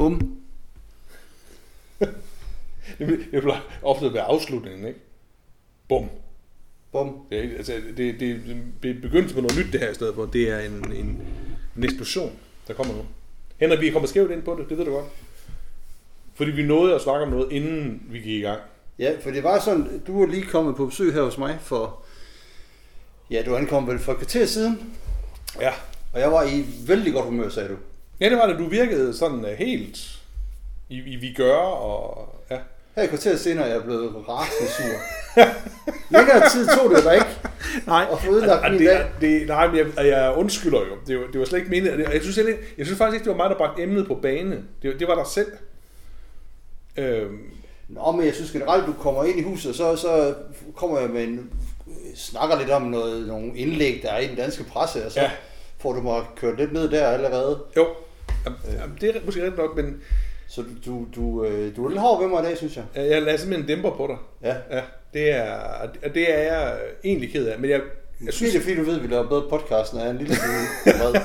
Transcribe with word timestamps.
Bum. 0.00 0.36
Det 2.98 3.06
bliver 3.30 3.60
ofte 3.82 4.04
ved 4.04 4.20
afslutningen, 4.22 4.86
ikke? 4.86 5.00
Bum. 5.88 6.08
Bum. 6.92 7.26
Det, 7.30 7.38
er, 7.44 7.56
altså, 7.56 7.72
det, 7.96 8.20
det, 8.20 8.40
det 8.82 9.02
begyndelsen 9.02 9.34
på 9.34 9.40
noget 9.40 9.58
nyt, 9.58 9.72
det 9.72 9.80
her 9.80 9.90
i 9.90 9.94
stedet 9.94 10.14
for. 10.14 10.26
Det 10.26 10.50
er 10.50 10.58
en, 10.60 10.92
en, 10.92 11.22
en 11.76 11.84
eksplosion, 11.84 12.32
der 12.68 12.74
kommer 12.74 12.94
nu. 12.94 13.02
Henrik, 13.56 13.80
vi 13.80 13.88
er 13.88 13.92
kommet 13.92 14.08
skævt 14.08 14.30
ind 14.30 14.42
på 14.42 14.56
det, 14.60 14.68
det 14.68 14.78
ved 14.78 14.84
du 14.84 14.90
godt. 14.92 15.06
Fordi 16.34 16.50
vi 16.50 16.62
nåede 16.62 16.94
at 16.94 17.00
snakke 17.00 17.24
om 17.26 17.32
noget, 17.32 17.52
inden 17.52 18.02
vi 18.10 18.18
gik 18.18 18.26
i 18.40 18.40
gang. 18.40 18.60
Ja, 18.98 19.16
for 19.20 19.30
det 19.30 19.42
var 19.42 19.60
sådan, 19.60 20.02
du 20.06 20.20
var 20.20 20.26
lige 20.26 20.46
kommet 20.46 20.76
på 20.76 20.86
besøg 20.86 21.12
her 21.14 21.22
hos 21.22 21.38
mig 21.38 21.58
for, 21.60 22.02
ja, 23.30 23.42
du 23.46 23.56
ankom 23.56 23.86
vel 23.88 23.98
for 23.98 24.12
et 24.12 24.18
kvarter 24.18 24.46
siden, 24.46 24.92
Ja. 25.60 25.72
og 26.12 26.20
jeg 26.20 26.32
var 26.32 26.42
i 26.44 26.64
vældig 26.86 27.12
godt 27.12 27.24
humør, 27.24 27.48
sagde 27.48 27.68
du. 27.68 27.76
Ja, 28.20 28.28
det 28.30 28.36
var 28.36 28.46
det. 28.46 28.58
Du 28.58 28.68
virkede 28.68 29.16
sådan 29.16 29.44
øh, 29.44 29.58
helt 29.58 29.98
i, 30.88 30.96
i 31.06 31.16
vi 31.16 31.32
gør, 31.36 31.56
og 31.56 32.28
ja. 32.50 32.58
Her 32.96 33.02
i 33.02 33.06
kvarter 33.06 33.36
senere 33.36 33.68
er 33.68 33.72
jeg 33.72 33.82
blevet 33.82 34.28
rasende 34.28 34.70
sur. 34.72 34.98
Længere 36.18 36.50
tid 36.50 36.66
tog 36.66 36.90
det 36.90 37.04
dig 37.04 37.14
ikke. 37.14 37.26
Nej, 37.86 38.06
Og 38.10 38.20
få 38.20 38.30
ødelagt 38.32 38.64
og 38.64 38.70
min 38.70 38.80
det, 38.80 38.88
dag. 38.88 39.10
det, 39.20 39.46
nej, 39.48 39.68
men 39.68 39.76
jeg, 39.76 40.06
jeg 40.06 40.34
undskylder 40.36 40.78
jo. 40.80 40.96
Det 41.06 41.18
var, 41.18 41.26
det 41.26 41.40
var 41.40 41.46
slet 41.46 41.58
ikke 41.58 41.70
meningen. 41.70 42.00
Jeg 42.12 42.22
synes, 42.22 42.36
jeg, 42.38 42.46
jeg 42.78 42.86
synes 42.86 42.98
faktisk 42.98 43.14
ikke, 43.14 43.24
det 43.24 43.38
var 43.38 43.44
mig, 43.44 43.50
der 43.50 43.56
bragte 43.56 43.82
emnet 43.82 44.06
på 44.06 44.14
bane. 44.14 44.62
Det, 44.82 45.00
det 45.00 45.08
var 45.08 45.14
dig 45.14 45.26
selv. 45.26 45.52
Øhm, 46.96 47.38
Nå, 47.88 48.12
men 48.12 48.26
jeg 48.26 48.34
synes 48.34 48.50
generelt, 48.50 48.86
du 48.86 48.92
kommer 48.92 49.24
ind 49.24 49.38
i 49.38 49.42
huset, 49.42 49.76
så, 49.76 49.96
så 49.96 50.34
kommer 50.76 50.98
jeg 50.98 51.10
med 51.10 51.24
en, 51.24 51.50
snakker 52.16 52.58
lidt 52.58 52.70
om 52.70 52.82
noget, 52.82 53.26
nogle 53.26 53.56
indlæg, 53.56 54.00
der 54.02 54.10
er 54.10 54.18
i 54.18 54.26
den 54.26 54.36
danske 54.36 54.64
presse, 54.64 55.06
og 55.06 55.12
så 55.12 55.20
ja. 55.20 55.30
får 55.78 55.92
du 55.92 56.00
mig 56.00 56.22
kørt 56.36 56.58
lidt 56.58 56.72
ned 56.72 56.90
der 56.90 57.06
allerede. 57.06 57.62
jo, 57.76 57.86
jamen, 58.72 58.98
det 59.00 59.16
er 59.16 59.20
måske 59.24 59.40
rigtigt 59.40 59.58
nok, 59.58 59.76
men 59.76 60.02
Så 60.48 60.62
du, 60.62 60.68
du, 60.86 61.06
du, 61.14 61.44
øh, 61.44 61.76
du 61.76 61.84
er 61.84 61.88
lidt 61.88 62.00
hård 62.00 62.22
ved 62.22 62.28
mig 62.28 62.42
i 62.42 62.46
dag, 62.46 62.56
synes 62.56 62.76
jeg. 62.76 62.84
jeg, 62.94 63.10
jeg 63.10 63.22
lader 63.22 63.38
simpelthen 63.38 63.64
en 63.64 63.68
dæmper 63.68 63.90
på 63.90 64.06
dig. 64.06 64.16
Ja. 64.48 64.76
Ja, 64.76 64.82
det 65.14 65.30
er, 65.30 65.52
og 66.04 66.14
det 66.14 66.34
er 66.34 66.38
jeg 66.38 66.78
egentlig 67.04 67.32
ked 67.32 67.46
af. 67.46 67.58
Men 67.58 67.70
jeg, 67.70 67.80
jeg 67.80 68.26
Jeg 68.26 68.34
synes, 68.34 68.52
det 68.52 68.58
er 68.58 68.62
fordi, 68.62 68.76
du 68.76 68.82
ved, 68.82 68.96
at 68.96 69.02
vi 69.02 69.08
laver 69.08 69.28
bedre 69.28 69.48
podcasten, 69.50 69.98
og 69.98 70.04
jeg 70.04 70.08
er 70.08 70.12
en 70.12 70.18
lille 70.18 70.34
smule 70.34 71.20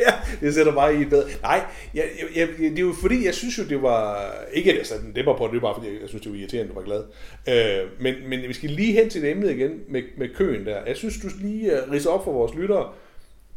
ja, 0.06 0.12
det 0.40 0.54
sætter 0.54 0.72
mig 0.72 0.94
i 0.94 1.02
et 1.02 1.10
bedre. 1.10 1.28
Nej, 1.42 1.64
jeg, 1.94 2.04
jeg, 2.18 2.26
jeg, 2.36 2.48
det 2.58 2.78
er 2.78 2.82
jo 2.82 2.92
fordi, 3.00 3.26
jeg 3.26 3.34
synes 3.34 3.58
jo, 3.58 3.64
det 3.64 3.82
var... 3.82 4.30
Ikke 4.52 4.72
at 4.72 4.78
jeg 4.78 4.86
satte 4.86 5.06
en 5.06 5.12
dæmper 5.12 5.36
på 5.36 5.44
det, 5.44 5.52
det 5.52 5.56
er 5.58 5.60
bare 5.60 5.74
fordi, 5.74 6.00
jeg 6.00 6.08
synes, 6.08 6.22
det 6.22 6.32
var 6.32 6.38
irriterende, 6.38 6.72
du 6.74 6.80
var 6.80 6.84
glad. 6.84 7.02
Øh, 7.48 7.88
men, 8.00 8.14
men 8.26 8.40
vi 8.48 8.52
skal 8.52 8.70
lige 8.70 8.92
hen 8.92 9.10
til 9.10 9.22
det 9.22 9.30
emne 9.30 9.54
igen 9.54 9.80
med, 9.88 10.02
med 10.18 10.28
køen 10.34 10.66
der. 10.66 10.78
Jeg 10.86 10.96
synes, 10.96 11.14
du 11.22 11.28
lige 11.40 11.72
uh, 11.72 11.92
rise 11.92 12.10
op 12.10 12.24
for 12.24 12.32
vores 12.32 12.54
lyttere, 12.54 12.88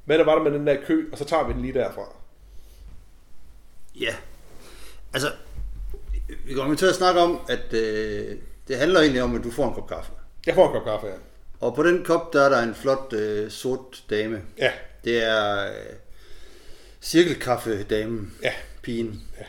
hvad 0.06 0.18
der 0.18 0.26
var 0.26 0.36
der 0.36 0.44
med 0.44 0.52
den 0.52 0.68
der 0.68 0.76
kø, 0.88 1.06
og 1.12 1.18
så 1.18 1.26
tager 1.26 1.48
vi 1.48 1.54
den 1.54 1.62
lige 1.62 1.74
derfra. 1.74 2.16
Ja. 4.00 4.16
Altså, 5.14 5.32
vi 6.46 6.54
kommer 6.54 6.76
til 6.76 6.86
at 6.86 6.96
snakke 6.96 7.22
om, 7.22 7.40
at 7.50 7.74
øh, 7.74 8.38
det 8.68 8.78
handler 8.78 9.00
egentlig 9.00 9.24
om, 9.24 9.36
at 9.36 9.44
du 9.44 9.52
får 9.52 9.68
en 9.68 9.74
kop 9.74 9.88
kaffe. 9.90 10.12
Jeg 10.46 10.56
får 10.56 10.68
en 10.68 10.74
kop 10.74 10.84
kaffe 10.84 11.08
her. 11.08 11.18
Og 11.60 11.76
på 11.76 11.84
den 11.84 12.04
kop, 12.06 12.34
der 12.34 12.42
er 12.42 12.50
der 12.50 12.62
en 12.64 12.76
flot 12.76 13.14
øh, 13.14 13.52
sort 13.52 14.04
dame. 14.10 14.42
Ja, 14.58 14.72
Det 15.04 15.24
er 15.24 15.68
øh, 15.68 15.96
cirkelkaffe-damen. 17.02 18.34
ja, 18.44 18.52
Pigen. 18.82 19.22
ja. 19.40 19.44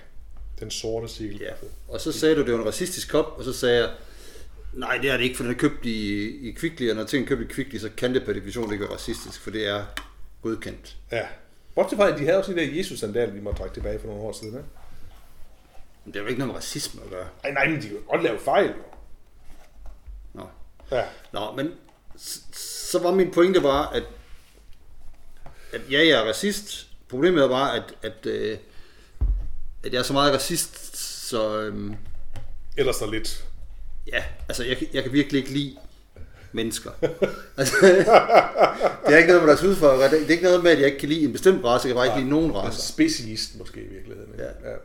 Den 0.61 0.71
sorte 0.71 1.09
cirkel. 1.09 1.39
Ja. 1.41 1.51
Og 1.89 2.01
så 2.01 2.13
sagde 2.13 2.35
du, 2.37 2.45
det 2.45 2.53
var 2.53 2.59
en 2.61 2.67
racistisk 2.67 3.11
kop, 3.11 3.35
og 3.39 3.45
så 3.45 3.53
sagde 3.53 3.79
jeg, 3.81 3.91
nej, 4.73 4.99
det 5.03 5.11
er 5.11 5.17
det 5.17 5.25
ikke, 5.25 5.37
for 5.37 5.45
den 5.45 5.53
er 5.53 5.59
købt 5.59 5.87
i, 5.87 6.27
i 6.49 6.53
Kvickly, 6.53 6.91
og 6.91 6.97
når 6.97 7.05
ting 7.05 7.25
er 7.25 7.29
købt 7.29 7.43
i 7.51 7.55
Kvickly, 7.55 7.79
så 7.79 7.91
kan 7.97 8.15
det 8.15 8.25
per 8.25 8.33
definition 8.33 8.73
ikke 8.73 8.85
være 8.85 8.95
racistisk, 8.95 9.41
for 9.41 9.51
det 9.51 9.67
er 9.69 9.85
godkendt. 10.43 10.97
ja. 11.13 11.27
Bortset 11.75 11.99
fra, 11.99 12.09
at 12.09 12.19
de 12.19 12.25
havde 12.25 12.39
også 12.39 12.53
de 12.53 12.57
der 12.57 12.77
Jesus-sandaler, 12.77 13.33
de 13.33 13.41
måtte 13.41 13.59
trække 13.59 13.75
tilbage 13.75 13.99
for 14.01 14.07
nogle 14.07 14.23
år 14.23 14.33
siden. 14.33 14.55
Ikke? 14.55 14.69
Men 16.05 16.13
det 16.13 16.19
er 16.19 16.23
jo 16.23 16.29
ikke 16.29 16.39
noget 16.39 16.49
med 16.49 16.57
racisme 16.57 17.03
at 17.05 17.11
gøre. 17.11 17.29
Ej, 17.45 17.51
nej, 17.51 17.69
men 17.69 17.83
de 17.83 17.89
kan 17.89 17.97
godt 18.09 18.23
lave 18.23 18.39
fejl. 18.41 18.67
jo. 18.69 18.75
Nå. 20.33 20.47
Ja. 20.91 21.05
Nå, 21.33 21.53
men 21.57 21.71
så 22.53 22.99
var 22.99 23.11
min 23.15 23.31
pointe 23.31 23.61
bare, 23.61 23.97
at, 23.97 24.03
at 25.73 25.81
ja, 25.91 25.99
jeg 25.99 26.11
er 26.11 26.29
racist. 26.29 26.87
Problemet 27.09 27.45
er 27.45 27.49
bare, 27.49 27.77
at, 27.77 27.95
at, 28.03 28.27
øh, 28.27 28.59
at 29.85 29.93
jeg 29.93 29.99
er 29.99 30.03
så 30.03 30.13
meget 30.13 30.35
racist, 30.35 30.97
så 31.29 31.61
øhm, 31.61 31.97
Ellers 32.77 32.97
så 32.97 33.11
lidt. 33.11 33.45
ja, 34.07 34.25
altså 34.49 34.65
jeg, 34.65 34.77
jeg 34.93 35.03
kan 35.03 35.13
virkelig 35.13 35.39
ikke 35.39 35.53
lide 35.53 35.77
mennesker. 36.55 36.91
altså, 37.57 37.75
det 39.07 39.15
er 39.15 39.17
ikke 39.17 39.29
noget 39.29 39.43
med 39.43 39.49
deres 39.49 39.61
hudfarve. 39.61 40.03
Det 40.05 40.23
er 40.27 40.31
ikke 40.31 40.43
noget 40.45 40.63
med, 40.63 40.71
at 40.71 40.79
jeg 40.79 40.87
ikke 40.87 40.99
kan 40.99 41.09
lide 41.09 41.25
en 41.25 41.33
bestemt 41.33 41.65
race. 41.65 41.87
Jeg 41.89 41.95
kan 41.95 41.97
bare 41.97 42.07
ikke 42.07 42.19
lide 42.19 42.31
nogen 42.31 42.47
Altså 42.51 42.61
racer. 42.69 42.81
specialist 42.93 43.59
måske 43.59 43.81
i 43.81 43.89
virkeligheden. 43.95 44.31
ikke? 44.33 44.45
Ja. 44.45 44.71
ja. 44.71 44.77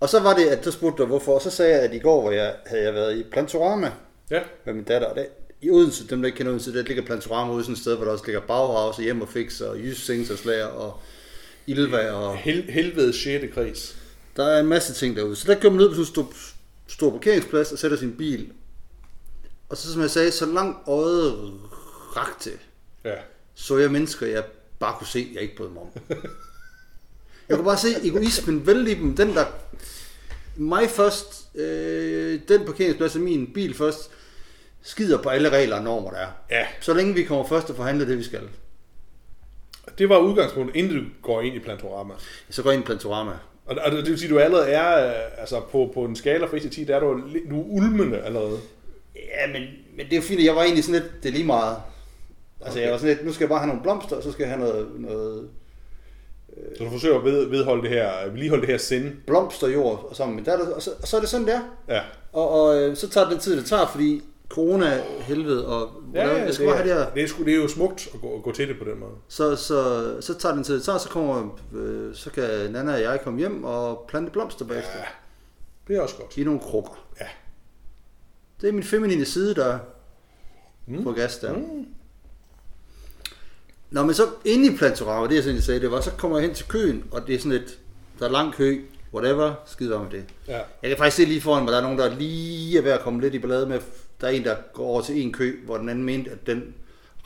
Og 0.00 0.08
så 0.08 0.20
var 0.20 0.34
det, 0.34 0.46
at 0.46 0.64
så 0.64 0.70
spurgte 0.70 1.02
du 1.02 1.06
hvorfor, 1.06 1.34
og 1.34 1.42
så 1.42 1.50
sagde 1.50 1.72
jeg, 1.74 1.80
at 1.80 1.94
i 1.94 1.98
går 1.98 2.20
hvor 2.20 2.30
jeg, 2.30 2.54
havde 2.66 2.82
jeg 2.84 2.94
været 2.94 3.16
i 3.18 3.22
Plantorama 3.32 3.90
Ja. 4.30 4.40
med 4.66 4.74
min 4.74 4.84
datter, 4.84 5.08
og 5.08 5.16
det, 5.16 5.26
i 5.62 5.70
Odense, 5.70 6.06
dem 6.06 6.20
der 6.22 6.26
ikke 6.26 6.36
kender 6.36 6.50
Odense, 6.52 6.72
der 6.74 6.82
ligger 6.82 7.02
Plantorama 7.02 7.52
ude 7.52 7.62
sådan 7.64 7.72
et 7.74 7.80
sted, 7.80 7.96
hvor 7.96 8.04
der 8.04 8.12
også 8.12 8.24
ligger 8.26 8.40
Bauhaus 8.40 8.96
og 8.98 9.02
Hjem 9.04 9.22
og 9.22 9.28
Fix 9.28 9.60
og 9.60 9.78
Jysk 9.78 10.06
Singserslager 10.06 10.64
og 10.66 10.98
Ilva, 11.66 12.10
og 12.10 12.36
Hel- 12.36 12.70
helvedes 12.70 13.16
6. 13.16 13.54
kreds. 13.54 13.96
der 14.36 14.44
er 14.46 14.60
en 14.60 14.66
masse 14.66 14.92
ting 14.94 15.16
derude. 15.16 15.36
Så 15.36 15.52
der 15.52 15.60
kører 15.60 15.72
man 15.72 15.80
ned 15.80 15.88
på 15.88 15.94
sådan 15.94 16.02
en 16.02 16.06
stor, 16.06 16.32
stor 16.88 17.10
parkeringsplads 17.10 17.72
og 17.72 17.78
sætter 17.78 17.96
sin 17.96 18.12
bil. 18.12 18.48
Og 19.70 19.76
så 19.76 19.92
som 19.92 20.02
jeg 20.02 20.10
sagde, 20.10 20.30
så 20.30 20.46
langt 20.46 20.78
øjet 20.88 21.52
rakte, 22.16 22.50
Ja. 23.04 23.14
så 23.54 23.76
jeg 23.78 23.90
mennesker, 23.90 24.26
jeg 24.26 24.44
bare 24.78 24.94
kunne 24.98 25.06
se, 25.06 25.30
jeg 25.34 25.42
ikke 25.42 25.56
brød 25.56 25.68
mig 25.68 25.82
om. 25.82 25.88
Jeg 27.48 27.56
kunne 27.56 27.64
bare 27.64 27.76
se 27.78 27.88
egoismen 28.06 28.66
vælge 28.66 28.90
i 28.90 28.94
dem. 28.94 29.16
Den 29.16 29.34
der, 29.34 29.44
mig 30.56 30.90
først, 30.90 31.48
øh, 31.54 32.40
den 32.48 32.64
parkeringsplads 32.66 33.14
af 33.14 33.20
min 33.20 33.52
bil 33.54 33.74
først, 33.74 34.10
skider 34.82 35.22
på 35.22 35.28
alle 35.28 35.48
regler 35.50 35.76
og 35.76 35.82
normer, 35.82 36.10
der 36.10 36.18
er. 36.18 36.28
Ja, 36.50 36.66
Så 36.80 36.94
længe 36.94 37.14
vi 37.14 37.24
kommer 37.24 37.46
først 37.46 37.70
og 37.70 37.76
forhandler 37.76 38.06
det, 38.06 38.18
vi 38.18 38.22
skal. 38.22 38.48
det 39.98 40.08
var 40.08 40.18
udgangspunktet, 40.18 40.76
inden 40.76 40.96
du 40.96 41.04
går 41.22 41.40
ind 41.40 41.56
i 41.56 41.58
Plantorama. 41.58 42.14
Så 42.50 42.62
går 42.62 42.70
jeg 42.70 42.76
ind 42.76 42.84
i 42.84 42.86
Plantorama. 42.86 43.32
Og, 43.66 43.76
og 43.84 43.92
det 43.92 44.06
vil 44.06 44.18
sige, 44.18 44.28
at 44.28 44.34
du 44.34 44.38
allerede 44.38 44.66
er, 44.68 45.08
øh, 45.08 45.40
altså 45.40 45.60
på, 45.60 45.90
på 45.94 46.04
en 46.04 46.16
skala 46.16 46.46
fra 46.46 46.56
1 46.56 46.62
til 46.62 46.70
10, 46.70 46.84
der 46.84 46.96
er 46.96 47.00
du, 47.00 47.12
er 47.12 47.52
ulmende 47.52 48.18
allerede. 48.20 48.58
Ja, 49.16 49.46
men, 49.52 49.62
men 49.96 50.06
det 50.06 50.12
er 50.12 50.16
jo 50.16 50.22
fint, 50.22 50.40
at 50.40 50.46
jeg 50.46 50.54
var 50.56 50.62
egentlig 50.62 50.84
sådan 50.84 51.00
lidt, 51.02 51.22
det 51.22 51.28
er 51.28 51.32
lige 51.32 51.46
meget. 51.46 51.76
Altså 52.60 52.78
okay. 52.78 52.84
jeg 52.84 52.92
var 52.92 52.98
sådan 52.98 53.14
lidt, 53.16 53.26
nu 53.26 53.32
skal 53.32 53.44
jeg 53.44 53.48
bare 53.48 53.58
have 53.58 53.66
nogle 53.68 53.82
blomster, 53.82 54.16
og 54.16 54.22
så 54.22 54.32
skal 54.32 54.42
jeg 54.44 54.50
have 54.56 54.60
noget, 54.68 54.88
noget 55.00 55.48
Så 56.78 56.84
du 56.84 56.90
forsøger 56.90 57.18
at 57.18 57.24
ved, 57.24 57.46
vedholde 57.48 57.82
det 57.82 57.90
her, 57.90 58.28
vedligeholde 58.30 58.62
det 58.62 58.70
her 58.70 58.78
sind. 58.78 59.12
blomsterjord 59.26 60.06
og 60.10 60.16
sammen 60.16 60.36
med 60.36 60.44
datter, 60.44 60.74
og 60.74 60.82
så, 60.82 60.90
og 61.02 61.08
så 61.08 61.16
er 61.16 61.20
det 61.20 61.28
sådan 61.30 61.46
der. 61.46 61.60
Ja. 61.88 62.00
Og, 62.32 62.50
og 62.50 62.82
øh, 62.82 62.96
så 62.96 63.08
tager 63.08 63.24
det 63.24 63.32
den 63.32 63.40
tid, 63.40 63.56
det 63.56 63.66
tager, 63.66 63.86
fordi 63.86 64.22
corona, 64.48 65.02
helvede, 65.20 65.66
og 65.66 65.90
Ja, 66.14 66.28
ja, 66.28 66.34
jeg 66.44 66.54
skal 66.54 66.66
det, 66.66 66.70
bare 66.72 66.82
have 66.82 66.88
det 66.90 66.98
her. 66.98 67.06
er, 67.06 67.14
det, 67.14 67.22
er, 67.22 67.26
sgu- 67.28 67.44
det 67.44 67.52
er 67.52 67.56
jo 67.56 67.68
smukt 67.68 68.08
at 68.14 68.20
gå, 68.20 68.36
at 68.36 68.42
gå 68.42 68.52
til 68.52 68.68
det 68.68 68.78
på 68.78 68.84
den 68.90 68.98
måde. 69.00 69.12
Så, 69.28 69.56
så, 69.56 70.20
så 70.20 70.34
tager 70.38 70.54
den 70.54 70.64
tid, 70.64 70.74
det 70.74 70.82
tager, 70.82 70.98
så 70.98 71.08
kommer, 71.08 71.58
øh, 71.74 72.14
så 72.14 72.30
kan 72.30 72.44
Nana 72.70 72.92
og 72.94 73.00
jeg 73.00 73.20
komme 73.24 73.38
hjem 73.38 73.64
og 73.64 74.04
plante 74.08 74.30
blomster 74.32 74.64
bagefter. 74.64 74.98
Ja, 74.98 75.04
det 75.88 75.96
er 75.96 76.00
også 76.00 76.16
godt. 76.16 76.36
I 76.38 76.44
nogle 76.44 76.60
krukker. 76.60 77.04
Det 78.60 78.68
er 78.68 78.72
min 78.72 78.82
feminine 78.82 79.24
side, 79.24 79.54
der 79.54 79.78
Mm. 80.86 81.02
på 81.02 81.12
gas 81.12 81.38
der. 81.38 81.52
Mm. 81.52 81.86
Nå, 83.90 84.02
men 84.02 84.14
så 84.14 84.22
inde 84.44 84.72
i 84.72 84.76
Plantorama, 84.76 85.26
det 85.28 85.34
jeg 85.34 85.42
sådan, 85.42 85.56
jeg 85.56 85.62
sagde, 85.64 85.80
det 85.80 85.90
var, 85.90 86.00
så 86.00 86.10
kommer 86.10 86.38
jeg 86.38 86.46
hen 86.46 86.54
til 86.54 86.66
køen, 86.68 87.04
og 87.10 87.26
det 87.26 87.34
er 87.34 87.38
sådan 87.38 87.52
et, 87.52 87.78
der 88.18 88.26
er 88.26 88.30
lang 88.30 88.54
kø, 88.54 88.80
whatever, 89.14 89.54
være 89.80 90.02
med 90.02 90.10
det. 90.10 90.24
Ja. 90.48 90.60
Jeg 90.82 90.90
kan 90.90 90.96
faktisk 90.96 91.16
se 91.16 91.24
lige 91.24 91.40
foran 91.40 91.64
mig, 91.64 91.72
der 91.72 91.78
er 91.78 91.82
nogen, 91.82 91.98
der 91.98 92.14
lige 92.14 92.78
er 92.78 92.82
ved 92.82 92.90
at 92.90 93.00
komme 93.00 93.20
lidt 93.20 93.34
i 93.34 93.38
ballade 93.38 93.66
med, 93.66 93.80
der 94.20 94.26
er 94.26 94.30
en, 94.30 94.44
der 94.44 94.56
går 94.72 94.84
over 94.84 95.02
til 95.02 95.22
en 95.22 95.32
kø, 95.32 95.64
hvor 95.64 95.76
den 95.78 95.88
anden 95.88 96.04
mente, 96.04 96.30
at 96.30 96.46
den 96.46 96.74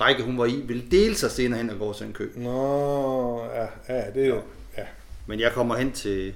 række, 0.00 0.22
hun 0.22 0.38
var 0.38 0.46
i, 0.46 0.60
ville 0.64 0.82
dele 0.90 1.14
sig 1.14 1.30
senere 1.30 1.58
hen 1.58 1.70
og 1.70 1.78
gå 1.78 1.84
over 1.84 1.92
til 1.92 2.06
en 2.06 2.12
kø. 2.12 2.28
Nå, 2.34 3.44
ja, 3.44 3.66
ja, 3.88 4.10
det 4.14 4.22
er 4.24 4.28
jo... 4.28 4.40
Ja. 4.78 4.84
Men 5.26 5.40
jeg 5.40 5.52
kommer 5.52 5.76
hen 5.76 5.92
til... 5.92 6.34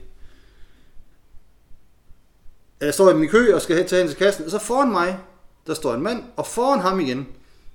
Jeg 2.81 2.95
står 2.95 3.11
i 3.11 3.15
min 3.15 3.29
kø 3.29 3.55
og 3.55 3.63
skal 3.63 3.77
hen 3.77 3.87
til 3.87 3.99
hen 3.99 4.09
til 4.09 4.17
kassen, 4.17 4.45
og 4.45 4.51
så 4.51 4.59
foran 4.59 4.91
mig, 4.91 5.19
der 5.67 5.75
står 5.75 5.95
en 5.95 6.03
mand, 6.03 6.25
og 6.37 6.47
foran 6.47 6.81
ham 6.81 7.01
igen 7.01 7.29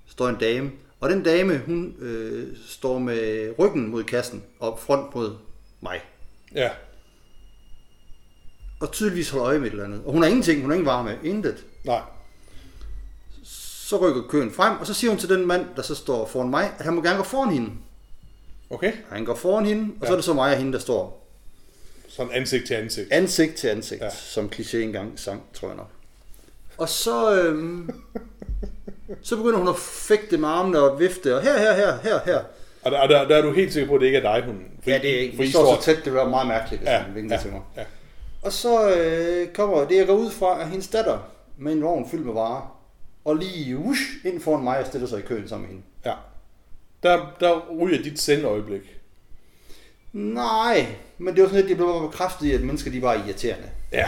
står 0.08 0.30
en 0.30 0.36
dame. 0.36 0.72
Og 1.00 1.10
den 1.10 1.24
dame, 1.24 1.58
hun 1.66 1.96
øh, 2.00 2.58
står 2.68 3.00
med 3.00 3.54
ryggen 3.60 3.88
mod 3.88 4.04
kassen 4.04 4.44
og 4.60 4.80
front 4.80 5.16
mod 5.16 5.36
mig. 5.82 6.02
Ja. 6.56 6.70
Og 8.80 8.92
tydeligvis 8.92 9.30
holder 9.30 9.48
øje 9.48 9.60
med 9.60 9.68
et 9.68 9.72
eller 9.72 9.86
andet. 9.86 10.02
Og 10.06 10.12
hun 10.12 10.22
har 10.22 10.30
ingenting, 10.30 10.62
hun 10.62 10.70
har 10.70 10.76
ingen 10.76 10.86
varme, 10.86 11.20
intet. 11.24 11.66
Nej. 11.86 12.02
Så 13.44 13.98
rykker 13.98 14.22
køen 14.30 14.52
frem, 14.52 14.78
og 14.80 14.88
så 14.88 14.94
siger 14.94 15.12
hun 15.12 15.20
til 15.20 15.30
den 15.30 15.46
mand, 15.46 15.66
der 15.76 15.82
så 15.82 15.96
står 15.96 16.28
foran 16.28 16.50
mig, 16.50 16.74
at 16.80 16.86
han 16.86 16.94
må 16.94 17.02
gerne 17.02 17.18
gå 17.18 17.24
foran 17.24 17.54
hende. 17.54 17.72
Okay. 18.70 18.94
Han 19.10 19.26
går 19.26 19.36
foran 19.36 19.66
hende, 19.66 19.84
og 19.84 20.02
ja. 20.02 20.08
så 20.08 20.12
er 20.12 20.18
det 20.18 20.26
så 20.26 20.34
mig 20.34 20.52
og 20.52 20.58
hende, 20.58 20.74
der 20.74 20.80
står 20.80 21.23
Sådan 22.16 22.32
ansigt 22.32 22.68
til 22.68 22.74
ansigt. 22.74 23.08
ansigt 23.12 23.56
til 23.56 23.68
ansigt, 23.68 24.02
Ja. 24.02 24.10
som 24.10 24.50
kliché 24.56 24.78
engang 24.78 25.20
sang, 25.20 25.42
tror 25.54 25.68
jeg 25.68 25.78
nok. 25.78 25.90
Og 26.78 26.90
så, 26.90 27.42
øhm, 27.42 27.90
så 29.24 29.36
begynder 29.38 29.58
hun 29.60 29.68
at 29.68 29.78
fægte 29.78 30.38
med 30.38 30.50
armene 30.50 30.80
og 30.80 31.00
vifte, 31.00 31.36
og 31.36 31.42
her, 31.42 31.60
her, 31.60 31.74
her, 31.76 31.98
her, 32.04 32.20
her. 32.26 32.40
Og 32.84 32.92
der, 32.92 33.08
der, 33.08 33.28
der 33.28 33.36
er 33.38 33.42
du 33.42 33.52
helt 33.52 33.74
sikker 33.74 33.88
på, 33.90 33.96
at 33.96 34.02
det 34.02 34.06
ikke 34.08 34.18
er 34.18 34.36
dig, 34.36 34.44
hun... 34.46 34.66
For, 34.84 34.90
Ja, 34.90 34.98
det 34.98 35.16
er 35.16 35.20
ikke. 35.20 35.38
Vi 35.38 35.52
står 35.52 35.76
så 35.76 35.82
tæt, 35.82 36.06
det 36.06 36.14
var 36.14 36.30
meget 36.30 36.48
mærkeligt, 36.48 36.80
hvis 36.82 36.90
Ja, 36.90 36.98
han 36.98 37.16
vinkede 37.16 37.36
ja, 37.36 37.42
til 37.42 37.52
mig. 37.52 37.62
ja. 37.78 37.84
Og 38.42 38.52
så 38.54 38.96
øh, 38.96 39.48
kommer 39.54 39.88
det, 39.88 39.96
jeg 39.98 40.08
går 40.08 40.14
ud 40.16 40.32
fra, 40.32 40.62
at 40.62 40.68
hendes 40.70 40.88
datter 40.88 41.20
med 41.58 41.74
en 41.74 41.84
vogn 41.84 42.10
fyldt 42.10 42.26
med 42.26 42.34
varer, 42.34 42.80
og 43.26 43.36
lige 43.36 43.78
whoosh, 43.78 44.02
ind 44.26 44.42
foran 44.42 44.64
mig 44.64 44.80
og 44.80 44.86
stiller 44.86 45.08
sig 45.08 45.20
i 45.20 45.22
køen 45.22 45.48
sammen 45.48 45.68
med 45.70 45.76
hende. 45.76 45.84
Ja. 46.06 46.14
Der, 47.04 47.36
der 47.40 47.76
ryger 47.80 48.04
dit 48.04 48.20
sendøjeblik. 48.20 48.82
Nej, 50.14 50.88
men 51.18 51.36
det 51.36 51.42
var 51.44 51.50
sådan 51.50 51.60
lidt, 51.62 51.70
det 51.70 51.78
blev 51.78 51.88
bare 51.88 52.10
bekræftet 52.10 52.46
i, 52.46 52.52
at 52.52 52.62
mennesker 52.62 52.92
de 52.92 53.02
var 53.02 53.14
irriterende. 53.14 53.70
Ja. 53.92 54.06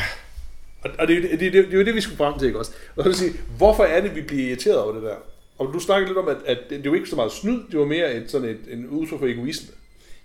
Og, 0.84 0.92
og 1.00 1.08
det, 1.08 1.24
det, 1.24 1.40
det, 1.40 1.54
det, 1.54 1.74
er 1.74 1.78
jo 1.78 1.86
det, 1.86 1.96
vi 1.96 2.02
skulle 2.02 2.18
frem 2.18 2.40
til, 2.40 2.46
ikke 2.46 2.60
også? 2.60 2.72
Og 2.96 3.04
så 3.04 3.10
vil 3.10 3.18
sige, 3.18 3.34
hvorfor 3.58 3.84
er 3.84 4.02
det, 4.02 4.16
vi 4.16 4.22
bliver 4.22 4.48
irriteret 4.48 4.78
over 4.78 4.94
det 4.94 5.04
der? 5.04 5.16
Og 5.58 5.74
du 5.74 5.80
snakkede 5.80 6.08
lidt 6.10 6.18
om, 6.18 6.28
at, 6.28 6.38
at 6.46 6.58
det, 6.70 6.84
det 6.84 6.92
var 6.92 6.98
ikke 6.98 7.10
så 7.10 7.16
meget 7.16 7.32
snyd, 7.32 7.60
det 7.72 7.80
var 7.80 7.86
mere 7.86 8.14
et, 8.16 8.32
sådan 8.32 8.50
et, 8.50 8.60
en 8.72 8.88
udtryk 8.88 9.20
for 9.20 9.28
egoisme. 9.28 9.68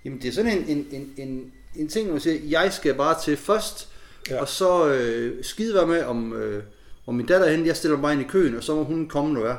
Jamen 0.04 0.22
det 0.22 0.28
er 0.28 0.32
sådan 0.32 0.58
en, 0.58 0.64
en, 0.68 0.86
en, 0.92 1.28
en, 1.28 1.52
en 1.76 1.88
ting, 1.88 2.04
hvor 2.04 2.14
man 2.14 2.20
siger, 2.20 2.60
jeg 2.60 2.72
skal 2.72 2.94
bare 2.94 3.20
til 3.22 3.36
først, 3.36 3.88
Ja. 4.30 4.40
og 4.40 4.48
så 4.48 4.88
øh, 4.88 5.44
skide 5.44 5.74
være 5.74 5.86
med, 5.86 6.04
om, 6.04 6.32
øh, 6.32 6.62
om 7.06 7.14
min 7.14 7.26
datter 7.26 7.46
er 7.46 7.50
henne, 7.50 7.66
jeg 7.66 7.76
stiller 7.76 7.98
mig 7.98 8.12
ind 8.12 8.22
i 8.22 8.24
køen, 8.24 8.56
og 8.56 8.64
så 8.64 8.74
må 8.74 8.84
hun 8.84 9.08
komme, 9.08 9.34
når 9.34 9.46
jeg. 9.46 9.56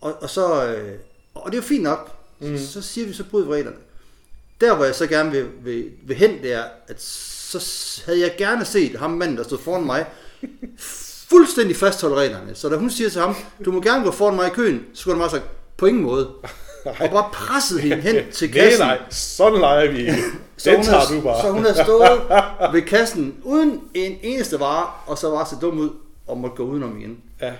Og, 0.00 0.22
og 0.22 0.30
så, 0.30 0.74
øh, 0.74 0.98
og 1.34 1.52
det 1.52 1.58
er 1.58 1.62
jo 1.62 1.66
fint 1.66 1.82
nok, 1.82 2.16
mm. 2.40 2.58
så, 2.58 2.72
så 2.72 2.82
siger 2.82 3.06
vi, 3.06 3.12
så 3.12 3.24
bryder 3.24 3.46
vi 3.46 3.52
reglerne. 3.52 3.76
Der, 4.60 4.74
hvor 4.76 4.84
jeg 4.84 4.94
så 4.94 5.06
gerne 5.06 5.30
vil, 5.30 5.46
vil, 5.64 5.90
vil 6.06 6.16
hen, 6.16 6.42
det 6.42 6.52
er, 6.52 6.62
at 6.88 7.02
så 7.02 8.02
havde 8.06 8.20
jeg 8.20 8.34
gerne 8.38 8.64
set 8.64 8.96
ham 8.98 9.10
manden, 9.10 9.36
der 9.36 9.42
stod 9.44 9.58
foran 9.58 9.84
mig, 9.86 10.06
fuldstændig 11.28 11.76
fastholde 11.76 12.16
reglerne. 12.16 12.54
Så 12.54 12.68
da 12.68 12.76
hun 12.76 12.90
siger 12.90 13.10
til 13.10 13.20
ham, 13.20 13.34
du 13.64 13.72
må 13.72 13.80
gerne 13.80 14.04
gå 14.04 14.10
foran 14.10 14.36
mig 14.36 14.46
i 14.46 14.50
køen, 14.50 14.84
så 14.94 15.00
skulle 15.00 15.14
han 15.14 15.20
bare 15.20 15.30
sagt, 15.30 15.44
på 15.76 15.86
ingen 15.86 16.02
måde. 16.02 16.28
Og 17.00 17.10
bare 17.10 17.28
presset 17.32 17.80
hende 17.80 17.96
hen 17.96 18.16
til 18.32 18.50
Nej, 18.50 18.60
kassen. 18.64 18.86
nej, 18.86 18.98
sådan 19.10 19.60
leger 19.60 19.90
vi 19.92 19.98
ikke. 20.06 20.14
Så 20.56 20.70
Den 20.70 20.76
hun, 20.76 20.84
tager 20.86 20.98
har, 20.98 21.14
du 21.14 21.20
bare. 21.20 21.42
så 21.42 21.50
hun 21.50 21.64
har 21.64 21.84
stået 21.84 22.22
ved 22.72 22.82
kassen 22.82 23.34
uden 23.42 23.80
en 23.94 24.18
eneste 24.22 24.60
vare, 24.60 24.86
og 25.06 25.18
så 25.18 25.30
var 25.30 25.44
så 25.44 25.56
dum 25.60 25.78
ud 25.78 25.90
og 26.26 26.38
måtte 26.38 26.56
gå 26.56 26.62
udenom 26.64 26.98
igen. 27.00 27.18
Ja. 27.40 27.52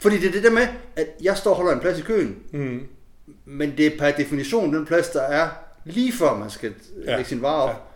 Fordi 0.00 0.18
det 0.18 0.28
er 0.28 0.32
det 0.32 0.42
der 0.42 0.50
med, 0.50 0.66
at 0.96 1.06
jeg 1.22 1.36
står 1.36 1.50
og 1.50 1.56
holder 1.56 1.72
en 1.72 1.80
plads 1.80 1.98
i 1.98 2.02
køen, 2.02 2.36
Mm. 2.52 2.80
men 3.44 3.74
det 3.76 3.86
er 3.86 3.98
per 3.98 4.10
definition 4.10 4.74
den 4.74 4.86
plads, 4.86 5.08
der 5.08 5.22
er 5.22 5.48
lige 5.84 6.12
før 6.12 6.34
man 6.34 6.50
skal 6.50 6.72
Ja. 7.04 7.16
lægge 7.16 7.28
sin 7.28 7.42
vare 7.42 7.62
op. 7.62 7.88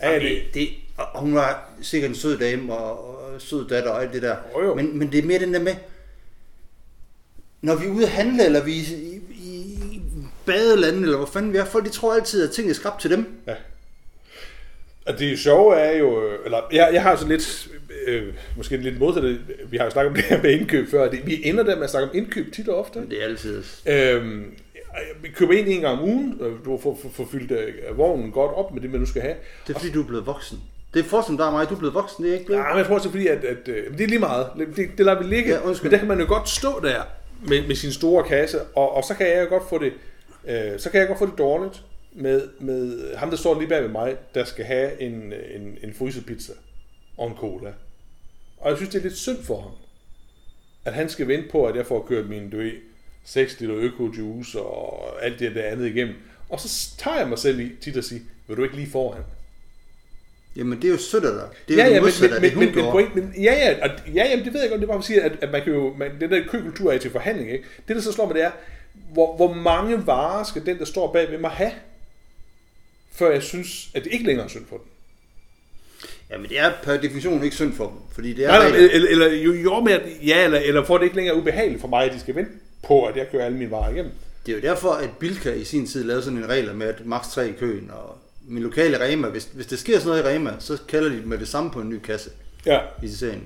Ja. 0.00 0.10
Ja. 0.10 0.18
Det, 0.18 0.42
det, 0.54 0.68
og 0.96 1.20
hun 1.20 1.34
var 1.34 1.70
sikkert 1.82 2.08
en 2.10 2.16
sød 2.16 2.38
dame 2.38 2.74
og, 2.74 3.18
og 3.34 3.40
sød 3.40 3.68
datter 3.68 3.90
og 3.90 4.02
alt 4.02 4.12
det 4.12 4.22
der. 4.22 4.36
Jo, 4.54 4.62
jo. 4.64 4.74
Men, 4.74 4.98
men 4.98 5.12
det 5.12 5.18
er 5.18 5.26
mere 5.26 5.38
den 5.38 5.54
der 5.54 5.60
med, 5.60 5.74
når 7.62 7.76
vi 7.76 7.86
er 7.86 7.90
ude 7.90 8.04
at 8.04 8.10
handle, 8.10 8.44
eller 8.44 8.64
vi 8.64 8.78
er 8.78 8.82
i, 8.96 9.20
i, 9.30 9.54
i 9.92 10.02
badelandet, 10.46 11.02
eller 11.02 11.16
hvor 11.16 11.26
fanden 11.26 11.52
vi 11.52 11.58
er, 11.58 11.64
folk 11.64 11.84
de 11.84 11.90
tror 11.90 12.14
altid, 12.14 12.48
at 12.48 12.54
ting 12.54 12.70
er 12.70 12.74
skabt 12.74 13.00
til 13.00 13.10
dem. 13.10 13.26
Ja. 13.46 13.54
Og 15.06 15.18
det 15.18 15.38
sjove 15.38 15.76
er 15.76 15.98
jo, 15.98 16.26
øh, 16.28 16.38
eller 16.44 16.60
jeg, 16.72 16.90
jeg 16.92 17.02
har 17.02 17.16
så 17.16 17.28
lidt, 17.28 17.68
øh, 18.06 18.34
måske 18.56 18.76
lidt 18.76 18.98
modsat, 18.98 19.38
vi 19.70 19.76
har 19.76 19.84
jo 19.84 19.90
snakket 19.90 20.08
om 20.10 20.14
det 20.14 20.24
her 20.24 20.42
med 20.42 20.50
indkøb 20.50 20.90
før, 20.90 21.10
det, 21.10 21.26
vi 21.26 21.40
ender 21.44 21.62
der 21.64 21.74
med 21.76 21.84
at 21.84 21.90
snakke 21.90 22.08
om 22.10 22.16
indkøb 22.16 22.52
tit 22.52 22.68
og 22.68 22.76
ofte. 22.78 22.98
Men 23.00 23.10
det 23.10 23.20
er 23.20 23.24
altid... 23.24 23.62
Øhm, 23.86 24.54
vi 25.22 25.28
køber 25.28 25.52
ind 25.52 25.68
en 25.68 25.80
gang 25.80 25.98
om 25.98 26.08
ugen, 26.08 26.38
du 26.64 26.78
får, 26.82 26.98
får, 27.02 27.08
får 27.08 27.24
fyldt 27.24 27.50
øh, 27.50 27.98
vognen 27.98 28.32
godt 28.32 28.52
op 28.52 28.74
med 28.74 28.82
det, 28.82 28.90
man 28.90 29.00
nu 29.00 29.06
skal 29.06 29.22
have. 29.22 29.34
Det 29.66 29.74
er 29.74 29.78
fordi, 29.78 29.92
du 29.92 30.02
er 30.02 30.06
blevet 30.06 30.26
voksen. 30.26 30.60
Det 30.94 31.00
er 31.00 31.04
forskellen, 31.04 31.38
der 31.38 31.46
er 31.46 31.50
mig. 31.50 31.68
Du 31.68 31.74
er 31.74 31.78
blevet 31.78 31.94
voksen, 31.94 32.24
det 32.24 32.30
er 32.30 32.34
ikke 32.34 32.46
blevet. 32.46 32.60
Ja, 32.60 32.68
men 32.68 32.78
jeg 32.78 32.86
tror 32.86 32.94
også, 32.94 33.08
det 33.08 33.14
er 33.14 33.18
fordi, 33.18 33.46
at, 33.46 33.56
at, 33.56 33.68
øh, 33.68 33.98
det 33.98 34.04
er 34.04 34.08
lige 34.08 34.18
meget. 34.18 34.46
Det, 34.76 34.90
det 34.98 35.06
lader 35.06 35.22
vi 35.22 35.34
ligge. 35.34 35.54
Ja, 35.54 35.60
undskyld. 35.60 35.90
men 35.90 35.92
der 35.92 35.98
kan 35.98 36.08
man 36.08 36.20
jo 36.20 36.26
godt 36.28 36.48
stå 36.48 36.80
der 36.82 37.02
med, 37.48 37.66
med 37.66 37.74
sin 37.74 37.92
store 37.92 38.24
kasse, 38.24 38.60
og, 38.62 38.96
og 38.96 39.04
så 39.04 39.14
kan 39.14 39.26
jeg 39.26 39.44
jo 39.44 39.48
godt 39.48 39.68
få 39.68 39.78
det, 39.78 39.92
øh, 40.48 40.78
så 40.78 40.90
kan 40.90 41.00
jeg 41.00 41.08
godt 41.08 41.18
få 41.18 41.26
det 41.26 41.38
dårligt 41.38 41.82
med, 42.12 42.48
med 42.60 43.14
ham, 43.16 43.30
der 43.30 43.36
står 43.36 43.58
lige 43.58 43.68
bag 43.68 43.82
ved 43.82 43.90
mig, 43.90 44.16
der 44.34 44.44
skal 44.44 44.64
have 44.64 45.00
en, 45.00 45.32
en, 45.54 45.78
en 45.82 45.94
frysepizza 45.94 46.52
og 47.16 47.28
en 47.28 47.36
cola. 47.36 47.72
Og 48.58 48.70
jeg 48.70 48.76
synes, 48.76 48.90
det 48.90 48.98
er 48.98 49.02
lidt 49.02 49.16
synd 49.18 49.42
for 49.44 49.60
ham, 49.60 49.72
at 50.84 50.92
han 50.92 51.08
skal 51.08 51.28
vente 51.28 51.48
på, 51.50 51.66
at 51.66 51.76
jeg 51.76 51.86
får 51.86 52.06
kørt 52.08 52.28
min, 52.28 52.50
du 52.50 52.56
ved, 52.56 52.72
6 53.24 53.60
liter 53.60 53.76
økojuice 53.76 54.60
og 54.60 55.24
alt 55.24 55.38
det 55.38 55.54
der 55.54 55.62
andet 55.62 55.86
igennem. 55.86 56.14
Og 56.48 56.60
så 56.60 56.96
tager 56.98 57.18
jeg 57.18 57.28
mig 57.28 57.38
selv 57.38 57.60
i 57.60 57.72
tit 57.80 57.96
at 57.96 58.04
sige, 58.04 58.22
vil 58.48 58.56
du 58.56 58.62
ikke 58.62 58.76
lige 58.76 58.90
foran? 58.90 59.22
Jamen, 60.56 60.82
det 60.82 60.88
er 60.88 60.92
jo 60.92 60.98
sødt 60.98 61.24
af 61.24 61.32
dig. 61.32 61.48
Det 61.68 61.80
er 61.80 61.84
ja, 61.84 61.84
jo 61.84 61.90
ja, 61.90 61.94
det 61.94 62.02
modsatte 62.02 62.40
men, 62.40 62.58
men, 62.58 62.66
men, 62.66 62.74
men, 62.74 62.90
point, 62.90 63.14
men, 63.14 63.34
ja, 63.36 63.52
ja, 63.52 63.88
og, 63.88 63.90
ja, 64.14 64.24
ja, 64.24 64.36
det 64.44 64.54
ved 64.54 64.60
jeg 64.60 64.70
godt, 64.70 64.80
det 64.80 64.86
er 64.86 64.92
bare 64.92 64.96
for 64.96 64.98
at 64.98 65.04
sige, 65.04 65.22
at, 65.22 65.32
at 65.40 65.50
man 65.52 65.62
kan 65.62 65.72
jo, 65.72 65.94
man, 65.98 66.10
den 66.20 66.30
der 66.30 66.42
køkultur 66.48 66.92
er 66.92 66.98
til 66.98 67.10
forhandling, 67.10 67.50
ikke? 67.50 67.64
Det, 67.88 67.96
der 67.96 68.02
så 68.02 68.12
slår 68.12 68.26
mig, 68.26 68.34
det 68.34 68.44
er, 68.44 68.50
hvor, 69.12 69.36
hvor 69.36 69.54
mange 69.54 70.06
varer 70.06 70.44
skal 70.44 70.66
den, 70.66 70.78
der 70.78 70.84
står 70.84 71.12
bag 71.12 71.30
ved 71.30 71.38
mig 71.38 71.50
have, 71.50 71.72
før 73.12 73.30
jeg 73.32 73.42
synes, 73.42 73.90
at 73.94 74.04
det 74.04 74.12
ikke 74.12 74.24
længere 74.24 74.44
er 74.44 74.48
synd 74.48 74.66
for 74.66 74.76
den. 74.76 74.86
Jamen, 76.30 76.48
det 76.48 76.58
er 76.58 76.72
per 76.82 76.96
definition 76.96 77.44
ikke 77.44 77.56
synd 77.56 77.72
for 77.72 77.86
dem. 77.86 77.96
Fordi 78.14 78.32
det 78.32 78.44
er 78.44 78.48
Nej, 78.48 78.70
nej, 78.70 78.78
eller, 78.78 79.08
eller 79.08 79.28
jo, 79.28 79.52
jo 79.52 79.80
med, 79.80 79.92
at, 79.92 80.02
ja, 80.26 80.44
eller, 80.44 80.58
eller 80.58 80.82
at 80.82 81.00
det 81.00 81.02
ikke 81.02 81.16
længere 81.16 81.36
er 81.36 81.40
ubehageligt 81.40 81.80
for 81.80 81.88
mig, 81.88 82.04
at 82.04 82.12
de 82.12 82.20
skal 82.20 82.34
vente 82.34 82.52
på, 82.86 83.04
at 83.06 83.16
jeg 83.16 83.28
kører 83.32 83.44
alle 83.44 83.58
mine 83.58 83.70
varer 83.70 83.90
igennem. 83.92 84.12
Det 84.46 84.52
er 84.52 84.56
jo 84.56 84.62
derfor, 84.62 84.90
at 84.90 85.10
Bilka 85.18 85.52
i 85.52 85.64
sin 85.64 85.86
tid 85.86 86.04
lavede 86.04 86.22
sådan 86.24 86.38
en 86.38 86.48
regel 86.48 86.74
med, 86.74 86.86
at 86.86 87.06
maks 87.06 87.28
3 87.28 87.48
i 87.48 87.52
køen. 87.52 87.90
Og 87.90 88.18
min 88.48 88.62
lokale 88.62 89.04
Rema, 89.04 89.28
hvis, 89.28 89.48
hvis 89.54 89.66
der 89.66 89.76
sker 89.76 89.98
sådan 89.98 90.08
noget 90.22 90.32
i 90.32 90.36
Rema, 90.36 90.54
så 90.58 90.78
kalder 90.88 91.08
de 91.10 91.16
med 91.26 91.38
det 91.38 91.48
samme 91.48 91.70
på 91.70 91.80
en 91.80 91.88
ny 91.88 91.98
kasse 91.98 92.30
Ja, 92.66 92.80
i 93.02 93.08
serien. 93.08 93.42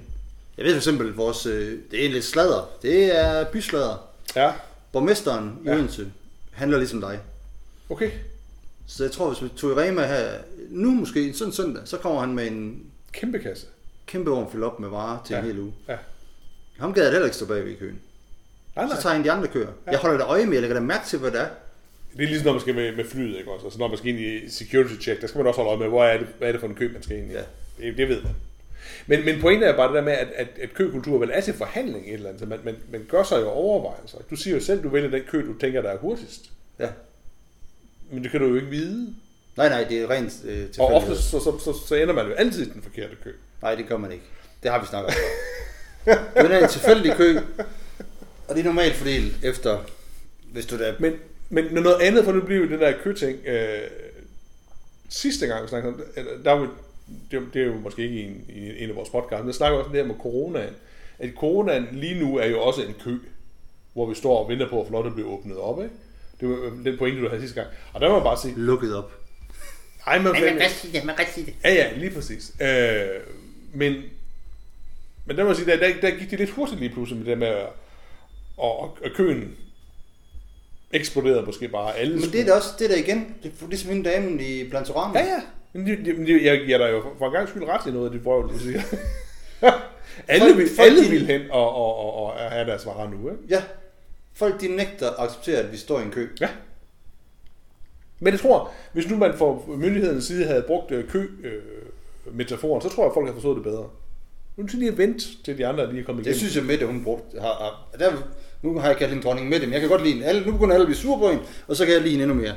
Jeg 0.57 0.65
ved 0.65 0.73
for 0.73 0.77
eksempel, 0.79 1.13
vores, 1.15 1.47
øh, 1.47 1.79
det 1.91 2.05
er 2.07 2.11
lidt 2.11 2.25
sladder. 2.25 2.71
Det 2.83 3.19
er 3.19 3.45
bysladder. 3.45 4.09
ja, 4.37 4.53
Borgmesteren 4.93 5.59
i 5.65 5.69
Ja. 5.69 5.75
Odense 5.75 6.07
handler 6.53 6.79
ligesom 6.79 7.01
dig. 7.01 7.19
okay. 7.91 8.11
Så 8.87 9.05
jeg 9.05 9.13
tror, 9.13 9.29
hvis 9.31 9.43
vi 9.43 9.49
tog 9.57 9.71
i 9.71 9.75
Rema 9.75 10.07
her, 10.07 10.31
nu 10.71 10.91
måske, 10.91 11.33
sådan 11.35 11.53
søndag, 11.53 11.83
så 11.85 11.97
kommer 11.97 12.21
han 12.21 12.35
med 12.35 12.47
en 12.47 12.87
Kæmpe 13.13 13.39
kasse. 13.39 13.67
kæmpe 14.07 14.31
vogn 14.31 14.51
fyldt 14.53 14.65
op 14.65 14.81
med 14.81 14.89
varer 14.89 15.19
til 15.27 15.35
Ja. 15.35 15.41
en 15.41 15.47
hel 15.47 15.59
uge. 15.59 15.73
Ja. 15.89 15.97
Ham 16.79 16.93
gad 16.95 17.03
jeg 17.03 17.13
heller 17.13 17.27
ikke 17.27 17.37
stå 17.37 17.47
bag 17.47 17.65
ved 17.65 17.71
i 17.73 17.75
køen. 17.75 17.99
Nej, 18.77 18.87
Så 18.97 19.03
tager 19.03 19.15
han 19.15 19.25
de 19.25 19.31
andre 19.33 19.49
køer. 19.49 19.69
Jeg 19.91 19.99
holder 19.99 20.19
da 20.19 20.25
øje 20.25 20.47
med, 20.47 20.53
jeg 20.53 20.61
lægger 20.63 20.75
da 20.75 20.81
mærke 20.81 21.07
til, 21.07 21.19
hvad 21.19 21.31
det 21.31 21.41
er. 21.41 21.49
Det 22.17 22.25
er 22.25 22.29
ligesom, 22.29 22.45
når 22.45 22.53
man 22.53 22.61
skal 22.61 22.75
med, 22.75 22.97
med 22.97 23.05
flyet, 23.05 23.39
ikke 23.39 23.51
også? 23.51 23.67
Altså, 23.67 23.79
når 23.79 23.89
man 23.89 23.99
skal 23.99 24.11
ind 24.11 24.21
i 24.21 24.51
security 24.51 24.95
check, 25.01 25.21
der 25.21 25.27
skal 25.27 25.39
man 25.39 25.47
også 25.47 25.57
holde 25.63 25.71
øje 25.71 25.79
med, 25.79 25.89
hvor 25.89 26.05
er 26.05 26.19
det, 26.19 26.27
hvad 26.39 26.49
er 26.49 26.53
det 26.53 26.61
for 26.61 26.69
en 26.69 26.75
kø, 26.75 26.93
man 26.93 27.03
skal 27.03 27.17
ind 27.19 27.31
i. 27.31 27.35
Ja. 27.35 27.43
Det, 27.79 27.97
det 27.99 28.09
ved 28.09 28.23
man. 28.23 28.33
Men, 29.07 29.25
men 29.25 29.41
pointen 29.41 29.69
er 29.69 29.77
bare 29.77 29.89
det 29.89 29.95
der 29.95 30.03
med, 30.03 30.13
at, 30.13 30.29
at, 30.37 30.49
at 30.63 30.75
køkultur 30.75 31.19
vel 31.19 31.31
er 31.33 31.41
til 31.41 31.55
forhandling 31.55 32.07
et 32.09 32.15
eller 32.15 32.29
andet. 32.29 32.41
Så 32.41 32.47
man, 32.47 32.59
man, 32.65 32.77
man 32.93 33.07
gør 33.09 33.23
sig 33.23 33.41
jo 33.41 33.49
overvejelser. 33.49 34.19
Du 34.31 34.37
siger 34.37 34.55
jo 34.57 34.63
selv, 34.63 34.83
du 34.83 34.89
vælger 34.89 35.11
den 35.11 35.23
kø, 35.31 35.47
du 35.47 35.59
tænker, 35.59 35.83
der 35.83 35.91
er 35.91 35.99
hurtigst. 35.99 36.51
Ja. 36.79 36.89
Men 38.11 38.23
det 38.23 38.31
kan 38.31 38.41
du 38.41 38.47
jo 38.47 38.55
ikke 38.55 38.67
vide. 38.69 39.15
Nej, 39.57 39.69
nej, 39.69 39.85
det 39.89 40.01
er 40.03 40.11
rent 40.11 40.33
øh, 40.45 40.63
Og 40.63 40.73
tilfældighed. 40.73 40.97
ofte 40.97 41.17
så, 41.17 41.41
så, 41.41 41.59
så, 41.65 41.87
så 41.89 41.95
ender 41.95 42.15
man 42.15 42.27
jo 42.27 42.33
altid 42.33 42.67
i 42.67 42.71
den 42.71 42.83
forkerte 42.83 43.17
kø. 43.25 43.33
Nej, 43.63 43.75
det 43.75 43.89
gør 43.89 43.97
man 43.97 44.13
ikke. 44.13 44.25
Det 44.63 44.71
har 44.71 44.81
vi 44.81 44.87
snakket 44.87 45.15
om. 45.15 45.15
det 46.45 46.53
er 46.53 46.63
en 46.63 46.69
tilfældig 46.69 47.13
kø, 47.17 47.39
og 48.49 48.55
det 48.55 48.61
er 48.61 48.65
normalt 48.65 48.95
fordelt 48.95 49.45
efter, 49.45 49.79
hvis 50.53 50.67
du 50.67 50.79
da... 50.79 50.95
Men, 50.99 51.13
men 51.49 51.65
noget 51.65 52.01
andet, 52.01 52.25
for 52.25 52.33
nu 52.33 52.41
bliver 52.41 52.67
den 52.67 52.81
der 52.81 52.93
køting, 53.03 53.47
øh, 53.47 53.79
sidste 55.09 55.47
gang 55.47 55.63
vi 55.63 55.69
snakkede 55.69 55.95
om 55.95 56.01
det, 56.15 56.27
der 56.45 56.53
var, 56.53 56.71
det, 57.31 57.43
det 57.55 57.63
er 57.63 57.67
jo 57.67 57.75
måske 57.75 58.03
ikke 58.03 58.17
i 58.17 58.23
en, 58.23 58.45
i 58.49 58.83
en 58.83 58.91
af 58.91 58.97
vores 58.97 59.09
podcasts, 59.09 59.41
men 59.41 59.47
jeg 59.47 59.55
snakker 59.55 59.79
også 59.79 59.87
om 59.87 59.93
det 59.93 60.01
her 60.01 60.09
med 60.09 60.21
coronaen. 60.23 60.75
At 61.19 61.31
coronaen 61.37 61.89
lige 61.93 62.21
nu 62.21 62.37
er 62.37 62.47
jo 62.47 62.63
også 62.63 62.83
en 62.83 62.95
kø, 63.05 63.17
hvor 63.93 64.07
vi 64.07 64.15
står 64.15 64.43
og 64.43 64.49
venter 64.49 64.69
på 64.69 64.81
at 64.81 64.87
få 64.87 64.93
lov 64.93 65.05
til 65.05 65.09
at 65.09 65.15
blive 65.15 65.29
åbnet 65.29 65.57
op, 65.57 65.83
ikke? 65.83 65.95
Det 66.41 66.49
var 66.49 66.57
den 66.85 66.99
pointe, 66.99 67.21
du 67.21 67.29
havde 67.29 67.41
sidste 67.41 67.61
gang. 67.61 67.75
Og 67.93 68.01
der 68.01 68.09
må 68.09 68.15
man 68.15 68.23
bare 68.23 68.39
sige, 68.39 68.55
Lukket 68.57 68.97
op. 68.97 69.13
nej, 70.07 70.19
man, 70.19 70.33
man 70.33 70.59
kan 70.59 70.71
sige 70.71 70.93
det, 70.93 71.05
man 71.05 71.17
kan 71.17 71.27
sige 71.35 71.47
det. 71.47 71.55
Ja, 71.65 71.73
ja, 71.75 71.93
lige 71.97 72.11
præcis. 72.11 72.53
Øh, 72.61 73.07
men, 73.75 74.03
men 75.25 75.37
der 75.37 75.43
må 75.43 75.51
jeg 75.51 75.57
sige, 75.57 75.71
der, 75.71 75.77
der, 75.77 76.01
der 76.01 76.11
gik 76.11 76.31
det 76.31 76.39
lidt 76.39 76.51
hurtigt 76.51 76.81
lige 76.81 76.93
pludselig 76.93 77.23
med 77.23 77.31
det 77.31 77.39
med, 77.39 77.47
at, 77.47 77.67
og, 78.57 78.81
og 78.81 78.97
køen 79.15 79.57
eksploderede 80.93 81.43
måske 81.47 81.69
bare 81.69 81.97
alle. 81.97 82.15
Men 82.21 82.31
det 82.33 82.41
er 82.41 82.45
da 82.45 82.53
også, 82.53 82.69
det 82.79 82.85
er 82.85 82.89
der 82.89 82.97
igen, 82.97 83.35
det 83.43 83.53
er 83.63 83.67
ligesom 83.69 83.91
hende 83.91 84.11
damen 84.11 84.41
i 84.41 84.69
Plantorama. 84.71 85.19
Ja, 85.19 85.25
ja. 85.25 85.41
Men 85.73 85.87
det, 85.87 85.99
det, 86.05 86.17
det, 86.27 86.45
jeg 86.45 86.61
giver 86.67 86.79
dig 86.79 86.91
jo 86.93 87.03
for 87.19 87.27
en 87.27 87.33
gang 87.33 87.49
skyld 87.49 87.65
ret 87.65 87.87
i 87.87 87.91
noget 87.91 88.07
af 88.07 88.13
dit 88.13 88.25
vrøvl, 88.25 88.53
du 88.53 88.59
siger. 88.59 88.81
alle, 90.29 90.45
Folk- 90.45 90.57
vil, 90.57 90.69
folk, 90.77 90.87
alle 90.89 91.05
de- 91.05 91.11
vil 91.11 91.27
hen 91.27 91.41
og, 91.51 91.75
og, 91.75 91.97
og, 91.97 92.15
og 92.25 92.39
have 92.51 92.67
deres 92.67 92.87
varer 92.87 93.11
nu, 93.11 93.31
ikke? 93.31 93.41
ja. 93.49 93.63
Folk 94.35 94.61
de 94.61 94.69
nægter 94.77 95.11
at 95.11 95.15
acceptere, 95.19 95.57
at 95.59 95.73
vi 95.73 95.77
står 95.77 96.01
i 96.01 96.03
en 96.03 96.11
kø. 96.11 96.29
Ja. 96.41 96.49
Men 98.21 98.33
jeg 98.33 98.41
tror, 98.41 98.71
hvis 98.93 99.11
nu 99.11 99.17
man 99.17 99.35
fra 99.39 99.59
myndighedens 99.77 100.25
side 100.25 100.45
havde 100.47 100.63
brugt 100.67 100.91
øh, 100.91 101.09
kø-metaforen, 101.09 102.83
så 102.83 102.89
tror 102.89 103.03
jeg, 103.03 103.11
at 103.11 103.15
folk 103.15 103.27
har 103.27 103.33
forstået 103.33 103.57
det 103.57 103.65
bedre. 103.65 103.89
Nu 104.57 104.63
er 104.63 104.67
det 104.67 104.75
lige 104.75 104.91
at 104.91 104.99
vente 104.99 105.25
til 105.45 105.59
de 105.59 105.67
andre 105.67 105.89
lige 105.91 106.01
er 106.01 106.05
kommet 106.05 106.25
Det 106.25 106.31
igennem. 106.31 106.39
synes 106.39 106.57
jeg 106.57 106.65
Mette, 106.65 106.87
hun 106.87 107.05
brugte. 107.05 107.41
Har, 107.41 107.49
har, 107.55 107.89
der, 107.99 108.13
nu 108.67 108.79
har 108.79 108.89
jeg 108.89 108.97
kaldt 108.97 109.13
hende 109.13 109.25
dronning 109.25 109.49
Mette, 109.49 109.67
men 109.67 109.73
jeg 109.73 109.81
kan 109.81 109.91
godt 109.91 110.03
lide 110.03 110.13
hende. 110.15 110.27
Alle, 110.27 110.47
nu 110.47 110.53
begynder 110.53 110.75
alle 110.75 110.83
at 110.83 110.89
blive 110.89 110.99
sure 110.99 111.19
på 111.19 111.29
hende, 111.31 111.43
og 111.69 111.77
så 111.77 111.85
kan 111.85 111.95
jeg 111.95 112.03
lide 112.03 112.11
hende 112.11 112.25
endnu 112.25 112.39
mere. 112.41 112.55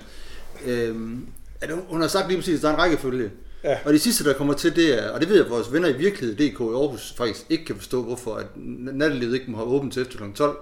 Øhm, 0.65 1.27
at 1.61 1.69
hun, 1.87 2.01
har 2.01 2.07
sagt 2.07 2.27
lige 2.27 2.37
præcis, 2.37 2.55
at 2.55 2.61
der 2.61 2.69
er 2.69 2.73
en 2.73 2.79
rækkefølge. 2.79 3.31
Ja. 3.63 3.77
Og 3.85 3.93
det 3.93 4.01
sidste, 4.01 4.23
der 4.23 4.33
kommer 4.33 4.53
til, 4.53 4.75
det 4.75 5.03
er, 5.03 5.09
og 5.09 5.19
det 5.19 5.29
ved 5.29 5.35
jeg, 5.35 5.45
at 5.45 5.51
vores 5.51 5.73
venner 5.73 5.87
i 5.89 5.93
virkelighed.dk 5.93 6.59
i 6.59 6.63
Aarhus 6.63 7.13
faktisk 7.17 7.45
ikke 7.49 7.65
kan 7.65 7.75
forstå, 7.75 8.03
hvorfor 8.03 8.35
at 8.35 8.45
nattelivet 8.55 9.33
ikke 9.33 9.51
må 9.51 9.57
have 9.57 9.69
åbent 9.69 9.93
til 9.93 10.01
efter 10.01 10.17
kl. 10.17 10.23
12. 10.35 10.57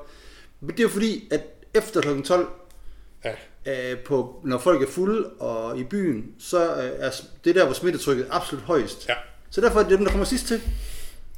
Men 0.62 0.70
det 0.70 0.80
er 0.80 0.84
jo 0.84 0.89
fordi, 0.89 1.27
at 1.32 1.42
efter 1.74 2.01
kl. 2.01 2.22
12, 2.22 2.48
Ja. 3.25 3.92
Øh, 3.92 4.00
på, 4.00 4.42
når 4.44 4.58
folk 4.58 4.82
er 4.82 4.88
fulde 4.88 5.30
og 5.30 5.80
i 5.80 5.84
byen, 5.84 6.25
så 6.39 6.75
øh, 6.75 6.92
er 7.00 7.22
det 7.46 7.56
der, 7.56 7.66
hvor 7.66 7.74
smittetrykket 7.74 8.25
er 8.30 8.34
absolut 8.36 8.63
højst. 8.63 9.10
Ja. 9.10 9.13
Så 9.50 9.62
derfor 9.62 9.80
er 9.80 9.84
det 9.84 9.92
dem, 9.92 10.06
der 10.06 10.12
kommer 10.12 10.25
sidst 10.25 10.48
til. 10.48 10.62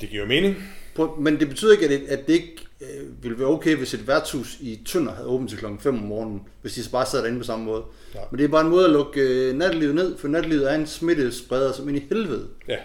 Det 0.02 0.10
giver 0.10 0.26
mening. 0.26 0.56
På, 1.00 1.16
men 1.20 1.40
det 1.40 1.50
betyder 1.50 1.72
ikke, 1.72 1.86
at 1.86 1.92
det, 1.92 2.08
at 2.08 2.28
det 2.28 2.34
ikke 2.34 2.68
øh, 2.82 3.24
ville 3.24 3.40
være 3.40 3.48
okay, 3.48 3.76
hvis 3.76 3.94
et 3.94 4.08
værtshus 4.08 4.58
i 4.60 4.82
Tønder 4.86 5.14
havde 5.14 5.28
åbent 5.28 5.50
til 5.50 5.60
klokken 5.60 5.80
5 5.80 5.96
om 5.96 6.04
morgenen, 6.04 6.42
hvis 6.62 6.74
de 6.74 6.84
så 6.84 6.92
bare 6.92 7.06
sad 7.06 7.20
derinde 7.20 7.40
på 7.40 7.46
samme 7.46 7.66
måde. 7.66 7.84
Ja. 8.16 8.20
Men 8.32 8.38
det 8.38 8.44
er 8.44 8.50
bare 8.50 8.62
en 8.62 8.70
måde 8.70 8.86
at 8.86 8.92
lukke 8.92 9.22
øh, 9.22 9.56
nattelivet 9.56 9.96
ned, 9.96 10.18
for 10.18 10.28
nattelivet 10.28 10.72
er 10.72 10.76
en 10.76 10.88
smittespreder 10.88 11.74
som 11.74 11.90
ind 11.90 11.98
i 11.98 12.06
helvede. 12.10 12.48
Ja. 12.68 12.78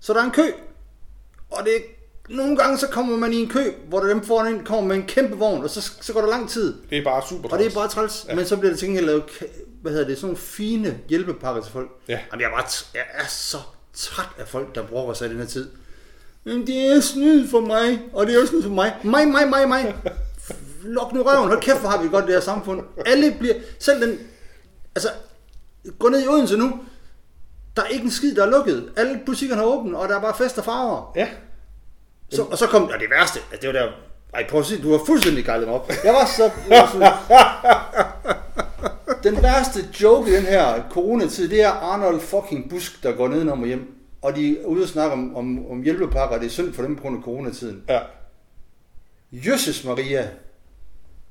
Så 0.00 0.12
der 0.12 0.20
er 0.20 0.24
en 0.24 0.30
kø, 0.30 0.42
og 1.50 1.64
det 1.64 1.76
er, 1.76 1.80
nogle 2.28 2.56
gange 2.56 2.78
så 2.78 2.88
kommer 2.88 3.16
man 3.16 3.32
i 3.32 3.36
en 3.36 3.48
kø, 3.48 3.72
hvor 3.88 4.00
der 4.00 4.08
dem 4.08 4.24
foran 4.24 4.54
en 4.54 4.64
kommer 4.64 4.88
med 4.88 4.96
en 4.96 5.06
kæmpe 5.06 5.36
vogn, 5.36 5.62
og 5.62 5.70
så, 5.70 5.92
så 6.00 6.12
går 6.12 6.20
der 6.20 6.28
lang 6.28 6.50
tid. 6.50 6.74
Det 6.90 6.98
er 6.98 7.04
bare 7.04 7.22
super 7.28 7.48
Og 7.48 7.58
det 7.58 7.66
er 7.66 7.70
bare 7.74 7.88
træls, 7.88 8.26
ja. 8.28 8.34
men 8.34 8.46
så 8.46 8.56
bliver 8.56 8.72
det 8.72 8.80
gengæld 8.80 9.06
lavet, 9.06 9.24
hvad 9.82 9.92
hedder 9.92 10.06
det, 10.06 10.16
sådan 10.16 10.26
nogle 10.26 10.38
fine 10.38 11.00
hjælpepakker 11.08 11.62
til 11.62 11.72
folk. 11.72 11.90
Ja. 12.08 12.20
Jamen, 12.32 12.40
jeg, 12.40 12.46
er 12.46 12.50
bare 12.50 12.68
jeg 12.94 13.04
er 13.14 13.26
så 13.28 13.58
træt 13.92 14.28
af 14.38 14.48
folk, 14.48 14.74
der 14.74 14.86
brokker 14.86 15.14
sig 15.14 15.26
i 15.26 15.30
den 15.30 15.38
her 15.38 15.46
tid. 15.46 15.70
Jamen, 16.46 16.66
det 16.66 16.92
er 16.92 17.00
snyd 17.00 17.48
for 17.48 17.60
mig, 17.60 18.02
og 18.12 18.26
det 18.26 18.34
er 18.34 18.40
også 18.40 18.50
snyd 18.50 18.62
for 18.62 18.70
mig. 18.70 18.96
Mig, 19.04 19.28
mig, 19.28 19.48
mig, 19.48 19.68
mig. 19.68 19.94
Luk 20.82 21.12
nu 21.12 21.22
røven. 21.22 21.48
Hold 21.48 21.60
kæft, 21.60 21.80
hvor 21.80 21.88
har 21.88 22.02
vi 22.02 22.08
godt 22.08 22.26
det 22.26 22.34
her 22.34 22.40
samfund. 22.40 22.82
Alle 23.06 23.36
bliver, 23.38 23.54
selv 23.78 24.06
den, 24.06 24.18
altså, 24.94 25.08
gå 25.98 26.08
ned 26.08 26.24
i 26.24 26.28
Odense 26.28 26.56
nu, 26.56 26.80
der 27.76 27.82
er 27.82 27.86
ikke 27.86 28.04
en 28.04 28.10
skid, 28.10 28.34
der 28.34 28.46
er 28.46 28.50
lukket. 28.50 28.90
Alle 28.96 29.20
butikkerne 29.26 29.62
er 29.62 29.66
åbne, 29.66 29.98
og 29.98 30.08
der 30.08 30.16
er 30.16 30.20
bare 30.20 30.34
fest 30.34 30.58
og 30.58 30.64
farver. 30.64 31.12
Ja. 31.16 31.28
Så, 32.30 32.42
og 32.42 32.58
så 32.58 32.66
kom, 32.66 32.82
og 32.82 33.00
det 33.00 33.10
værste, 33.18 33.40
at 33.52 33.60
det 33.60 33.66
var 33.66 33.72
der, 33.72 33.88
ej 34.34 34.48
prøv 34.48 34.60
at 34.60 34.66
se, 34.66 34.82
du 34.82 34.92
har 34.92 35.00
fuldstændig 35.06 35.44
gejlet 35.44 35.68
mig 35.68 35.74
op. 35.74 35.90
Jeg 36.04 36.14
var 36.14 36.26
så, 36.36 36.50
den 39.30 39.42
værste 39.42 39.88
joke 40.02 40.30
i 40.30 40.34
den 40.34 40.42
her 40.42 40.82
coronatid, 40.90 41.48
det 41.48 41.62
er 41.62 41.70
Arnold 41.70 42.20
fucking 42.20 42.70
Busk, 42.70 43.02
der 43.02 43.12
går 43.12 43.28
nedenom 43.28 43.60
og 43.60 43.66
hjem. 43.66 43.95
Og 44.26 44.36
de 44.36 44.58
er 44.60 44.64
ude 44.64 44.82
og 44.82 44.88
snakke 44.88 45.12
om, 45.12 45.36
om, 45.36 45.70
om 45.70 45.82
hjælpepakker, 45.82 46.34
og 46.36 46.40
det 46.40 46.46
er 46.46 46.50
synd 46.50 46.72
for 46.72 46.82
dem 46.82 46.96
på 46.96 47.02
grund 47.02 47.16
af 47.16 47.22
coronatiden. 47.22 47.82
Ja. 47.88 47.98
Jøsses 49.32 49.84
Maria. 49.84 50.28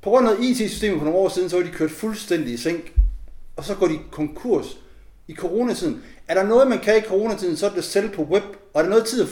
På 0.01 0.09
grund 0.09 0.29
af 0.29 0.33
IT-systemet 0.39 0.97
for 0.97 1.05
nogle 1.05 1.19
år 1.19 1.29
siden, 1.29 1.49
så 1.49 1.55
var 1.57 1.63
de 1.63 1.69
kørt 1.71 1.91
fuldstændig 1.91 2.53
i 2.53 2.57
sænk. 2.57 2.93
Og 3.55 3.63
så 3.63 3.75
går 3.75 3.87
de 3.87 3.99
konkurs 4.11 4.77
i 5.27 5.35
coronatiden. 5.35 6.01
Er 6.27 6.33
der 6.33 6.43
noget, 6.43 6.67
man 6.67 6.79
kan 6.79 6.97
i 6.97 7.01
coronatiden, 7.01 7.57
så 7.57 7.65
er 7.65 7.69
det 7.69 7.77
at 7.77 7.83
sælge 7.83 8.09
på 8.09 8.21
web. 8.21 8.43
Og 8.73 8.79
er 8.79 8.83
der 8.83 8.89
noget 8.89 9.05
tid, 9.05 9.21
at 9.23 9.27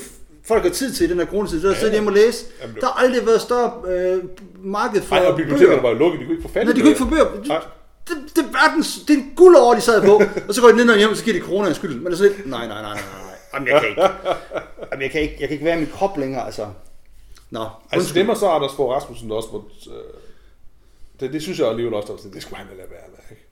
folk 0.48 0.64
har 0.64 0.70
tid 0.70 0.94
til 0.94 1.06
i 1.06 1.10
den 1.10 1.20
her 1.20 1.26
coronatid, 1.26 1.62
så 1.62 1.68
er 1.68 1.70
det 1.70 1.76
at 1.76 1.80
sidde 1.82 1.92
hjemme 1.94 2.10
og 2.10 2.14
læse. 2.14 2.46
Jamen, 2.62 2.74
det- 2.76 2.82
Der 2.82 2.88
har 2.88 3.04
aldrig 3.04 3.26
været 3.26 3.42
større 3.42 3.72
øh, 3.88 4.24
marked 4.64 5.02
for 5.02 5.16
Ej, 5.16 5.26
og 5.26 5.38
bibliotekerne 5.38 5.84
var 5.84 5.90
jo 5.90 5.96
lukket, 5.96 6.20
de 6.20 6.26
kunne 6.26 6.36
ikke 6.36 6.48
få 6.48 6.54
fat 6.54 6.62
i 6.62 6.66
Nej, 6.66 6.74
de 6.74 6.80
kunne 6.80 6.90
ikke 6.90 7.02
få 7.04 7.10
bøger. 7.10 7.26
Det, 8.08 8.18
det, 8.36 8.42
er 8.44 8.48
verdens, 8.68 9.00
det 9.08 9.14
er 9.14 9.18
en 9.18 9.34
guld 9.36 9.56
over, 9.56 9.74
de 9.76 9.82
sad 9.82 10.02
på. 10.02 10.22
og 10.48 10.54
så 10.56 10.62
går 10.62 10.68
de 10.68 10.76
ned 10.76 10.90
og 10.90 10.98
hjem, 10.98 11.10
og 11.10 11.18
så 11.18 11.24
giver 11.24 11.40
de 11.40 11.46
corona 11.46 11.68
en 11.70 11.76
skyld. 11.76 11.96
Men 11.96 12.06
det 12.06 12.12
er 12.14 12.18
så 12.18 12.24
lidt, 12.24 12.50
nej, 12.50 12.68
nej, 12.68 12.82
nej, 12.82 12.94
nej, 12.94 12.94
nej. 12.94 13.23
Jamen, 13.54 13.68
jeg 13.68 13.82
kan 13.82 13.90
ikke. 13.90 14.02
Jamen, 14.92 15.02
jeg 15.02 15.12
kan 15.12 15.22
ikke, 15.22 15.36
jeg 15.40 15.48
kan 15.48 15.54
ikke 15.54 15.66
være 15.66 15.76
i 15.78 15.80
min 15.80 15.90
krop 15.94 16.18
længere, 16.18 16.46
altså. 16.46 16.68
Nå, 17.50 17.60
Altså 17.60 17.80
undskyld. 17.98 18.20
det 18.20 18.26
må 18.26 18.36
så 18.36 18.50
Anders 18.50 18.72
Fogh 18.76 18.92
Rasmussen 18.92 19.32
også 19.32 19.50
må, 19.52 19.70
øh, 19.94 20.04
det, 21.20 21.34
det 21.34 21.42
synes 21.42 21.60
jeg 21.60 21.68
alligevel 21.68 21.94
også, 21.94 22.18
sådan, 22.18 22.34
det 22.34 22.42
skulle 22.42 22.58
han 22.58 22.68
da 22.68 22.74
lade 22.74 22.90
være 22.90 23.02
med, 23.10 23.18
ikke? 23.32 23.44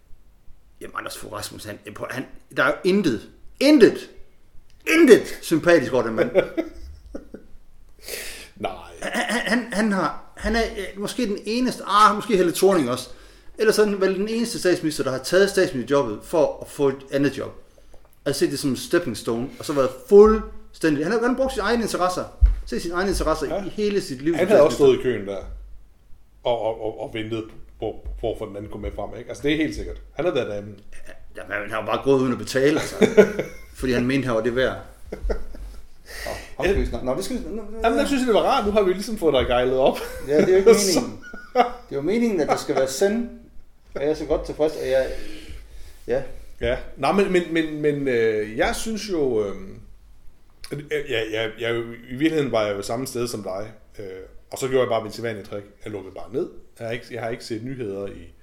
Jamen, 0.81 0.95
Anders 0.97 1.17
Fogh 1.17 1.33
Rasmussen, 1.33 1.79
han, 1.85 1.95
han, 2.09 2.25
der 2.57 2.63
er 2.63 2.67
jo 2.67 2.73
intet, 2.83 3.29
intet, 3.59 4.09
intet 4.87 5.39
sympatisk 5.41 5.93
over 5.93 6.03
den 6.03 6.15
mand. 6.15 6.31
Nej. 8.55 8.71
Han, 9.01 9.41
han, 9.41 9.73
han, 9.73 9.91
har, 9.91 10.33
han 10.37 10.55
er 10.55 10.61
øh, 10.77 11.01
måske 11.01 11.25
den 11.25 11.39
eneste, 11.45 11.83
ah, 11.87 12.15
måske 12.15 12.37
Helle 12.37 12.53
Thorning 12.53 12.89
også, 12.89 13.09
ellers 13.57 13.79
er 13.79 13.85
han 13.85 14.01
vel 14.01 14.15
den 14.15 14.27
eneste 14.27 14.59
statsminister, 14.59 15.03
der 15.03 15.11
har 15.11 15.17
taget 15.17 15.49
statsministerjobbet 15.49 16.19
for 16.23 16.57
at 16.61 16.67
få 16.67 16.87
et 16.87 17.05
andet 17.11 17.37
job. 17.37 17.63
Altså 18.25 18.39
set 18.39 18.51
det 18.51 18.59
som 18.59 18.69
en 18.69 18.77
stepping 18.77 19.17
stone, 19.17 19.49
og 19.59 19.65
så 19.65 19.73
været 19.73 19.89
fuldstændig, 20.09 21.05
han 21.05 21.11
har, 21.11 21.19
han 21.19 21.29
har 21.29 21.37
brugt 21.37 21.53
sine 21.53 21.63
egne 21.63 21.81
interesser, 21.83 22.23
se 22.65 22.79
sine 22.79 22.93
egne 22.93 23.09
interesser 23.09 23.47
ja. 23.47 23.55
Ja. 23.55 23.65
i 23.65 23.69
hele 23.69 24.01
sit 24.01 24.21
liv. 24.21 24.35
Han 24.35 24.47
havde 24.47 24.61
også 24.61 24.75
stået 24.75 24.99
i 24.99 25.01
køen 25.01 25.27
der, 25.27 25.37
og, 26.43 26.61
og, 26.61 26.85
og, 26.85 27.01
og 27.01 27.13
ventet 27.13 27.43
på, 27.79 27.95
på 28.21 28.31
at 28.31 28.37
få 28.37 28.47
den 28.47 28.55
anden 28.55 28.71
komme 28.71 28.87
med 28.87 28.95
frem, 28.95 29.09
ikke? 29.17 29.29
Altså 29.29 29.43
det 29.43 29.51
er 29.51 29.57
helt 29.57 29.75
sikkert. 29.75 30.01
Han 30.13 30.25
har 30.25 30.33
været 30.33 30.47
derinde. 30.47 30.73
Jamen, 31.37 31.51
han 31.51 31.71
har 31.71 31.85
bare 31.85 32.01
gået 32.03 32.21
uden 32.21 32.31
at 32.31 32.37
betale, 32.37 32.79
altså. 32.79 32.95
fordi 33.79 33.91
han 33.93 34.05
mente, 34.07 34.25
han 34.25 34.35
var 34.35 34.41
det 34.41 34.55
værd. 34.55 34.77
Nå, 36.59 36.99
Nå, 37.03 37.15
det 37.15 37.25
skal 37.25 37.37
nå, 37.37 37.55
nå, 37.55 37.61
Jamen, 37.83 37.99
jeg 37.99 38.07
synes, 38.07 38.23
det 38.25 38.33
var 38.33 38.41
rart. 38.41 38.65
Nu 38.65 38.71
har 38.71 38.81
vi 38.81 38.93
ligesom 38.93 39.17
fået 39.17 39.33
dig 39.33 39.45
gejlet 39.47 39.77
op. 39.77 39.99
Ja, 40.27 40.37
det 40.37 40.47
er 40.47 40.51
jo 40.51 40.57
ikke 40.57 40.71
meningen. 40.87 41.19
Det 41.53 41.61
er 41.91 41.95
jo 41.95 42.01
meningen, 42.01 42.41
at 42.41 42.47
der 42.47 42.55
skal 42.55 42.75
være 42.75 42.87
send. 42.87 43.29
Og 43.95 44.01
jeg 44.01 44.09
er 44.09 44.13
så 44.13 44.25
godt 44.25 44.45
tilfreds, 44.45 44.73
og 44.73 44.89
jeg... 44.89 45.07
Ja, 46.07 46.21
Ja, 46.61 46.77
nej, 46.97 47.11
men, 47.11 47.31
men, 47.31 47.53
men, 47.53 47.81
men 47.81 48.07
øh, 48.07 48.57
jeg 48.57 48.75
synes 48.75 49.09
jo, 49.09 49.45
øh, 49.45 49.55
ja, 50.91 51.23
ja, 51.31 51.49
jeg, 51.59 51.83
i 52.09 52.15
virkeligheden 52.15 52.51
var 52.51 52.65
jeg 52.65 52.75
jo 52.75 52.81
samme 52.81 53.07
sted 53.07 53.27
som 53.27 53.43
dig, 53.43 53.71
øh, 53.99 54.05
og 54.51 54.57
så 54.57 54.67
gjorde 54.67 54.81
jeg 54.81 54.89
bare 54.89 55.03
min 55.03 55.11
sædvanlige 55.11 55.45
trick. 55.45 55.65
Jeg 55.83 55.91
lukkede 55.91 56.15
bare 56.15 56.33
ned. 56.33 56.49
Jeg 56.79 56.87
har 56.87 56.93
ikke, 56.93 57.05
jeg 57.11 57.21
har 57.21 57.29
ikke 57.29 57.43
set 57.43 57.63
nyheder 57.63 58.07
i, 58.07 58.33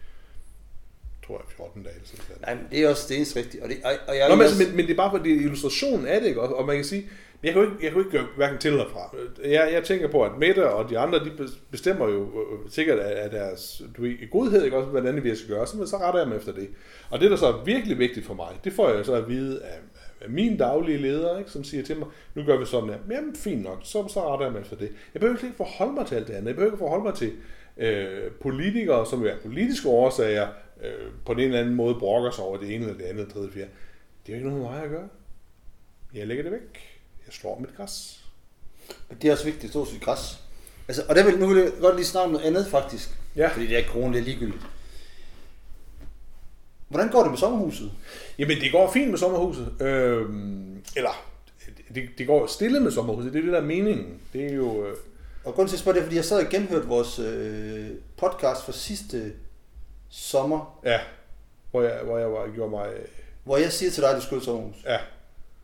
tror 1.26 1.36
jeg, 1.38 1.44
14 1.56 1.82
dage. 1.82 1.94
eller 1.94 2.06
Sådan 2.06 2.36
nej, 2.40 2.54
men 2.54 2.64
det 2.70 2.80
er 2.80 2.88
også 2.88 3.06
det 3.08 3.16
eneste 3.16 3.38
rigtige. 3.38 3.62
Og, 3.62 3.68
det, 3.68 3.76
og, 3.84 3.92
og 4.08 4.16
jeg 4.16 4.28
Nå, 4.28 4.34
men, 4.34 4.44
også, 4.44 4.54
altså, 4.54 4.68
men, 4.68 4.76
men 4.76 4.86
det 4.86 4.92
er 4.92 4.96
bare 4.96 5.10
fordi 5.10 5.30
illustrationen 5.30 6.06
af 6.06 6.20
det, 6.20 6.28
ikke? 6.28 6.40
Og, 6.40 6.56
og 6.56 6.66
man 6.66 6.76
kan 6.76 6.84
sige, 6.84 7.10
jeg 7.42 7.52
kan 7.52 7.62
jo 7.62 7.70
ikke, 7.70 7.84
jeg 7.84 7.90
kan 7.90 8.00
jo 8.00 8.06
ikke 8.06 8.18
gøre 8.18 8.26
hverken 8.36 8.58
til 8.58 8.70
eller 8.70 8.88
fra. 8.88 9.16
Jeg, 9.44 9.70
jeg 9.72 9.84
tænker 9.84 10.08
på, 10.08 10.22
at 10.22 10.38
Mette 10.38 10.70
og 10.70 10.90
de 10.90 10.98
andre, 10.98 11.18
de 11.18 11.48
bestemmer 11.70 12.08
jo 12.08 12.22
øh, 12.22 12.64
øh, 12.64 12.70
sikkert 12.70 12.98
af, 12.98 13.30
deres 13.30 13.82
du 13.96 14.02
ved, 14.02 14.30
godhed, 14.30 14.64
ikke? 14.64 14.76
Også, 14.76 14.90
hvordan 14.90 15.24
vi 15.24 15.36
skal 15.36 15.54
gøre, 15.54 15.66
så, 15.66 15.86
så 15.86 15.96
retter 15.96 16.20
jeg 16.20 16.28
mig 16.28 16.36
efter 16.36 16.52
det. 16.52 16.68
Og 17.10 17.20
det, 17.20 17.30
der 17.30 17.36
så 17.36 17.46
er 17.46 17.64
virkelig 17.64 17.98
vigtigt 17.98 18.26
for 18.26 18.34
mig, 18.34 18.48
det 18.64 18.72
får 18.72 18.90
jeg 18.90 19.04
så 19.04 19.14
at 19.14 19.28
vide 19.28 19.62
af, 19.62 19.78
af 20.20 20.30
min 20.30 20.56
daglige 20.56 20.98
leder, 20.98 21.38
ikke? 21.38 21.50
som 21.50 21.64
siger 21.64 21.82
til 21.82 21.98
mig, 21.98 22.08
nu 22.34 22.42
gør 22.44 22.58
vi 22.58 22.64
sådan 22.64 22.88
her. 22.88 22.98
Jamen, 23.10 23.36
fint 23.36 23.62
nok, 23.62 23.80
så, 23.82 24.08
så 24.08 24.32
retter 24.32 24.46
jeg 24.46 24.52
mig 24.52 24.60
efter 24.60 24.76
det. 24.76 24.90
Jeg 25.14 25.20
behøver 25.20 25.44
ikke 25.44 25.56
forholde 25.56 25.92
mig 25.92 26.06
til 26.06 26.14
alt 26.14 26.26
det 26.26 26.34
andet. 26.34 26.46
Jeg 26.46 26.54
behøver 26.54 26.72
ikke 26.72 26.78
forholde 26.78 27.04
mig 27.04 27.14
til 27.14 27.32
øh, 27.76 28.30
politikere, 28.40 29.06
som 29.06 29.22
jo 29.22 29.28
er 29.28 29.36
politiske 29.44 29.88
årsager, 29.88 30.48
øh, 30.82 31.12
på 31.26 31.34
den 31.34 31.40
ene 31.40 31.46
eller 31.46 31.60
anden 31.60 31.74
måde 31.74 31.94
brokker 31.94 32.30
sig 32.30 32.44
over 32.44 32.56
det 32.56 32.74
ene 32.74 32.84
eller 32.84 32.98
det 32.98 33.04
andet, 33.04 33.28
tredje, 33.28 33.50
fjerde. 33.50 33.70
Det 34.26 34.32
er 34.32 34.36
jo 34.38 34.44
ikke 34.44 34.48
noget 34.48 34.62
med 34.62 34.70
mig 34.70 34.84
at 34.84 34.90
gøre. 34.90 35.08
Jeg 36.14 36.26
lægger 36.26 36.42
det 36.42 36.52
væk. 36.52 36.97
Jeg 37.28 37.34
slår 37.34 37.58
mit 37.60 37.76
græs. 37.76 38.20
det 39.22 39.28
er 39.28 39.32
også 39.32 39.44
vigtigt 39.44 39.64
at 39.64 39.70
stå 39.70 39.86
sit 39.86 40.02
græs. 40.02 40.38
Altså, 40.88 41.02
og 41.08 41.14
der 41.14 41.24
vil, 41.24 41.38
nu 41.38 41.46
vil 41.46 41.62
jeg 41.62 41.72
godt 41.80 41.96
lige 41.96 42.06
snakke 42.06 42.24
om 42.24 42.32
noget 42.32 42.46
andet, 42.46 42.66
faktisk. 42.66 43.10
Ja. 43.36 43.48
Fordi 43.48 43.66
det 43.66 43.78
er 43.78 43.88
corona, 43.88 44.12
det 44.12 44.20
er 44.20 44.24
ligegyldigt. 44.24 44.62
Hvordan 46.88 47.10
går 47.10 47.22
det 47.22 47.30
med 47.30 47.38
sommerhuset? 47.38 47.92
Jamen, 48.38 48.60
det 48.60 48.72
går 48.72 48.92
fint 48.92 49.10
med 49.10 49.18
sommerhuset. 49.18 49.82
Øhm, 49.82 50.82
eller, 50.96 51.24
det, 51.94 52.08
det 52.18 52.26
går 52.26 52.46
stille 52.46 52.80
med 52.80 52.90
sommerhuset. 52.90 53.32
Det 53.32 53.38
er 53.38 53.42
det, 53.42 53.52
der 53.52 53.58
er 53.58 53.64
meningen. 53.64 54.20
Det 54.32 54.46
er 54.46 54.54
jo... 54.54 54.86
Øh, 54.86 54.96
Og 55.44 55.54
grunden 55.54 55.68
til 55.68 55.76
at 55.76 55.80
spørge 55.80 55.94
det 55.94 56.00
er, 56.00 56.04
fordi 56.04 56.16
jeg 56.16 56.24
sad 56.24 56.44
og 56.44 56.50
genhørte 56.50 56.86
vores 56.86 57.18
øh, 57.18 57.88
podcast 58.16 58.64
fra 58.64 58.72
sidste 58.72 59.32
sommer, 60.10 60.80
ja, 60.84 61.00
hvor 61.70 61.82
jeg, 61.82 62.00
hvor 62.04 62.18
jeg 62.18 62.32
var, 62.32 62.50
gjorde 62.54 62.70
mig... 62.70 62.88
hvor 63.44 63.56
jeg 63.56 63.72
siger 63.72 63.90
til 63.90 64.02
dig, 64.02 64.10
at 64.10 64.22
du 64.30 64.36
i 64.36 64.40
sommerhus. 64.40 64.76
Ja. 64.84 64.98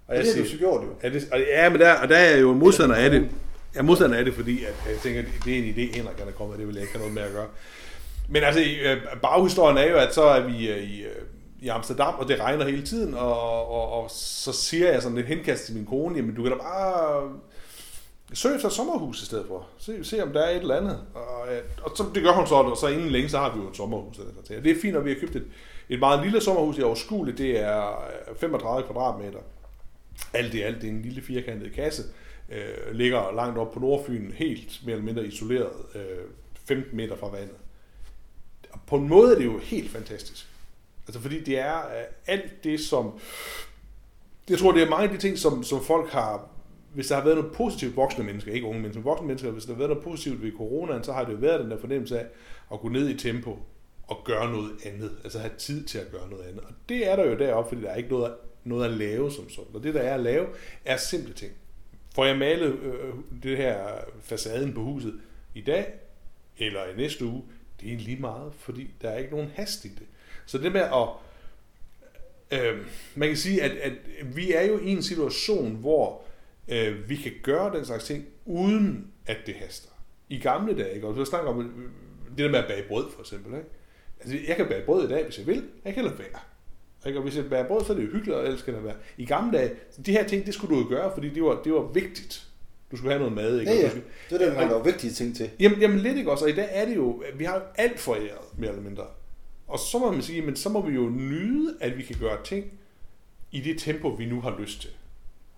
Og 0.06 0.16
Og 0.16 0.24
det 0.24 0.34
har 0.34 0.42
du 0.42 0.48
så 0.48 0.56
gjort 0.56 0.82
jo. 0.84 0.88
Ja, 1.02 1.08
det, 1.08 1.28
og, 1.32 1.40
ja 1.40 1.68
men 1.68 1.80
der, 1.80 1.92
og 1.94 2.08
der 2.08 2.16
er 2.16 2.30
jeg 2.30 2.40
jo 2.40 2.52
modstander 2.52 2.96
af 2.96 3.10
det. 3.10 3.20
Jeg 3.74 3.80
er 3.80 3.84
modstander 3.84 4.16
af 4.16 4.24
det, 4.24 4.34
fordi 4.34 4.64
at, 4.64 4.74
jeg 4.88 4.98
tænker, 5.02 5.20
at 5.20 5.26
det 5.44 5.54
er 5.54 5.58
en 5.58 5.74
idé, 5.74 5.96
Henrik 5.96 6.18
han 6.18 6.28
er 6.28 6.32
kommet 6.32 6.58
det 6.58 6.66
vil 6.66 6.74
jeg 6.74 6.82
ikke 6.82 6.92
have 6.92 7.00
noget 7.00 7.14
med 7.14 7.22
at 7.22 7.32
gøre. 7.32 7.46
Men 8.28 8.42
altså, 8.42 8.60
øh, 8.60 9.20
baghistorien 9.22 9.78
er 9.78 9.90
jo, 9.90 9.96
at 9.96 10.14
så 10.14 10.22
er 10.22 10.40
vi 10.40 10.68
øh, 10.68 10.82
i, 10.82 11.02
øh, 11.02 11.10
i 11.60 11.68
Amsterdam, 11.68 12.14
og 12.18 12.28
det 12.28 12.40
regner 12.40 12.64
hele 12.64 12.82
tiden, 12.82 13.14
og, 13.14 13.68
og, 13.70 13.92
og 13.92 14.10
så 14.10 14.52
siger 14.52 14.92
jeg 14.92 15.02
sådan 15.02 15.16
lidt 15.16 15.26
henkast 15.26 15.64
til 15.64 15.74
min 15.74 15.86
kone, 15.86 16.16
jamen 16.16 16.34
du 16.34 16.42
kan 16.42 16.52
da 16.52 16.58
bare 16.58 17.30
søg 18.32 18.54
efter 18.54 18.68
et 18.68 18.74
sommerhus 18.74 19.22
i 19.22 19.26
stedet 19.26 19.46
for. 19.48 19.66
Se, 19.78 20.04
se 20.04 20.22
om 20.22 20.32
der 20.32 20.40
er 20.40 20.50
et 20.50 20.56
eller 20.56 20.76
andet. 20.76 21.00
Og, 21.14 21.48
og 21.82 21.96
så, 21.96 22.04
det 22.14 22.22
gør 22.22 22.32
hun 22.32 22.46
så, 22.46 22.54
og 22.54 22.76
så 22.76 22.88
inden 22.88 23.08
længe, 23.08 23.28
så 23.28 23.38
har 23.38 23.54
vi 23.54 23.60
jo 23.60 23.68
et 23.68 23.76
sommerhus. 23.76 24.20
Det 24.48 24.66
er 24.66 24.80
fint, 24.82 24.96
at 24.96 25.04
vi 25.04 25.10
har 25.10 25.20
købt 25.20 25.36
et, 25.36 25.44
et 25.88 25.98
meget 25.98 26.22
lille 26.22 26.40
sommerhus 26.40 26.78
i 26.78 26.80
Aarhus 26.80 27.34
Det 27.36 27.60
er 27.60 28.06
øh, 28.30 28.36
35 28.36 28.82
kvadratmeter. 28.82 29.38
Alt 30.32 30.54
i 30.54 30.60
alt, 30.60 30.82
det 30.82 30.88
er 30.88 30.92
en 30.92 31.02
lille 31.02 31.22
firkantet 31.22 31.72
kasse. 31.72 32.02
Øh, 32.48 32.94
ligger 32.94 33.34
langt 33.36 33.58
op 33.58 33.72
på 33.72 33.80
Nordfyn, 33.80 34.32
helt 34.32 34.80
mere 34.84 34.92
eller 34.92 35.04
mindre 35.04 35.26
isoleret, 35.26 35.72
øh, 35.94 36.02
15 36.64 36.96
meter 36.96 37.16
fra 37.16 37.28
vandet. 37.28 37.56
Og 38.70 38.80
på 38.86 38.96
en 38.96 39.08
måde 39.08 39.34
er 39.34 39.38
det 39.38 39.44
jo 39.44 39.58
helt 39.58 39.90
fantastisk. 39.90 40.48
Altså 41.08 41.20
fordi 41.20 41.44
det 41.44 41.58
er 41.58 41.78
øh, 41.78 42.04
alt 42.26 42.64
det, 42.64 42.80
som... 42.80 43.18
Jeg 44.48 44.58
tror, 44.58 44.72
det 44.72 44.82
er 44.82 44.90
mange 44.90 45.04
af 45.04 45.10
de 45.10 45.18
ting, 45.18 45.38
som, 45.38 45.62
som 45.62 45.84
folk 45.84 46.10
har... 46.10 46.48
Hvis 46.94 47.06
der 47.06 47.14
har 47.14 47.24
været 47.24 47.36
noget 47.36 47.52
positivt 47.52 47.96
voksne 47.96 48.24
mennesker, 48.24 48.52
ikke 48.52 48.66
unge 48.66 48.80
mennesker, 48.80 49.00
men 49.00 49.04
voksne 49.04 49.26
mennesker, 49.26 49.50
hvis 49.50 49.64
der 49.64 49.72
har 49.72 49.78
været 49.78 49.90
noget 49.90 50.04
positivt 50.04 50.42
ved 50.42 50.52
coronaen, 50.52 51.04
så 51.04 51.12
har 51.12 51.24
det 51.24 51.32
jo 51.32 51.36
været 51.36 51.60
den 51.60 51.70
der 51.70 51.78
fornemmelse 51.78 52.20
af 52.20 52.26
at 52.72 52.80
gå 52.80 52.88
ned 52.88 53.08
i 53.08 53.16
tempo 53.16 53.58
og 54.06 54.22
gøre 54.24 54.52
noget 54.52 54.70
andet. 54.84 55.10
Altså 55.24 55.38
have 55.38 55.52
tid 55.58 55.84
til 55.84 55.98
at 55.98 56.10
gøre 56.12 56.30
noget 56.30 56.44
andet. 56.44 56.60
Og 56.60 56.72
det 56.88 57.10
er 57.10 57.16
der 57.16 57.24
jo 57.24 57.38
deroppe, 57.38 57.68
fordi 57.68 57.82
der 57.82 57.90
er 57.90 57.96
ikke 57.96 58.08
noget, 58.08 58.32
noget 58.64 58.84
at 58.84 58.90
lave 58.90 59.32
som 59.32 59.50
sådan. 59.50 59.74
Og 59.74 59.82
det, 59.82 59.94
der 59.94 60.00
er 60.00 60.14
at 60.14 60.20
lave, 60.20 60.46
er 60.84 60.96
simple 60.96 61.34
ting. 61.34 61.52
Får 62.14 62.24
jeg 62.24 62.38
malet 62.38 62.78
øh, 62.78 63.14
det 63.42 63.56
her 63.56 63.78
facaden 64.22 64.72
på 64.72 64.80
huset 64.80 65.20
i 65.54 65.60
dag, 65.60 65.92
eller 66.58 66.84
i 66.84 66.96
næste 66.96 67.24
uge, 67.24 67.42
det 67.80 67.92
er 67.92 67.98
lige 67.98 68.20
meget, 68.20 68.52
fordi 68.58 68.90
der 69.02 69.10
er 69.10 69.18
ikke 69.18 69.30
nogen 69.30 69.50
hast 69.54 69.84
i 69.84 69.88
det. 69.88 70.06
Så 70.46 70.58
det 70.58 70.72
med 70.72 70.80
at, 70.80 71.08
øh, 72.60 72.86
man 73.14 73.28
kan 73.28 73.36
sige, 73.36 73.62
at, 73.62 73.70
at 73.70 73.92
vi 74.36 74.52
er 74.52 74.62
jo 74.62 74.78
i 74.78 74.88
en 74.88 75.02
situation, 75.02 75.74
hvor 75.74 76.24
øh, 76.68 77.08
vi 77.08 77.16
kan 77.16 77.32
gøre 77.42 77.76
den 77.76 77.84
slags 77.84 78.04
ting, 78.04 78.26
uden 78.44 79.12
at 79.26 79.36
det 79.46 79.54
haster. 79.54 79.88
I 80.28 80.38
gamle 80.38 80.78
dage, 80.78 80.94
ikke? 80.94 81.06
og 81.06 81.16
du 81.16 81.24
snakker 81.24 81.50
om 81.50 81.60
øh, 81.60 81.90
det 82.30 82.38
der 82.38 82.50
med 82.50 82.58
at 82.58 82.68
bage 82.68 82.88
brød, 82.88 83.10
for 83.12 83.20
eksempel. 83.20 83.54
Ikke? 83.54 83.68
Altså, 84.20 84.38
jeg 84.48 84.56
kan 84.56 84.66
bage 84.66 84.86
brød 84.86 85.04
i 85.04 85.12
dag, 85.12 85.24
hvis 85.24 85.38
jeg 85.38 85.46
vil. 85.46 85.64
Jeg 85.84 85.94
kan 85.94 86.04
lade 86.04 86.18
være. 86.18 86.40
Ikke? 87.06 87.18
Og 87.18 87.22
hvis 87.22 87.36
jeg 87.36 87.50
bager 87.50 87.66
brød, 87.66 87.84
så 87.84 87.92
er 87.92 87.96
det 87.96 88.04
jo 88.04 88.10
hyggeligt, 88.10 88.36
og 88.36 88.44
ellers 88.44 88.60
skal 88.60 88.74
det 88.74 88.84
være. 88.84 88.94
I 89.18 89.24
gamle 89.24 89.58
dage, 89.58 89.70
de 90.06 90.12
her 90.12 90.26
ting, 90.26 90.46
det 90.46 90.54
skulle 90.54 90.76
du 90.76 90.80
jo 90.82 90.88
gøre, 90.88 91.10
fordi 91.14 91.28
det 91.28 91.42
var, 91.42 91.60
det 91.64 91.72
var 91.72 91.82
vigtigt. 91.92 92.46
Du 92.90 92.96
skulle 92.96 93.10
have 93.12 93.18
noget 93.18 93.34
mad, 93.34 93.60
ikke? 93.60 93.72
Ja, 93.72 93.78
ja. 93.80 93.88
skulle- 93.88 94.04
Det 94.30 94.42
er 94.42 94.46
det, 94.50 94.56
der 94.56 94.74
var 94.76 94.82
vigtige 94.82 95.12
ting 95.12 95.36
til. 95.36 95.50
Jamen, 95.60 95.80
jamen 95.80 95.98
lidt 95.98 96.16
ikke 96.16 96.30
også, 96.30 96.44
og 96.44 96.50
i 96.50 96.54
dag 96.54 96.68
er 96.70 96.84
det 96.84 96.96
jo, 96.96 97.22
vi 97.36 97.44
har 97.44 97.54
jo 97.54 97.60
alt 97.74 98.00
foræret, 98.00 98.58
mere 98.58 98.70
eller 98.70 98.82
mindre. 98.82 99.02
Og 99.68 99.78
så 99.78 99.98
må 99.98 100.12
man 100.12 100.22
sige, 100.22 100.42
men 100.42 100.56
så 100.56 100.68
må 100.68 100.86
vi 100.86 100.94
jo 100.94 101.00
nyde, 101.08 101.74
at 101.80 101.98
vi 101.98 102.02
kan 102.02 102.16
gøre 102.20 102.38
ting 102.44 102.64
i 103.52 103.60
det 103.60 103.78
tempo, 103.78 104.08
vi 104.08 104.26
nu 104.26 104.40
har 104.40 104.56
lyst 104.60 104.80
til. 104.80 104.90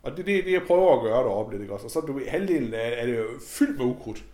Og 0.03 0.11
det 0.13 0.19
er 0.21 0.25
det, 0.25 0.45
det, 0.45 0.53
jeg 0.53 0.63
prøver 0.67 0.97
at 0.97 1.03
gøre 1.03 1.19
deroppe 1.25 1.53
lidt, 1.53 1.63
ikke 1.63 1.75
også? 1.75 1.85
Og 1.87 1.91
så 1.91 2.01
du 2.01 2.13
ved, 2.13 2.27
halvdelen 2.27 2.75
af 2.75 2.95
er 3.03 3.07
det 3.07 3.17
jo 3.19 3.25
fyldt 3.47 3.79
med 3.79 3.87
ukrudt. 3.87 4.25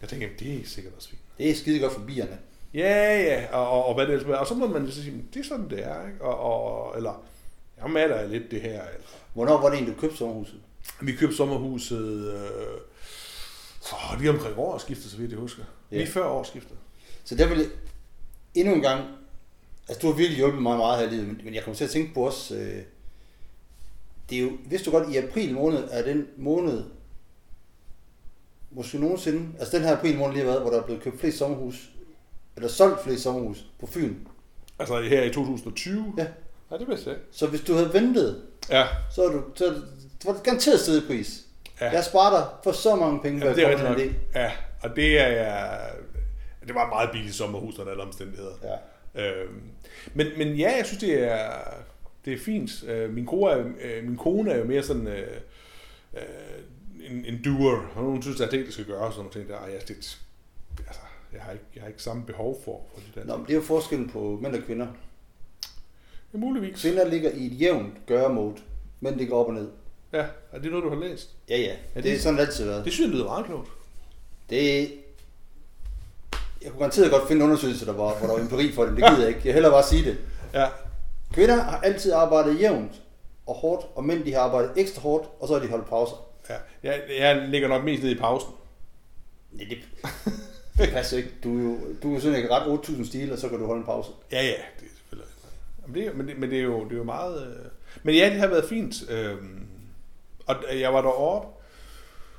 Jeg 0.00 0.08
tænker, 0.08 0.26
jamen, 0.26 0.38
det 0.40 0.62
er 0.62 0.66
sikkert 0.68 0.92
også 0.96 1.08
fint. 1.08 1.20
Det 1.38 1.50
er 1.50 1.54
skide 1.54 1.80
godt 1.80 1.92
for 1.92 2.00
bierne. 2.06 2.38
Ja, 2.74 3.20
ja, 3.22 3.46
og, 3.56 3.70
og, 3.70 3.84
og 3.86 3.94
hvad 3.94 4.06
det 4.06 4.12
ellers 4.14 4.30
er. 4.30 4.36
Og 4.36 4.46
så 4.46 4.54
må 4.54 4.66
man 4.66 4.90
så 4.90 5.02
sige, 5.02 5.10
"Men 5.16 5.28
det 5.34 5.40
er 5.40 5.44
sådan, 5.44 5.70
det 5.70 5.84
er, 5.86 6.06
ikke? 6.06 6.24
Og, 6.24 6.38
og, 6.38 6.96
eller, 6.96 7.22
jeg 7.82 7.90
maler 7.90 8.26
lidt 8.26 8.50
det 8.50 8.60
her. 8.60 8.70
Eller. 8.82 9.06
Hvornår 9.34 9.60
var 9.60 9.66
det 9.68 9.74
egentlig, 9.74 9.96
du 9.96 10.00
købte 10.00 10.16
sommerhuset? 10.16 10.60
Vi 11.00 11.12
købte 11.12 11.36
sommerhuset 11.36 12.32
øh, 12.34 12.80
for 13.82 14.18
lige 14.18 14.30
omkring 14.30 14.58
årsskiftet, 14.58 15.10
så 15.10 15.16
vidt 15.16 15.30
jeg 15.30 15.38
husker. 15.40 15.62
Ja. 15.92 15.96
Lige 15.96 16.06
før 16.06 16.24
årsskiftet. 16.24 16.76
Så 17.24 17.34
der 17.34 17.48
vil 17.48 17.66
endnu 18.54 18.74
en 18.74 18.80
gang, 18.80 19.04
altså 19.88 20.00
du 20.02 20.06
har 20.06 20.14
virkelig 20.16 20.36
hjulpet 20.38 20.62
mig 20.62 20.76
meget 20.76 20.98
her 20.98 21.06
i 21.06 21.10
livet, 21.10 21.26
men- 21.26 21.40
men 21.44 21.54
jeg 21.54 21.62
kommer 21.64 21.76
til 21.76 21.84
at 21.84 21.90
tænke 21.90 22.14
på 22.14 22.28
os, 22.28 22.50
øh, 22.50 22.82
det 24.30 24.38
er 24.38 24.42
jo, 24.42 24.50
vidste 24.66 24.90
du 24.90 24.96
godt, 24.98 25.14
i 25.14 25.16
april 25.16 25.54
måned 25.54 25.88
er 25.90 26.02
den 26.02 26.26
måned, 26.36 26.84
måske 28.70 28.98
nogensinde, 28.98 29.48
altså 29.58 29.76
den 29.76 29.86
her 29.86 29.96
april 29.96 30.18
måned 30.18 30.32
lige 30.34 30.44
har 30.44 30.50
været, 30.50 30.62
hvor 30.62 30.70
der 30.70 30.80
er 30.80 30.84
blevet 30.84 31.02
købt 31.02 31.20
flest 31.20 31.38
sommerhus, 31.38 31.90
eller 32.56 32.68
solgt 32.68 33.04
flest 33.04 33.22
sommerhus 33.22 33.64
på 33.80 33.86
Fyn. 33.86 34.14
Altså 34.78 35.00
her 35.00 35.22
i 35.22 35.32
2020? 35.32 36.14
Ja. 36.18 36.26
Ja, 36.70 36.78
det 36.78 36.88
vidste 36.88 37.10
jeg. 37.10 37.18
Så 37.32 37.46
hvis 37.46 37.60
du 37.60 37.74
havde 37.74 37.94
ventet, 37.94 38.42
Ja, 38.70 38.86
så 39.10 39.24
er 39.24 39.32
du, 39.32 39.42
så 39.54 39.64
det, 39.64 39.82
så 40.20 40.28
var 40.28 40.34
det 40.34 40.42
garanteret 40.42 40.80
stedet 40.80 41.06
pris. 41.06 41.40
Ja. 41.80 41.90
Jeg 41.90 42.04
sparer 42.04 42.38
dig 42.40 42.48
for 42.64 42.72
så 42.72 42.96
mange 42.96 43.20
penge, 43.20 43.46
ja 43.46 43.54
det 43.54 43.64
er 43.64 43.76
komme 43.76 43.88
nok. 43.88 44.14
Ja, 44.34 44.52
og 44.82 44.96
det 44.96 45.20
er. 45.20 45.78
Det 46.66 46.74
var 46.74 46.84
et 46.84 46.90
meget 46.90 47.10
billigt 47.12 47.34
sommerhus 47.34 47.78
under 47.78 47.92
alle 47.92 48.02
omstændigheder. 48.02 48.52
Ja. 49.14 49.22
Øhm, 49.22 49.62
men, 50.14 50.26
men 50.38 50.54
ja, 50.54 50.76
jeg 50.76 50.86
synes, 50.86 51.00
det 51.00 51.22
er, 51.32 51.50
det 52.24 52.32
er 52.32 52.38
fint. 52.38 52.70
Øh, 52.82 53.14
min, 53.14 53.26
kone 53.26 53.50
er, 53.50 53.64
øh, 53.80 54.04
min 54.04 54.16
kone 54.16 54.52
er 54.52 54.58
jo 54.58 54.64
mere 54.64 54.82
sådan 54.82 55.06
øh, 55.06 55.36
øh, 56.14 56.22
en, 57.10 57.24
en 57.24 57.42
doer, 57.44 57.76
og 57.94 58.02
hun 58.02 58.22
synes, 58.22 58.40
at 58.40 58.50
det, 58.50 58.66
det 58.66 58.72
skal 58.72 58.84
gøre, 58.84 59.00
og 59.00 59.12
sådan 59.12 59.24
nogle 59.24 59.32
ting 59.32 59.48
der. 59.48 59.56
Ej, 59.56 59.72
jeg, 59.72 59.88
det, 59.88 60.18
altså, 60.86 61.00
jeg, 61.32 61.42
har 61.42 61.52
ikke, 61.52 61.64
jeg 61.74 61.82
har 61.82 61.88
ikke 61.88 62.02
samme 62.02 62.24
behov 62.26 62.60
for, 62.64 62.80
for 62.94 63.00
det 63.00 63.14
der. 63.14 63.24
Nå, 63.24 63.36
men 63.36 63.46
det 63.46 63.52
er 63.52 63.56
jo 63.56 63.62
forskellen 63.62 64.08
på 64.10 64.38
mænd 64.42 64.54
og 64.54 64.62
kvinder. 64.62 64.86
Ja, 66.32 66.38
muligvis. 66.38 66.80
Kvinder 66.82 67.04
ligger 67.08 67.30
i 67.30 67.46
et 67.46 67.60
jævnt 67.60 68.06
gøre-mode, 68.06 68.56
mænd 69.00 69.16
ligger 69.16 69.34
op 69.36 69.46
og 69.46 69.54
ned. 69.54 69.68
Ja, 70.12 70.26
er 70.52 70.58
det 70.58 70.70
noget, 70.70 70.84
du 70.84 70.88
har 70.88 70.96
læst? 70.96 71.30
Ja, 71.48 71.58
ja. 71.58 71.74
det- 71.94 72.04
Det 72.04 72.12
er 72.14 72.18
sådan 72.18 72.38
altid 72.38 72.64
været. 72.64 72.84
Det 72.84 72.92
synes 72.92 73.08
jeg 73.08 73.14
lyder 73.14 73.24
meget 73.24 73.46
klogt. 73.46 73.68
Det 74.50 74.90
jeg 76.62 76.70
kunne 76.70 76.78
garanteret 76.78 77.10
godt 77.10 77.28
finde 77.28 77.44
undersøgelser, 77.44 77.86
der 77.86 77.92
var, 77.92 78.18
hvor 78.18 78.26
der 78.26 78.34
var 78.34 78.40
empiri 78.42 78.72
for 78.72 78.84
det, 78.84 78.96
det 78.96 79.04
gider 79.04 79.18
jeg 79.20 79.28
ikke. 79.28 79.40
Jeg 79.44 79.52
hellere 79.54 79.72
bare 79.72 79.84
sige 79.84 80.04
det. 80.04 80.18
Ja, 80.54 80.66
Kvinder 81.32 81.62
har 81.62 81.80
altid 81.80 82.12
arbejdet 82.12 82.60
jævnt 82.60 83.02
og 83.46 83.54
hårdt, 83.54 83.86
og 83.94 84.04
mænd 84.04 84.24
de 84.24 84.32
har 84.32 84.40
arbejdet 84.40 84.70
ekstra 84.76 85.00
hårdt, 85.02 85.28
og 85.40 85.48
så 85.48 85.54
har 85.54 85.60
de 85.60 85.68
holdt 85.68 85.88
pauser. 85.88 86.26
ja. 86.50 86.54
Jeg, 86.82 87.00
jeg 87.18 87.48
ligger 87.48 87.68
nok 87.68 87.84
mest 87.84 88.02
ned 88.02 88.10
i 88.10 88.18
pausen. 88.18 88.50
Nej, 89.52 89.66
det, 89.70 89.78
det 90.80 90.90
passer 90.92 91.16
ikke. 91.16 91.30
Du 91.44 91.58
er 91.58 91.62
jo, 91.62 91.78
du 92.02 92.16
er 92.16 92.20
sådan 92.20 92.36
ikke 92.36 92.50
ret 92.50 92.78
8.000 92.88 93.06
stil, 93.06 93.32
og 93.32 93.38
så 93.38 93.48
kan 93.48 93.58
du 93.58 93.66
holde 93.66 93.78
en 93.80 93.86
pause. 93.86 94.10
Ja, 94.32 94.42
ja, 94.42 94.48
det 94.80 94.86
er 94.86 94.96
selvfølgelig. 94.98 95.32
Jamen, 95.82 96.02
det, 96.02 96.16
men, 96.16 96.28
det, 96.28 96.38
men 96.38 96.50
det, 96.50 96.58
er 96.58 96.62
jo, 96.62 96.84
det 96.84 96.92
er 96.92 96.96
jo 96.96 97.04
meget... 97.04 97.42
Øh... 97.46 97.64
Men 98.02 98.14
ja, 98.14 98.30
det 98.30 98.38
har 98.38 98.46
været 98.46 98.64
fint. 98.64 99.10
Øhm... 99.10 99.66
Og 100.46 100.56
jeg 100.80 100.94
var 100.94 101.00
deroppe. 101.00 101.48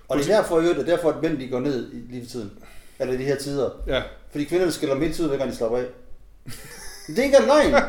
Og 0.08 0.18
det 0.18 0.30
er 0.30 0.36
derfor, 0.36 0.60
jeg 0.62 0.76
det 0.76 0.90
er 0.90 0.96
derfor, 0.96 1.10
at 1.10 1.22
mænd 1.22 1.38
de 1.38 1.48
går 1.48 1.60
ned 1.60 1.94
i 1.94 1.96
lige 1.96 2.26
tiden. 2.26 2.52
Eller 3.00 3.14
i 3.14 3.18
de 3.18 3.24
her 3.24 3.36
tider. 3.36 3.70
Ja, 3.88 4.02
Fordi 4.32 4.44
kvinderne 4.44 4.72
skiller 4.72 4.94
dem 4.94 5.02
hele 5.02 5.14
tiden, 5.14 5.30
hver 5.30 5.38
gang 5.38 5.52
de 5.52 5.56
slapper 5.56 5.78
af. 5.78 5.86
Det 7.08 7.20
er 7.20 7.24
ikke 7.24 7.38
en 7.38 7.46
løgn. 7.46 7.84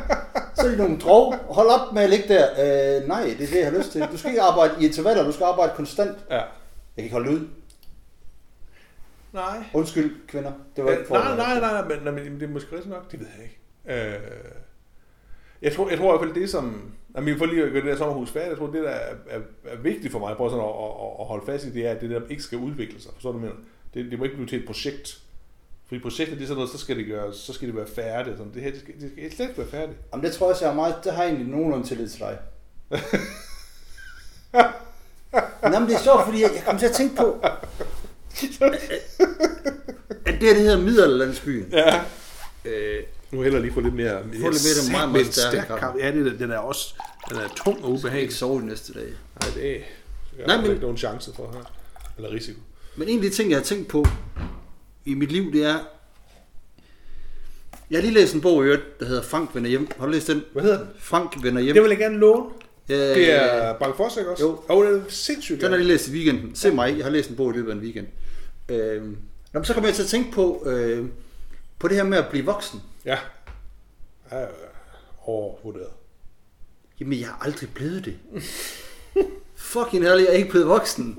Så 0.55 0.67
er 0.67 0.71
de 0.71 0.77
nogle 0.77 0.99
drog. 0.99 1.35
Hold 1.35 1.69
op 1.69 1.93
med 1.93 2.03
at 2.03 2.11
ligge 2.11 2.29
der. 2.29 2.47
Øh, 2.99 3.09
nej, 3.09 3.23
det 3.23 3.33
er 3.33 3.37
det, 3.47 3.55
jeg 3.57 3.71
har 3.71 3.79
lyst 3.79 3.93
til. 3.93 4.03
Du 4.13 4.19
skal 4.19 4.31
ikke 4.31 4.43
arbejde 4.43 4.75
i 4.81 4.87
intervaller, 4.87 5.25
du 5.25 5.33
skal 5.33 5.45
arbejde 5.45 5.73
konstant. 5.77 6.19
ja. 6.31 6.37
Jeg 6.37 6.45
kan 6.97 7.05
ikke 7.05 7.15
holde 7.15 7.31
ud. 7.31 7.49
Nej. 9.33 9.65
Undskyld, 9.75 10.27
kvinder. 10.29 10.53
Det 10.77 10.85
var 10.85 10.91
ikke 10.91 11.03
Øh, 11.03 11.09
for 11.09 11.15
nej, 11.15 11.37
nej, 11.37 11.61
nej, 11.61 11.73
nej, 11.73 11.97
men, 11.97 12.15
men 12.15 12.41
det 12.41 12.43
er 12.43 12.53
måske 12.53 12.73
rigtigt 12.73 12.91
nok, 12.91 13.13
det 13.13 13.21
ved 13.21 13.27
jeg 13.37 13.45
ikke. 13.45 13.59
Øh, 13.87 14.21
jeg, 15.63 15.73
tror, 15.73 15.89
jeg 15.89 15.99
tror 15.99 16.15
i 16.15 16.19
hvert 16.19 16.29
fald 16.29 16.43
det, 16.43 16.51
som... 16.51 16.93
Jamen, 17.17 17.39
for 17.39 17.47
lige 17.47 17.63
at 17.63 17.73
gøre 17.73 17.83
det 17.83 17.91
der 17.91 17.97
sommerhus 17.97 18.31
færdigt, 18.31 18.51
jeg 18.51 18.59
tror, 18.59 18.67
det 18.67 18.83
der 18.83 18.91
er, 18.91 19.15
er, 19.29 19.41
er 19.65 19.77
vigtigt 19.77 20.13
for 20.13 20.19
mig, 20.19 20.37
prøve 20.37 20.51
sådan 20.51 20.65
at, 20.65 20.71
at, 20.71 21.21
at, 21.21 21.27
holde 21.27 21.47
fast 21.47 21.65
i, 21.65 21.73
det 21.73 21.87
er, 21.87 21.91
at 21.91 22.01
det 22.01 22.11
der 22.11 22.21
ikke 22.31 22.43
skal 22.43 22.59
udvikle 22.59 23.01
sig. 23.01 23.13
Forstår 23.13 23.33
du, 23.33 23.39
mener? 23.39 23.55
Det, 23.95 24.11
det 24.11 24.19
må 24.19 24.25
ikke 24.25 24.37
blive 24.37 24.49
til 24.49 24.59
et 24.59 24.67
projekt. 24.67 25.23
Fordi 25.87 26.01
projektet, 26.01 26.37
det 26.37 26.43
er 26.43 26.47
sådan 26.47 26.57
noget, 26.57 26.71
så 26.71 26.79
skal 26.79 26.97
det 26.97 27.07
gøres, 27.07 27.37
så 27.37 27.53
skal 27.53 27.69
det 27.69 27.77
være 27.77 27.87
færdigt. 27.87 28.37
Sådan, 28.39 28.55
det 28.55 28.63
her, 28.63 28.71
det 28.71 28.81
skal, 28.81 28.95
det 29.01 29.11
skal 29.13 29.33
slet 29.33 29.49
ikke 29.49 29.59
være 29.59 29.69
færdigt. 29.69 29.99
Jamen, 30.13 30.25
det 30.25 30.33
tror 30.33 30.49
jeg 30.49 30.57
jeg 30.61 30.71
er 30.71 30.75
meget... 30.75 30.95
Det 31.05 31.13
har 31.13 31.25
egentlig 31.25 31.47
nogenlunde 31.47 31.87
tillid 31.87 32.09
til 32.09 32.21
dig. 32.21 32.39
Nå, 35.63 35.79
men 35.79 35.89
det 35.89 35.95
er 35.95 35.99
sjovt, 35.99 36.25
fordi 36.25 36.43
jeg, 36.43 36.51
jeg 36.55 36.65
kom 36.65 36.79
til 36.79 36.87
at 36.87 36.93
tænke 36.93 37.17
på, 37.17 37.45
at 40.27 40.35
det 40.41 40.49
her, 40.49 40.55
det 40.55 40.63
hedder 40.63 40.81
Middelalderlandsbyen. 40.81 41.67
Ja. 41.73 42.01
Øh, 42.65 43.03
Nu 43.31 43.43
jeg 43.43 43.61
lige 43.61 43.73
få 43.73 43.81
lidt 43.81 43.95
mere... 43.95 44.23
lidt 44.33 44.43
mere, 44.43 44.51
det 44.53 44.89
er 44.89 44.93
meget, 44.93 45.11
meget 45.13 45.35
stærk 45.35 45.67
kaffe. 45.79 45.99
Ja, 46.01 46.11
det, 46.11 46.27
er- 46.27 46.37
den 46.39 46.51
er 46.51 46.59
også 46.59 46.95
den 47.31 47.37
er 47.39 47.49
tung 47.65 47.85
og 47.85 47.91
ubehagelig. 47.93 48.23
ikke 48.23 48.35
sove 48.35 48.63
næste 48.63 48.93
dage. 48.93 49.13
Nej, 49.41 49.51
det 49.55 49.67
er... 49.71 49.81
Jeg 50.39 50.47
Nej, 50.47 50.57
men- 50.57 50.67
ikke 50.71 50.83
nogen 50.83 50.97
chance 50.97 51.31
for 51.37 51.51
her. 51.53 51.73
Eller 52.17 52.33
risiko. 52.33 52.61
Men 52.97 53.09
en 53.09 53.19
af 53.19 53.23
de 53.23 53.31
ting, 53.31 53.51
jeg 53.51 53.59
har 53.59 53.65
tænkt 53.65 53.89
på 53.89 54.07
i 55.05 55.15
mit 55.15 55.33
liv, 55.33 55.53
det 55.53 55.65
er... 55.65 55.79
Jeg 57.91 57.99
har 57.99 58.03
lige 58.03 58.15
læst 58.15 58.35
en 58.35 58.41
bog 58.41 58.63
i 58.63 58.65
øvrigt, 58.67 59.01
der 59.01 59.07
hedder 59.07 59.23
Frank 59.23 59.51
vender 59.55 59.71
hjem. 59.71 59.89
Har 59.99 60.07
du 60.07 60.13
læst 60.13 60.27
den? 60.27 60.43
Hvad 60.53 60.63
hedder 60.63 60.79
den? 60.79 60.87
Frank 60.99 61.33
vender 61.43 61.63
hjem. 61.63 61.75
Det 61.75 61.83
vil 61.83 61.89
jeg 61.89 61.99
gerne 61.99 62.19
låne. 62.19 62.45
Øh, 62.89 62.97
Det 62.99 63.33
er 63.33 63.73
Bang 63.79 63.97
Foss, 63.97 64.17
ikke 64.17 64.31
også? 64.31 64.45
Jo. 64.45 64.61
Og 64.69 64.85
det 64.85 64.95
er 64.97 65.01
sindssygt 65.09 65.61
Den 65.61 65.65
har 65.71 65.77
jeg 65.77 65.79
lige 65.85 65.89
læst 65.93 66.09
i 66.09 66.13
weekenden. 66.13 66.55
Se 66.55 66.71
mig, 66.71 66.95
jeg 66.97 67.05
har 67.05 67.11
læst 67.11 67.31
en 67.31 67.37
bog 67.37 67.51
i 67.55 67.57
løbet 67.57 67.71
af 67.71 67.75
en 67.75 67.81
weekend. 67.81 68.07
Øh, 68.69 69.03
nå, 69.03 69.17
men 69.53 69.65
så 69.65 69.75
kommer 69.75 69.89
jeg 69.89 69.95
til 69.95 70.03
at 70.03 70.09
tænke 70.09 70.33
på, 70.33 70.63
øh, 70.67 71.09
på 71.79 71.89
det 71.89 71.97
her 71.97 72.05
med 72.05 72.19
at 72.19 72.29
blive 72.29 72.45
voksen. 72.45 72.81
Ja. 73.05 73.19
Ja, 74.33 74.47
overvurderet. 75.23 75.91
Jamen, 77.01 77.21
jeg 77.21 77.29
har 77.29 77.39
aldrig 77.45 77.75
blevet 77.75 78.05
det. 78.05 78.19
Fucking 79.57 80.05
ærlig, 80.05 80.25
jeg 80.25 80.33
er 80.33 80.37
ikke 80.37 80.51
blevet 80.51 80.69
voksen. 80.69 81.19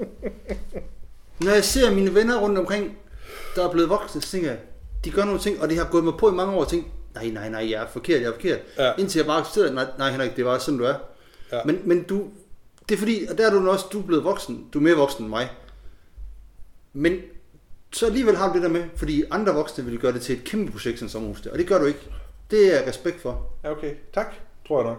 Når 1.40 1.52
jeg 1.52 1.64
ser 1.64 1.92
mine 1.96 2.16
venner 2.16 2.40
rundt 2.40 2.58
omkring, 2.58 2.98
der 3.56 3.68
er 3.68 3.72
blevet 3.72 3.90
voksne, 3.90 4.22
så 4.22 4.30
tænker 4.30 4.50
jeg, 4.50 4.60
de 5.06 5.12
gør 5.12 5.26
nogle 5.26 5.40
ting, 5.40 5.62
og 5.62 5.70
det 5.70 5.78
har 5.78 5.90
gået 5.92 6.04
mig 6.04 6.14
på 6.20 6.32
i 6.32 6.34
mange 6.34 6.54
år, 6.54 6.62
og 6.62 6.70
tænkt, 6.70 6.88
nej, 7.16 7.30
nej, 7.30 7.50
nej, 7.50 7.70
jeg 7.70 7.84
er 7.84 7.88
forkert, 7.88 8.22
jeg 8.22 8.28
er 8.28 8.34
forkert. 8.34 8.60
Ja. 8.78 8.94
Indtil 8.98 9.20
jeg 9.20 9.26
bare 9.26 9.40
accepterede, 9.40 9.74
nej, 9.74 9.86
nej 9.98 10.12
Henrik, 10.12 10.36
det 10.36 10.46
var 10.46 10.58
sådan, 10.58 10.78
du 10.78 10.84
er. 10.84 10.96
Ja. 11.52 11.60
Men, 11.66 11.82
men 11.86 12.04
du, 12.04 12.30
det 12.90 12.96
er 12.96 13.00
fordi, 13.00 13.26
og 13.30 13.38
der 13.38 13.48
er 13.48 13.52
du 13.52 13.70
også, 13.70 13.86
du 13.94 14.00
er 14.00 14.06
blevet 14.06 14.24
voksen, 14.24 14.68
du 14.74 14.80
er 14.80 14.84
mere 14.84 14.96
voksen 14.96 15.24
end 15.24 15.30
mig. 15.30 15.52
Men 16.94 17.20
så 17.94 18.06
alligevel 18.06 18.36
har 18.36 18.48
du 18.48 18.54
det 18.54 18.62
der 18.64 18.70
med, 18.70 18.84
fordi 18.96 19.24
andre 19.32 19.54
voksne 19.54 19.86
vil 19.86 20.00
gøre 20.00 20.14
det 20.14 20.22
til 20.22 20.36
et 20.36 20.44
kæmpe 20.44 20.72
projekt 20.72 21.00
som 21.00 21.10
sommerhus 21.10 21.42
der, 21.42 21.52
og 21.52 21.58
det 21.58 21.68
gør 21.68 21.78
du 21.80 21.86
ikke. 21.86 22.00
Det 22.52 22.74
er 22.74 22.78
jeg 22.80 22.88
respekt 22.88 23.22
for. 23.22 23.42
Ja, 23.64 23.72
okay. 23.72 23.92
Tak, 24.14 24.34
tror 24.68 24.80
jeg 24.82 24.90
nok. 24.90 24.98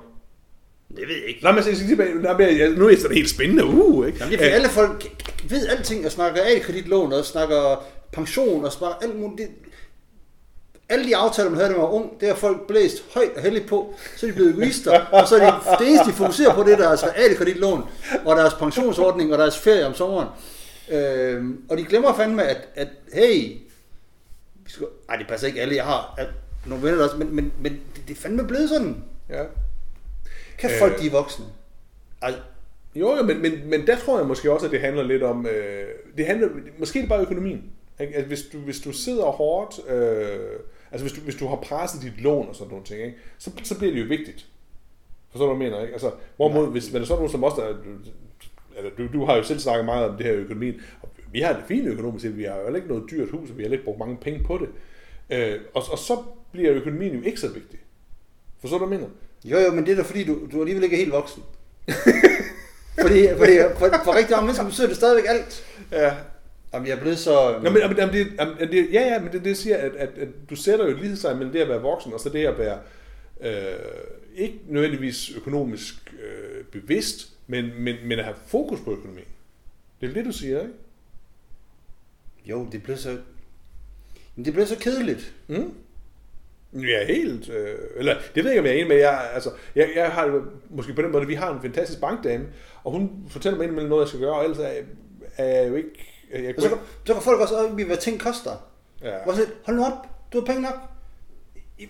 Det 0.88 1.08
ved 1.08 1.14
jeg 1.20 1.28
ikke. 1.28 1.42
Nej, 1.42 1.52
men 1.52 1.64
jeg 1.66 1.76
skal 1.76 1.88
tilbage. 1.88 2.14
Nej, 2.14 2.36
men 2.38 2.58
jeg- 2.58 2.70
nu 2.70 2.84
er 2.86 2.90
det 2.90 3.00
sådan 3.00 3.16
helt 3.16 3.30
spændende. 3.30 3.64
Uh, 3.64 4.06
ikke? 4.06 4.18
Jamen, 4.18 4.32
det 4.32 4.40
er 4.40 4.44
fordi 4.44 4.54
alle 4.54 4.68
folk 4.68 5.04
ved 5.50 5.66
alting 5.66 6.06
og 6.06 6.12
snakker 6.12 6.42
A-kreditlån 6.44 7.12
og 7.12 7.24
snakker 7.24 7.84
pension 8.12 8.64
og 8.64 8.72
snakker 8.72 8.96
alt 9.02 9.20
muligt. 9.20 9.38
Det, 9.38 9.48
alle 10.88 11.04
de 11.04 11.16
aftaler, 11.16 11.50
man 11.50 11.58
havde, 11.58 11.68
da 11.70 11.74
man 11.74 11.82
var 11.82 11.92
ung, 11.92 12.20
det 12.20 12.28
har 12.28 12.34
folk 12.34 12.66
blæst 12.66 13.04
højt 13.14 13.30
og 13.36 13.42
heldigt 13.42 13.66
på. 13.66 13.94
Så 14.16 14.26
er 14.26 14.30
de 14.30 14.34
blevet 14.36 14.50
egoister, 14.54 15.00
og 15.12 15.28
så 15.28 15.36
er 15.36 15.40
de, 15.50 15.56
det 15.84 15.88
eneste, 15.88 16.06
de 16.10 16.12
fokuserer 16.12 16.54
på, 16.54 16.62
det 16.62 16.72
er 16.72 16.76
deres 16.76 17.04
realkreditlån 17.04 17.82
og 18.24 18.36
deres 18.36 18.54
pensionsordning 18.54 19.32
og 19.32 19.38
deres 19.38 19.58
ferie 19.58 19.86
om 19.86 19.94
sommeren. 19.94 20.28
Øhm, 20.90 21.64
og 21.70 21.76
de 21.76 21.84
glemmer 21.84 22.14
fandme, 22.14 22.42
at, 22.42 22.68
at 22.74 22.88
hey, 23.12 23.58
vi 24.64 24.70
skal, 24.70 24.86
ej, 25.08 25.16
det 25.16 25.26
passer 25.28 25.46
ikke 25.46 25.60
alle, 25.60 25.76
jeg 25.76 25.84
har 25.84 26.14
at, 26.18 26.26
nogle 26.66 26.84
venner 26.84 26.98
der 26.98 27.04
også, 27.04 27.16
men, 27.16 27.36
men, 27.36 27.52
men 27.60 27.72
det, 27.72 28.08
det 28.08 28.16
er 28.16 28.20
fandme 28.20 28.46
blevet 28.46 28.68
sådan. 28.68 29.04
Ja. 29.30 29.44
Kan 30.58 30.70
Øh. 30.70 30.78
folk, 30.78 31.00
de 31.00 31.06
er 31.06 31.10
voksne? 31.10 31.44
Ej, 32.22 32.34
Jo, 32.96 33.16
jo, 33.16 33.22
men, 33.22 33.42
men, 33.42 33.70
men 33.70 33.86
der 33.86 33.98
tror 33.98 34.18
jeg 34.18 34.26
måske 34.26 34.52
også, 34.52 34.66
at 34.66 34.72
det 34.72 34.80
handler 34.80 35.02
lidt 35.02 35.22
om... 35.22 35.46
Øh, 35.46 35.86
det 36.16 36.26
handler, 36.26 36.48
måske 36.78 36.98
er 36.98 37.02
det 37.02 37.08
bare 37.08 37.20
økonomien. 37.20 37.62
Ikke? 38.00 38.16
At 38.16 38.24
hvis, 38.24 38.42
du, 38.52 38.58
hvis 38.58 38.80
du 38.80 38.92
sidder 38.92 39.24
hårdt... 39.24 39.88
Øh, 39.88 40.60
Altså 40.94 41.04
hvis 41.04 41.12
du, 41.12 41.20
hvis 41.20 41.34
du 41.34 41.46
har 41.46 41.56
presset 41.56 42.02
dit 42.02 42.20
lån 42.20 42.48
og 42.48 42.56
sådan 42.56 42.70
nogle 42.70 42.84
ting, 42.84 43.00
ikke? 43.02 43.18
Så, 43.38 43.50
så 43.62 43.78
bliver 43.78 43.92
det 43.92 44.00
jo 44.00 44.06
vigtigt. 44.08 44.46
Forstår 45.30 45.46
du, 45.46 45.54
hvad 45.54 45.66
jeg 45.66 45.72
mener, 45.72 45.82
ikke? 45.82 45.92
Altså, 45.92 46.10
hvorimod, 46.36 46.70
hvis 46.70 46.92
man 46.92 47.02
er 47.02 47.06
sådan 47.06 47.18
nogen 47.18 47.30
som 47.30 47.44
os, 47.44 47.54
der, 47.54 47.74
altså, 48.76 48.90
du, 48.98 49.18
du 49.18 49.24
har 49.24 49.36
jo 49.36 49.42
selv 49.42 49.58
snakket 49.58 49.84
meget 49.84 50.08
om 50.08 50.16
det 50.16 50.26
her 50.26 50.34
økonomien, 50.34 50.74
og 51.02 51.08
vi 51.32 51.40
har 51.40 51.52
det 51.52 51.62
fint 51.68 51.88
økonomisk, 51.88 52.22
set. 52.22 52.36
vi 52.36 52.44
har 52.44 52.58
jo 52.68 52.74
ikke 52.74 52.88
noget 52.88 53.04
dyrt 53.10 53.30
hus, 53.30 53.50
og 53.50 53.58
vi 53.58 53.62
har 53.62 53.70
ikke 53.70 53.84
brugt 53.84 53.98
mange 53.98 54.16
penge 54.16 54.44
på 54.44 54.58
det. 54.58 54.68
Øh, 55.30 55.60
og, 55.74 55.82
og 55.92 55.98
så 55.98 56.18
bliver 56.52 56.74
økonomien 56.74 57.14
jo 57.14 57.22
ikke 57.22 57.40
så 57.40 57.48
vigtig. 57.48 57.78
Forstår 58.60 58.78
du, 58.78 58.86
hvad 58.86 58.98
jeg 58.98 59.06
mener? 59.06 59.14
Jo, 59.44 59.66
jo, 59.66 59.74
men 59.74 59.86
det 59.86 59.92
er 59.92 59.96
da 59.96 60.02
fordi, 60.02 60.24
du, 60.24 60.38
du 60.52 60.60
alligevel 60.60 60.84
ikke 60.84 60.96
er 60.96 61.00
helt 61.00 61.12
voksen. 61.12 61.42
fordi, 63.02 63.28
fordi 63.36 63.52
for, 63.78 63.90
for 64.04 64.16
rigtig 64.16 64.30
mange 64.30 64.46
mennesker 64.46 64.64
betyder 64.64 64.86
det 64.86 64.96
stadigvæk 64.96 65.24
alt. 65.28 65.64
Ja. 65.92 66.14
Jamen, 66.74 66.88
jeg 66.88 66.96
er 66.96 67.00
blevet 67.00 67.18
så... 67.18 67.58
Nå, 67.62 67.70
men, 67.70 67.72
men, 67.72 67.96
men 67.96 68.08
det, 68.08 68.26
jamen, 68.38 68.56
det, 68.58 68.88
ja, 68.92 69.00
ja, 69.00 69.20
men 69.20 69.32
det, 69.32 69.44
det 69.44 69.56
siger, 69.56 69.76
at, 69.76 69.92
at, 69.96 70.08
at 70.18 70.28
du 70.50 70.56
sætter 70.56 70.88
jo 70.88 70.96
lige 70.96 71.16
sig 71.16 71.36
mellem 71.36 71.52
det 71.52 71.60
at 71.60 71.68
være 71.68 71.80
voksen, 71.80 72.12
og 72.12 72.20
så 72.20 72.28
det 72.28 72.46
at 72.46 72.58
være 72.58 72.78
øh, 73.40 73.78
ikke 74.34 74.60
nødvendigvis 74.68 75.30
økonomisk 75.36 76.14
øh, 76.22 76.64
bevidst, 76.64 77.33
men, 77.46 77.82
men, 77.82 77.96
men 78.04 78.18
at 78.18 78.24
have 78.24 78.36
fokus 78.46 78.80
på 78.80 78.92
økonomien. 78.92 79.26
Det 80.00 80.10
er 80.10 80.14
det, 80.14 80.24
du 80.24 80.32
siger, 80.32 80.60
ikke? 80.60 80.72
Jo, 82.46 82.68
det 82.72 82.82
blev 82.82 82.96
så... 82.96 83.18
Men 84.36 84.44
det 84.44 84.52
blev 84.52 84.66
så 84.66 84.78
kedeligt. 84.78 85.34
Mm. 85.48 85.74
Ja, 86.72 87.06
helt. 87.06 87.48
Øh, 87.48 87.78
eller, 87.96 88.16
det 88.34 88.44
ved 88.44 88.50
jeg 88.50 88.58
ikke, 88.58 88.60
om 88.60 88.66
jeg 88.66 88.72
er 88.72 88.76
enig 88.76 88.88
med. 88.88 88.96
Jeg, 88.96 89.30
altså, 89.34 89.50
jeg, 89.74 89.90
jeg 89.96 90.10
har 90.12 90.44
måske 90.70 90.94
på 90.94 91.02
den 91.02 91.12
måde, 91.12 91.26
vi 91.26 91.34
har 91.34 91.54
en 91.54 91.60
fantastisk 91.62 92.00
bankdame, 92.00 92.46
og 92.84 92.92
hun 92.92 93.10
fortæller 93.28 93.56
mig 93.56 93.64
indimellem 93.64 93.88
noget, 93.90 94.02
jeg 94.02 94.08
skal 94.08 94.20
gøre, 94.20 94.34
og 94.34 94.42
ellers 94.44 94.58
er, 94.58 94.82
er 95.36 95.44
jeg 95.60 95.68
jo 95.68 95.74
ikke... 95.74 95.88
Jeg, 96.32 96.54
Og 96.56 96.62
så, 96.62 96.78
så 97.04 97.12
kan 97.14 97.22
folk 97.22 97.40
også 97.40 97.56
op 97.56 97.78
i, 97.78 97.82
hvad 97.82 97.96
ting 97.96 98.20
koster. 98.20 98.70
ja. 99.02 99.22
Hvor 99.24 99.32
så, 99.32 99.46
hold 99.66 99.76
nu 99.76 99.84
op, 99.84 100.32
du 100.32 100.38
har 100.38 100.46
penge 100.46 100.62
nok. 100.62 100.74
I, 101.78 101.88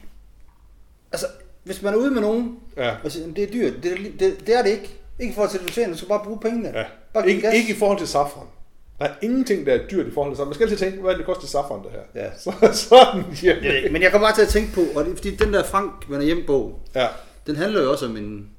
altså, 1.12 1.26
hvis 1.62 1.82
man 1.82 1.94
er 1.94 1.98
ude 1.98 2.10
med 2.10 2.20
nogen, 2.20 2.60
Ja. 2.76 2.96
og 3.04 3.10
siger, 3.12 3.22
"Jamen, 3.22 3.36
det 3.36 3.44
er 3.44 3.52
dyrt, 3.52 3.82
det, 3.82 3.98
det, 4.20 4.46
det 4.46 4.58
er 4.58 4.62
det 4.62 4.70
ikke. 4.70 5.00
Ikke 5.18 5.32
i 5.32 5.34
forhold 5.34 5.50
til, 5.50 5.58
at 5.58 5.64
du 5.64 5.72
tjener, 5.72 5.90
du 5.92 5.96
skal 5.96 6.08
bare 6.08 6.24
bruge 6.24 6.40
pengene. 6.40 6.68
Ja. 6.74 6.84
Bare 7.14 7.28
Ikke, 7.28 7.40
gas. 7.42 7.54
ikke 7.54 7.74
i 7.74 7.76
forhold 7.78 7.98
til 7.98 8.08
safran. 8.08 8.46
Der 8.98 9.04
er 9.04 9.14
ingenting, 9.22 9.66
der 9.66 9.74
er 9.74 9.86
dyrt 9.88 10.06
i 10.06 10.10
forhold 10.10 10.32
til 10.32 10.36
safran. 10.36 10.48
Man 10.48 10.54
skal 10.54 10.64
altid 10.64 10.76
tænke, 10.78 11.00
hvad 11.00 11.10
er 11.12 11.16
det, 11.16 11.26
det 11.26 11.34
koster 11.34 11.46
safran, 11.48 11.82
det 11.84 11.90
her? 11.90 12.22
Ja. 12.24 12.30
Så, 12.38 12.52
sådan, 12.88 13.24
ja. 13.42 13.90
Men 13.92 14.02
jeg 14.02 14.10
kommer 14.10 14.28
bare 14.28 14.34
til 14.36 14.42
at 14.42 14.48
tænke 14.48 14.72
på, 14.74 14.80
og 14.98 15.04
det 15.04 15.12
er 15.12 15.16
fordi 15.16 15.36
den 15.36 15.52
der 15.52 15.64
Frank 15.64 15.92
vender 16.08 16.26
hjem 16.26 16.44
bog, 16.46 16.80
ja. 16.94 17.08
den 17.46 17.56
handler 17.56 17.82
jo 17.82 17.90
også 17.90 18.06
om 18.06 18.16
en... 18.16 18.50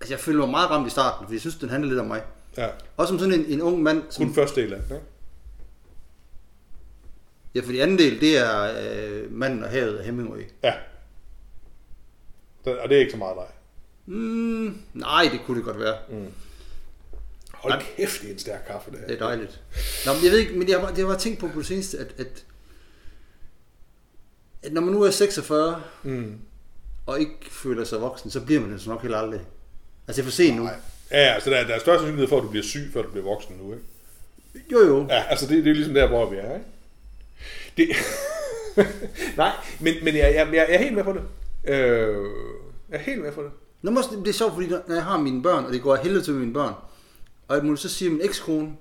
Altså 0.00 0.12
jeg 0.14 0.20
følte 0.20 0.38
mig 0.40 0.48
meget 0.48 0.70
ramt 0.70 0.86
i 0.86 0.90
starten, 0.90 1.24
fordi 1.26 1.34
jeg 1.34 1.40
synes, 1.40 1.56
den 1.56 1.68
handler 1.68 1.88
lidt 1.88 2.00
om 2.00 2.06
mig. 2.06 2.22
ja. 2.56 2.68
Også 2.96 3.12
om 3.14 3.18
sådan 3.20 3.34
en, 3.34 3.44
en 3.48 3.62
ung 3.62 3.82
mand, 3.82 4.02
som... 4.10 4.24
Kun 4.26 4.34
første 4.34 4.60
del 4.62 4.72
af 4.72 4.80
den, 4.88 4.96
ikke? 4.96 5.06
Ja, 7.54 7.60
for 7.60 7.72
de 7.72 7.82
anden 7.82 7.98
del, 7.98 8.20
det 8.20 8.38
er 8.38 8.72
øh, 8.82 9.32
Manden 9.32 9.64
og 9.64 9.70
havet 9.70 9.96
af 9.98 10.04
Hemingway. 10.04 10.42
Ja. 10.62 10.72
Den- 12.64 12.78
Og 12.82 12.88
det 12.88 12.96
er 12.96 13.00
ikke 13.00 13.12
så 13.12 13.16
meget 13.18 13.36
dig. 13.36 13.46
Mm, 14.12 14.78
nej, 14.94 15.28
det 15.32 15.40
kunne 15.46 15.56
det 15.56 15.64
godt 15.64 15.78
være. 15.80 15.96
Hold 17.52 17.72
Nej. 17.74 17.84
kæft, 17.96 18.20
det 18.20 18.28
er 18.28 18.32
en 18.32 18.38
stærk 18.38 18.64
kaffe, 18.66 18.90
det 18.90 18.98
her. 18.98 19.06
Det 19.06 19.14
er 19.14 19.26
dejligt. 19.26 19.60
Nå, 20.06 20.12
men 20.12 20.24
jeg 20.24 20.32
ved 20.32 20.38
ikke, 20.38 20.52
men 20.52 20.68
jeg 20.68 20.80
har, 20.80 20.88
det 20.88 20.98
har 20.98 21.06
bare 21.06 21.18
tænkt 21.18 21.38
på 21.40 21.48
på 21.48 21.58
det 21.58 21.66
seneste, 21.66 21.98
at, 21.98 22.14
at, 22.18 22.44
at 24.62 24.72
når 24.72 24.80
man 24.80 24.94
nu 24.94 25.02
er 25.02 25.10
46, 25.10 25.82
Mm. 26.02 26.38
og 27.06 27.20
ikke 27.20 27.36
føler 27.50 27.84
sig 27.84 28.00
voksen, 28.00 28.30
så 28.30 28.40
bliver 28.40 28.60
man 28.60 28.72
det 28.72 28.80
så 28.80 28.90
nok 28.90 29.02
heller 29.02 29.18
aldrig. 29.18 29.40
Altså, 30.08 30.22
det 30.22 30.26
er 30.28 30.30
for 30.30 30.36
sent 30.36 30.56
nu. 30.56 30.62
Nej. 30.62 30.74
Ja, 31.10 31.16
altså 31.34 31.50
der, 31.50 31.56
er- 31.56 31.66
der 31.66 31.74
er 31.74 31.78
større 31.78 31.96
sandsynlighed 31.98 32.28
for, 32.28 32.36
at 32.36 32.42
du 32.42 32.48
bliver 32.50 32.64
syg, 32.64 32.90
før 32.92 33.02
du 33.02 33.10
bliver 33.10 33.24
voksen 33.24 33.56
nu, 33.62 33.72
ikke? 33.72 33.84
Jo, 34.72 34.78
jo. 34.86 35.06
Ja, 35.08 35.22
altså 35.28 35.46
det, 35.46 35.64
det 35.64 35.70
er 35.70 35.74
ligesom 35.74 35.94
der, 35.94 36.08
hvor 36.08 36.30
vi 36.30 36.36
er, 36.36 36.54
ikke? 36.54 36.66
Det... 37.76 37.88
Nej, 39.36 39.52
men, 39.80 39.94
men 40.04 40.16
jeg, 40.16 40.34
jeg, 40.34 40.48
jeg 40.54 40.66
er 40.68 40.78
helt 40.78 40.94
med 40.94 41.04
på 41.04 41.12
det. 41.12 41.22
Øh, 41.64 42.16
jeg 42.90 42.96
er 42.96 42.98
helt 42.98 43.22
med 43.22 43.32
på 43.32 43.42
det. 43.42 43.50
Nå, 43.82 43.96
også, 43.98 44.10
det 44.24 44.28
er 44.28 44.32
sjovt, 44.32 44.52
fordi 44.54 44.68
når 44.68 44.94
jeg 44.94 45.04
har 45.04 45.18
mine 45.18 45.42
børn, 45.42 45.64
og 45.64 45.72
det 45.72 45.82
går 45.82 45.96
af 45.96 46.02
helvede 46.02 46.22
til 46.24 46.32
med 46.32 46.40
mine 46.40 46.52
børn, 46.54 46.72
og 47.48 47.56
alt 47.56 47.64
muligt, 47.64 47.80
så 47.82 47.88
siger 47.88 48.10
min 48.10 48.20
ekskone, 48.22 48.72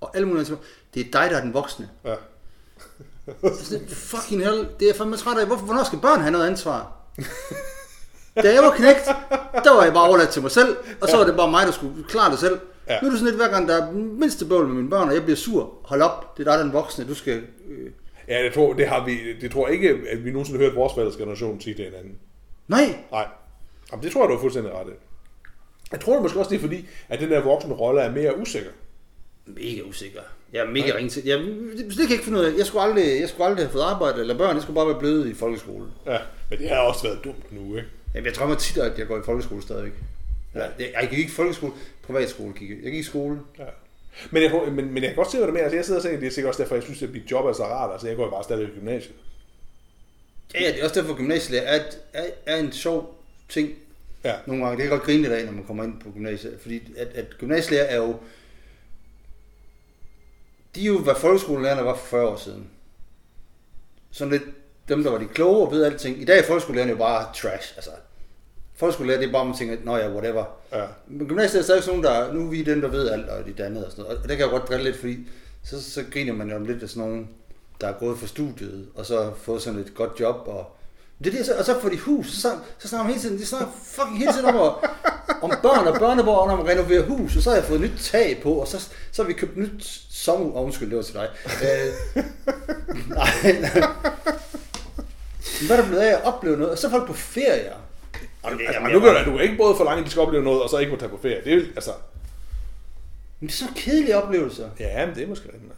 og 0.00 0.16
alle 0.16 0.28
mulige 0.28 0.46
andre, 0.46 0.56
det 0.94 1.00
er 1.00 1.04
dig, 1.12 1.30
der 1.30 1.36
er 1.36 1.40
den 1.40 1.54
voksne. 1.54 1.88
Ja. 2.04 2.14
Det- 3.42 3.82
fucking 3.90 4.42
hell, 4.44 4.68
det 4.80 4.90
er 4.90 4.94
fandme 4.94 5.16
træt 5.16 5.38
af. 5.38 5.46
Hvorfor, 5.46 5.64
hvornår 5.64 5.84
skal 5.84 5.98
børn 5.98 6.20
have 6.20 6.30
noget 6.30 6.46
ansvar? 6.46 6.92
Da 8.42 8.52
jeg 8.54 8.62
var 8.62 8.70
knægt, 8.70 9.04
der 9.64 9.74
var 9.74 9.84
jeg 9.84 9.92
bare 9.92 10.08
overladt 10.08 10.30
til 10.30 10.42
mig 10.42 10.50
selv, 10.50 10.76
og 11.00 11.08
så 11.08 11.16
var 11.16 11.24
det 11.24 11.36
bare 11.36 11.50
mig, 11.50 11.66
der 11.66 11.72
skulle 11.72 12.04
klare 12.08 12.30
det 12.30 12.38
selv. 12.38 12.58
Ja. 12.88 12.98
Nu 13.02 13.06
er 13.06 13.10
det 13.10 13.18
sådan 13.20 13.32
lidt, 13.32 13.42
hver 13.44 13.50
gang 13.54 13.68
der 13.68 13.82
er 13.86 13.92
mindste 13.92 14.44
bøvl 14.46 14.66
med 14.66 14.74
mine 14.76 14.90
børn, 14.90 15.08
og 15.08 15.14
jeg 15.14 15.22
bliver 15.22 15.36
sur, 15.36 15.72
hold 15.84 16.02
op, 16.02 16.36
det 16.36 16.42
er 16.42 16.44
dig, 16.44 16.52
der 16.52 16.58
er 16.58 16.62
den 16.62 16.72
voksne, 16.72 17.08
du 17.08 17.14
skal... 17.14 17.42
Øh... 17.68 17.90
Ja, 18.28 18.44
jeg 18.44 18.54
tror, 18.54 18.72
det 18.72 18.88
har 18.88 19.04
vi, 19.04 19.18
det 19.40 19.50
tror 19.50 19.66
jeg 19.66 19.74
ikke, 19.74 19.88
at 20.10 20.24
vi 20.24 20.30
nogensinde 20.30 20.58
har 20.60 20.66
hørt 20.66 20.76
vores 20.76 20.92
forældres 20.94 21.16
generation 21.16 21.60
sige 21.60 21.74
til 21.74 21.84
hinanden. 21.84 22.12
Nej, 22.68 22.98
Nej. 23.10 23.26
Jamen, 23.92 24.04
det 24.04 24.12
tror 24.12 24.22
jeg, 24.22 24.28
du 24.28 24.34
har 24.34 24.40
fuldstændig 24.40 24.72
ret 24.72 24.86
i. 24.86 24.96
Jeg 25.92 26.00
tror 26.00 26.20
måske 26.22 26.38
også, 26.38 26.50
det 26.50 26.56
er 26.56 26.60
fordi, 26.60 26.88
at 27.08 27.20
den 27.20 27.30
der 27.30 27.40
voksne 27.40 27.74
rolle 27.74 28.00
er 28.00 28.10
mere 28.10 28.38
usikker. 28.38 28.70
mega 29.46 29.82
usikker. 29.82 30.20
Jeg 30.52 30.60
er 30.60 30.70
mega 30.70 30.92
ringe 30.96 31.10
til. 31.10 31.24
Jeg, 31.24 31.38
det, 31.38 31.78
det 31.78 31.96
kan 31.96 32.02
jeg 32.02 32.10
ikke 32.10 32.24
finde 32.24 32.38
ud 32.38 32.44
af. 32.44 32.58
Jeg 32.58 32.66
skulle, 32.66 32.82
aldrig, 32.82 33.20
jeg 33.20 33.28
skulle 33.28 33.46
aldrig 33.46 33.64
have 33.66 33.72
fået 33.72 33.82
arbejde 33.82 34.20
eller 34.20 34.38
børn, 34.38 34.54
jeg 34.54 34.62
skulle 34.62 34.74
bare 34.74 34.86
være 34.86 34.98
blevet 34.98 35.28
i 35.28 35.34
folkeskole. 35.34 35.86
Ja, 36.06 36.18
men 36.50 36.58
det 36.58 36.68
har 36.68 36.78
også 36.78 37.02
været 37.02 37.24
dumt 37.24 37.52
nu, 37.52 37.76
ikke? 37.76 37.88
Jamen, 38.14 38.26
jeg 38.26 38.34
drømmer 38.34 38.56
tit, 38.56 38.78
at 38.78 38.98
jeg 38.98 39.06
går 39.06 39.18
i 39.18 39.22
folkeskole 39.24 39.62
stadigvæk. 39.62 39.92
Ja. 40.54 40.60
Ja. 40.60 40.68
Jeg, 40.78 40.92
jeg 41.00 41.08
gik 41.10 41.18
ikke 41.18 41.30
i 41.30 41.34
folkeskole, 41.34 41.72
privatskole 42.02 42.52
gik 42.52 42.70
jeg. 42.70 42.76
Jeg 42.82 42.92
gik 42.92 43.00
i 43.00 43.02
skole. 43.02 43.40
Ja. 43.58 43.64
Men 44.30 44.42
jeg, 44.42 44.52
men, 44.72 44.92
men 44.92 45.02
jeg 45.02 45.10
kan 45.10 45.16
godt 45.16 45.30
se, 45.30 45.36
hvad 45.36 45.46
du 45.46 45.52
mener. 45.52 45.64
Altså, 45.64 45.76
jeg 45.76 45.84
sidder 45.84 46.00
og 46.00 46.04
tænker, 46.04 46.20
det 46.20 46.26
er 46.26 46.30
sikkert 46.30 46.48
også 46.48 46.62
derfor, 46.62 46.74
jeg 46.74 46.84
synes, 46.84 47.02
at 47.02 47.12
mit 47.12 47.30
job 47.30 47.44
er 47.44 47.52
så 47.52 47.64
rart. 47.64 47.92
Altså, 47.92 48.08
jeg 48.08 48.16
går 48.16 48.24
jo 48.24 48.30
bare 48.30 48.44
stadig 48.44 48.68
i 48.68 48.70
gymnasiet. 48.78 49.14
Ja, 50.54 50.60
ja, 50.60 50.72
det 50.72 50.80
er 50.80 50.84
også 50.84 51.00
derfor, 51.00 51.12
at 51.12 51.18
gymnasielærer 51.18 51.66
er, 51.66 51.82
er, 52.12 52.26
er 52.46 52.56
en 52.56 52.72
sjov 52.72 53.15
ting. 53.48 53.70
Ja. 54.24 54.34
Nogle 54.46 54.64
gange. 54.64 54.76
Det 54.76 54.82
kan 54.82 54.98
godt 54.98 55.06
grine 55.06 55.22
lidt 55.22 55.32
af, 55.32 55.44
når 55.44 55.52
man 55.52 55.64
kommer 55.64 55.84
ind 55.84 56.00
på 56.00 56.10
gymnasiet. 56.10 56.58
Fordi 56.60 56.92
at, 56.96 57.08
at 57.08 57.38
gymnasielærer 57.38 57.84
er 57.84 57.96
jo... 57.96 58.16
De 60.74 60.82
er 60.82 60.86
jo, 60.86 60.98
hvad 60.98 61.14
folkeskolelærerne 61.14 61.84
var 61.84 61.96
for 61.96 62.06
40 62.06 62.28
år 62.28 62.36
siden. 62.36 62.70
Sådan 64.10 64.32
lidt 64.32 64.42
dem, 64.88 65.02
der 65.02 65.10
var 65.10 65.18
de 65.18 65.26
kloge 65.26 65.66
og 65.66 65.72
ved 65.72 65.84
alting. 65.84 66.22
I 66.22 66.24
dag 66.24 66.38
er 66.38 66.42
folkeskolelærerne 66.42 66.92
jo 66.92 66.98
bare 66.98 67.26
trash. 67.34 67.72
Altså, 67.76 67.90
folkeskolelærer, 68.74 69.20
det 69.20 69.28
er 69.28 69.32
bare, 69.32 69.44
man 69.44 69.56
tænker, 69.56 69.76
nå 69.84 69.96
ja, 69.96 70.10
whatever. 70.10 70.44
Ja. 70.72 70.86
Men 71.06 71.28
gymnasiet 71.28 71.60
er 71.60 71.64
stadig 71.64 71.82
sådan 71.82 72.00
nogen, 72.00 72.16
der, 72.16 72.32
nu 72.32 72.46
er 72.46 72.50
vi 72.50 72.62
dem, 72.62 72.80
der 72.80 72.88
ved 72.88 73.08
alt, 73.10 73.28
og 73.28 73.44
de 73.44 73.52
dannede 73.52 73.86
og 73.86 73.92
sådan 73.92 74.02
noget. 74.02 74.18
Og 74.18 74.28
det 74.28 74.36
kan 74.36 74.44
jeg 74.44 74.50
godt 74.50 74.68
drille 74.68 74.84
lidt, 74.84 74.96
fordi 74.96 75.28
så, 75.62 75.90
så 75.90 76.04
griner 76.12 76.32
man 76.32 76.50
jo 76.50 76.56
om 76.56 76.64
lidt 76.64 76.82
af 76.82 76.88
sådan 76.88 77.08
nogen, 77.08 77.28
der 77.80 77.88
er 77.88 77.92
gået 77.92 78.18
for 78.18 78.26
studiet, 78.26 78.88
og 78.94 79.06
så 79.06 79.22
har 79.22 79.34
fået 79.34 79.62
sådan 79.62 79.80
et 79.80 79.94
godt 79.94 80.20
job, 80.20 80.48
og 80.48 80.76
det 81.18 81.26
er 81.34 81.36
det, 81.36 81.46
så- 81.46 81.54
og 81.58 81.64
så 81.64 81.80
får 81.80 81.88
de 81.88 81.98
hus, 81.98 82.26
så, 82.32 82.58
så, 82.78 82.88
snakker 82.88 83.04
man 83.04 83.12
hele 83.12 83.20
tiden, 83.22 83.38
de 83.38 83.46
snakker 83.46 83.68
fucking 83.84 84.18
hele 84.18 84.32
tiden 84.32 84.44
om, 84.46 84.56
at, 84.56 84.90
om 85.42 85.50
børn 85.62 85.86
og 85.86 85.98
børneborg, 85.98 86.48
når 86.48 86.56
man 86.56 86.66
renoverer 86.68 87.02
hus, 87.06 87.36
og 87.36 87.42
så 87.42 87.50
har 87.50 87.56
jeg 87.56 87.64
fået 87.64 87.80
nyt 87.80 87.92
tag 88.00 88.40
på, 88.42 88.52
og 88.52 88.68
så, 88.68 88.88
så 89.12 89.22
har 89.22 89.26
vi 89.26 89.32
købt 89.32 89.56
nyt 89.56 89.84
sommer, 90.10 90.56
oh, 90.56 90.64
undskyld, 90.64 90.88
det 90.90 90.96
var 90.96 91.02
til 91.02 91.14
dig. 91.14 91.28
Øh, 91.62 92.24
nej, 93.08 93.28
nej. 93.60 93.88
Hvad 95.66 95.76
er 95.76 95.80
der 95.82 95.88
blevet 95.88 96.02
af 96.02 96.12
at 96.12 96.24
opleve 96.24 96.56
noget? 96.56 96.72
Og 96.72 96.78
så 96.78 96.86
er 96.86 96.90
folk 96.90 97.06
på 97.06 97.12
ferier. 97.12 97.74
Jamen, 98.44 98.58
det, 98.58 98.66
Altså, 98.66 98.80
men 98.82 98.92
nu 98.92 99.00
kan 99.00 99.08
du, 99.24 99.30
du 99.30 99.36
kan 99.36 99.40
ikke 99.44 99.56
både 99.56 99.76
forlange, 99.76 99.98
at 100.00 100.04
de 100.06 100.10
skal 100.10 100.22
opleve 100.22 100.44
noget, 100.44 100.62
og 100.62 100.70
så 100.70 100.78
ikke 100.78 100.92
må 100.92 100.98
tage 100.98 101.08
på 101.08 101.18
ferie. 101.22 101.44
Det 101.44 101.52
er 101.52 101.56
jo, 101.56 101.62
altså... 101.76 101.90
Men 103.40 103.46
det 103.48 103.54
er 103.54 103.58
så 103.58 103.64
kedelige 103.76 104.16
oplevelser. 104.22 104.68
Ja, 104.80 105.06
men 105.06 105.14
det 105.14 105.22
er 105.22 105.26
måske 105.28 105.44
rigtigt. 105.46 105.64
nok. 105.68 105.76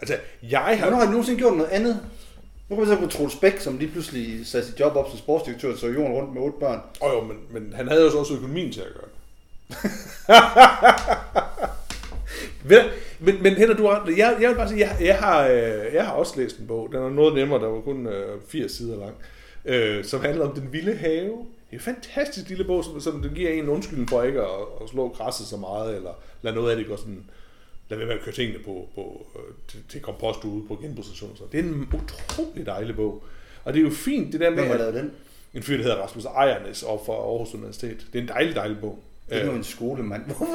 Altså, 0.00 0.16
jeg 0.42 0.60
har... 0.60 0.76
Hvornår 0.76 0.96
har 0.96 1.04
I 1.04 1.10
nogensinde 1.10 1.38
gjort 1.38 1.56
noget 1.56 1.70
andet? 1.70 2.00
Nu 2.68 2.76
kan 2.76 2.84
vi 2.84 2.90
se 2.90 2.96
på 2.96 3.06
Troels 3.06 3.36
Bæk, 3.36 3.58
som 3.60 3.78
lige 3.78 3.90
pludselig 3.90 4.46
satte 4.46 4.68
sit 4.68 4.80
job 4.80 4.96
op 4.96 5.10
som 5.10 5.18
sportsdirektør, 5.18 5.76
så 5.76 5.86
jorden 5.86 6.12
rundt 6.12 6.34
med 6.34 6.42
otte 6.42 6.58
børn. 6.60 6.80
Åh 7.02 7.08
oh, 7.08 7.14
jo, 7.14 7.20
men, 7.20 7.36
men 7.50 7.72
han 7.74 7.88
havde 7.88 8.02
jo 8.02 8.10
så 8.10 8.18
også 8.18 8.34
økonomien 8.34 8.72
til 8.72 8.80
at 8.80 8.86
gøre 8.94 9.08
det. 9.08 9.14
Men, 13.24 13.42
men 13.42 13.54
Henrik, 13.54 13.78
du 13.78 13.86
har, 13.86 14.12
jeg, 14.16 14.36
jeg 14.40 14.50
vil 14.50 14.56
bare 14.56 14.68
sige, 14.68 14.80
jeg, 14.80 14.96
jeg, 15.00 15.18
har, 15.18 15.46
øh, 15.46 15.94
jeg 15.94 16.06
har 16.06 16.12
også 16.12 16.40
læst 16.40 16.58
en 16.58 16.66
bog. 16.66 16.88
Den 16.92 17.02
er 17.02 17.10
noget 17.10 17.34
nemmere, 17.34 17.60
der 17.60 17.68
var 17.68 17.80
kun 17.80 18.06
øh, 18.06 18.40
80 18.48 18.72
sider 18.72 18.98
lang. 18.98 19.14
Øh, 19.64 20.04
som 20.04 20.20
handler 20.20 20.48
om 20.48 20.54
den 20.54 20.72
vilde 20.72 20.94
have. 20.94 21.24
Det 21.70 21.70
er 21.70 21.74
en 21.76 21.80
fantastisk 21.80 22.48
lille 22.48 22.64
bog, 22.64 22.84
som, 22.84 23.00
som 23.00 23.22
den 23.22 23.34
giver 23.34 23.50
en 23.50 23.68
undskyldning 23.68 24.08
for 24.08 24.22
ikke 24.22 24.40
at, 24.40 24.48
at 24.82 24.88
slå 24.88 25.08
græsset 25.08 25.46
så 25.46 25.56
meget, 25.56 25.96
eller 25.96 26.10
lade 26.42 26.54
noget 26.54 26.70
af 26.70 26.76
det 26.76 26.86
gå 26.86 26.96
sådan, 26.96 27.24
lad 27.88 27.98
være 27.98 28.06
med 28.06 28.14
at 28.14 28.20
køre 28.22 28.34
tingene 28.34 28.58
på, 28.58 28.88
på, 28.94 29.26
øh, 29.36 29.54
til, 29.68 29.80
til 29.88 30.00
kompost 30.00 30.44
ude 30.44 30.66
på 30.68 30.78
genbrugsstationen. 30.82 31.36
Så 31.36 31.42
Det 31.52 31.60
er 31.60 31.64
en 31.64 31.88
utrolig 31.94 32.66
dejlig 32.66 32.96
bog. 32.96 33.24
Og 33.64 33.72
det 33.74 33.80
er 33.80 33.84
jo 33.84 33.90
fint, 33.90 34.32
det 34.32 34.40
der 34.40 34.50
med, 34.50 34.58
Hvem 34.58 34.66
har 34.66 34.74
at- 34.74 34.80
lavet 34.80 34.94
den? 34.94 35.12
en 35.54 35.62
fyr, 35.62 35.76
der 35.76 35.82
hedder 35.82 35.96
Rasmus 35.96 36.24
Ejernes 36.24 36.82
og 36.82 37.02
fra 37.06 37.12
Aarhus 37.12 37.54
Universitet. 37.54 38.06
Det 38.12 38.18
er 38.18 38.22
en 38.22 38.28
dejlig, 38.28 38.54
dejlig 38.54 38.78
bog. 38.80 38.98
Det 39.28 39.36
er 39.36 39.40
Øh, 39.42 39.46
jo 39.46 39.52
en 39.54 39.64
skolemand. 39.64 40.24
Hvorfor? 40.26 40.46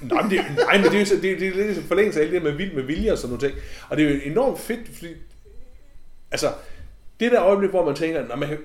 nej, 0.00 0.22
men 0.22 0.30
det, 0.30 0.38
er- 0.38 0.54
nej, 0.54 0.76
men 0.76 0.84
det 0.90 0.94
er 0.94 1.14
jo 1.16 1.20
det, 1.22 1.40
det 1.40 1.56
lidt 1.56 1.78
i 1.78 1.82
forlængelse 1.82 2.20
af 2.20 2.24
alt 2.24 2.32
det 2.32 2.42
med 2.42 2.52
vild 2.52 2.72
med 2.74 2.82
vilje 2.82 3.12
og 3.12 3.18
sådan 3.18 3.36
nogle 3.36 3.48
ting. 3.48 3.60
Og 3.88 3.96
det 3.96 4.06
er 4.06 4.10
jo 4.14 4.20
enormt 4.24 4.60
fedt, 4.60 4.88
fordi... 4.96 5.08
Altså, 6.30 6.52
det 7.20 7.32
der 7.32 7.42
øjeblik, 7.42 7.70
hvor 7.70 7.84
man 7.84 7.94
tænker, 7.94 8.36
man, 8.36 8.48
kan- 8.48 8.58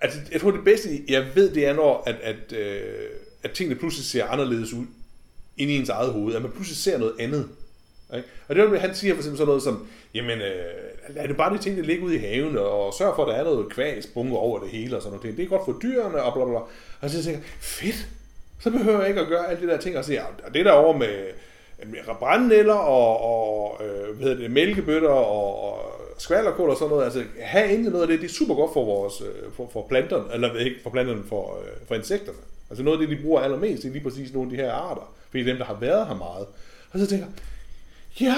altså, 0.00 0.18
jeg 0.32 0.40
tror 0.40 0.50
det 0.50 0.64
bedste, 0.64 0.88
jeg 1.08 1.26
ved, 1.34 1.54
det 1.54 1.66
er, 1.66 1.74
når 1.74 2.02
at, 2.06 2.14
at, 2.22 2.52
øh, 2.52 2.82
at 3.42 3.50
tingene 3.50 3.78
pludselig 3.80 4.04
ser 4.04 4.24
anderledes 4.26 4.72
ud 4.72 4.84
ind 5.56 5.70
i 5.70 5.76
ens 5.76 5.88
eget 5.88 6.12
hoved. 6.12 6.34
At 6.34 6.42
man 6.42 6.50
pludselig 6.50 6.76
ser 6.76 6.98
noget 6.98 7.14
andet. 7.18 7.48
Ikke? 8.16 8.28
Og 8.48 8.54
det 8.54 8.64
er, 8.64 8.78
han 8.78 8.94
siger 8.94 9.14
for 9.14 9.20
eksempel 9.20 9.38
sådan 9.38 9.46
noget 9.46 9.62
som, 9.62 9.86
jamen, 10.14 10.38
øh, 10.38 11.14
lad 11.14 11.28
det 11.28 11.36
bare 11.36 11.56
de 11.56 11.62
ting, 11.62 11.76
der 11.76 11.82
ligger 11.82 12.04
ude 12.04 12.14
i 12.14 12.18
haven, 12.18 12.58
og 12.58 12.94
sørg 12.94 13.14
for, 13.16 13.24
at 13.24 13.28
der 13.28 13.34
er 13.34 13.44
noget 13.44 13.68
kvæs 13.68 14.06
bunker 14.06 14.36
over 14.36 14.58
det 14.58 14.68
hele, 14.68 14.96
og 14.96 15.02
sådan 15.02 15.18
noget. 15.18 15.36
Det 15.36 15.44
er 15.44 15.48
godt 15.48 15.64
for 15.64 15.78
dyrene, 15.82 16.22
og 16.22 16.34
bla 16.34 16.44
bla 16.44 16.52
bla. 16.52 16.60
Og 17.00 17.10
så 17.10 17.22
tænker 17.22 17.40
jeg, 17.40 17.48
fedt, 17.60 18.08
så 18.60 18.70
behøver 18.70 19.00
jeg 19.00 19.08
ikke 19.08 19.20
at 19.20 19.28
gøre 19.28 19.50
alle 19.50 19.66
de 19.66 19.72
der 19.72 19.78
ting, 19.78 19.98
og 19.98 20.04
siger, 20.04 20.22
ja, 20.22 20.58
det 20.58 20.64
der 20.64 20.72
over 20.72 20.96
med, 20.96 21.24
med 21.86 21.98
brændenælder 22.18 22.74
og, 22.74 23.20
og 23.20 23.84
øh, 23.84 24.16
hvad 24.16 24.28
hedder 24.28 24.42
det, 24.42 24.50
mælkebøtter 24.50 25.08
og, 25.08 25.72
og 25.72 25.94
skvallerkål 26.18 26.70
og 26.70 26.76
sådan 26.76 26.90
noget, 26.90 27.04
altså 27.04 27.24
have 27.40 27.70
endelig 27.70 27.92
noget 27.92 28.02
af 28.02 28.08
det, 28.08 28.20
det 28.20 28.30
er 28.30 28.34
super 28.34 28.54
godt 28.54 28.72
for 28.72 28.84
vores, 28.84 29.20
øh, 29.20 29.52
for, 29.56 29.70
for 29.72 29.86
planterne, 29.88 30.24
eller 30.34 30.54
ikke 30.54 30.76
for 30.82 30.90
planterne, 30.90 31.22
for, 31.28 31.58
øh, 31.62 31.86
for 31.88 31.94
insekterne. 31.94 32.38
Altså 32.70 32.84
noget 32.84 33.00
af 33.00 33.06
det, 33.06 33.18
de 33.18 33.22
bruger 33.22 33.40
allermest, 33.40 33.82
det 33.82 33.88
er 33.88 33.92
lige 33.92 34.02
præcis 34.02 34.32
nogle 34.32 34.50
af 34.50 34.56
de 34.56 34.62
her 34.62 34.72
arter, 34.72 35.14
fordi 35.30 35.42
det 35.42 35.48
er 35.48 35.52
dem, 35.52 35.58
der 35.58 35.64
har 35.64 35.78
været 35.80 36.06
her 36.06 36.14
meget. 36.14 36.46
Og 36.92 36.98
så 36.98 37.06
tænker 37.06 37.26
jeg, 37.26 37.34
ja, 38.20 38.36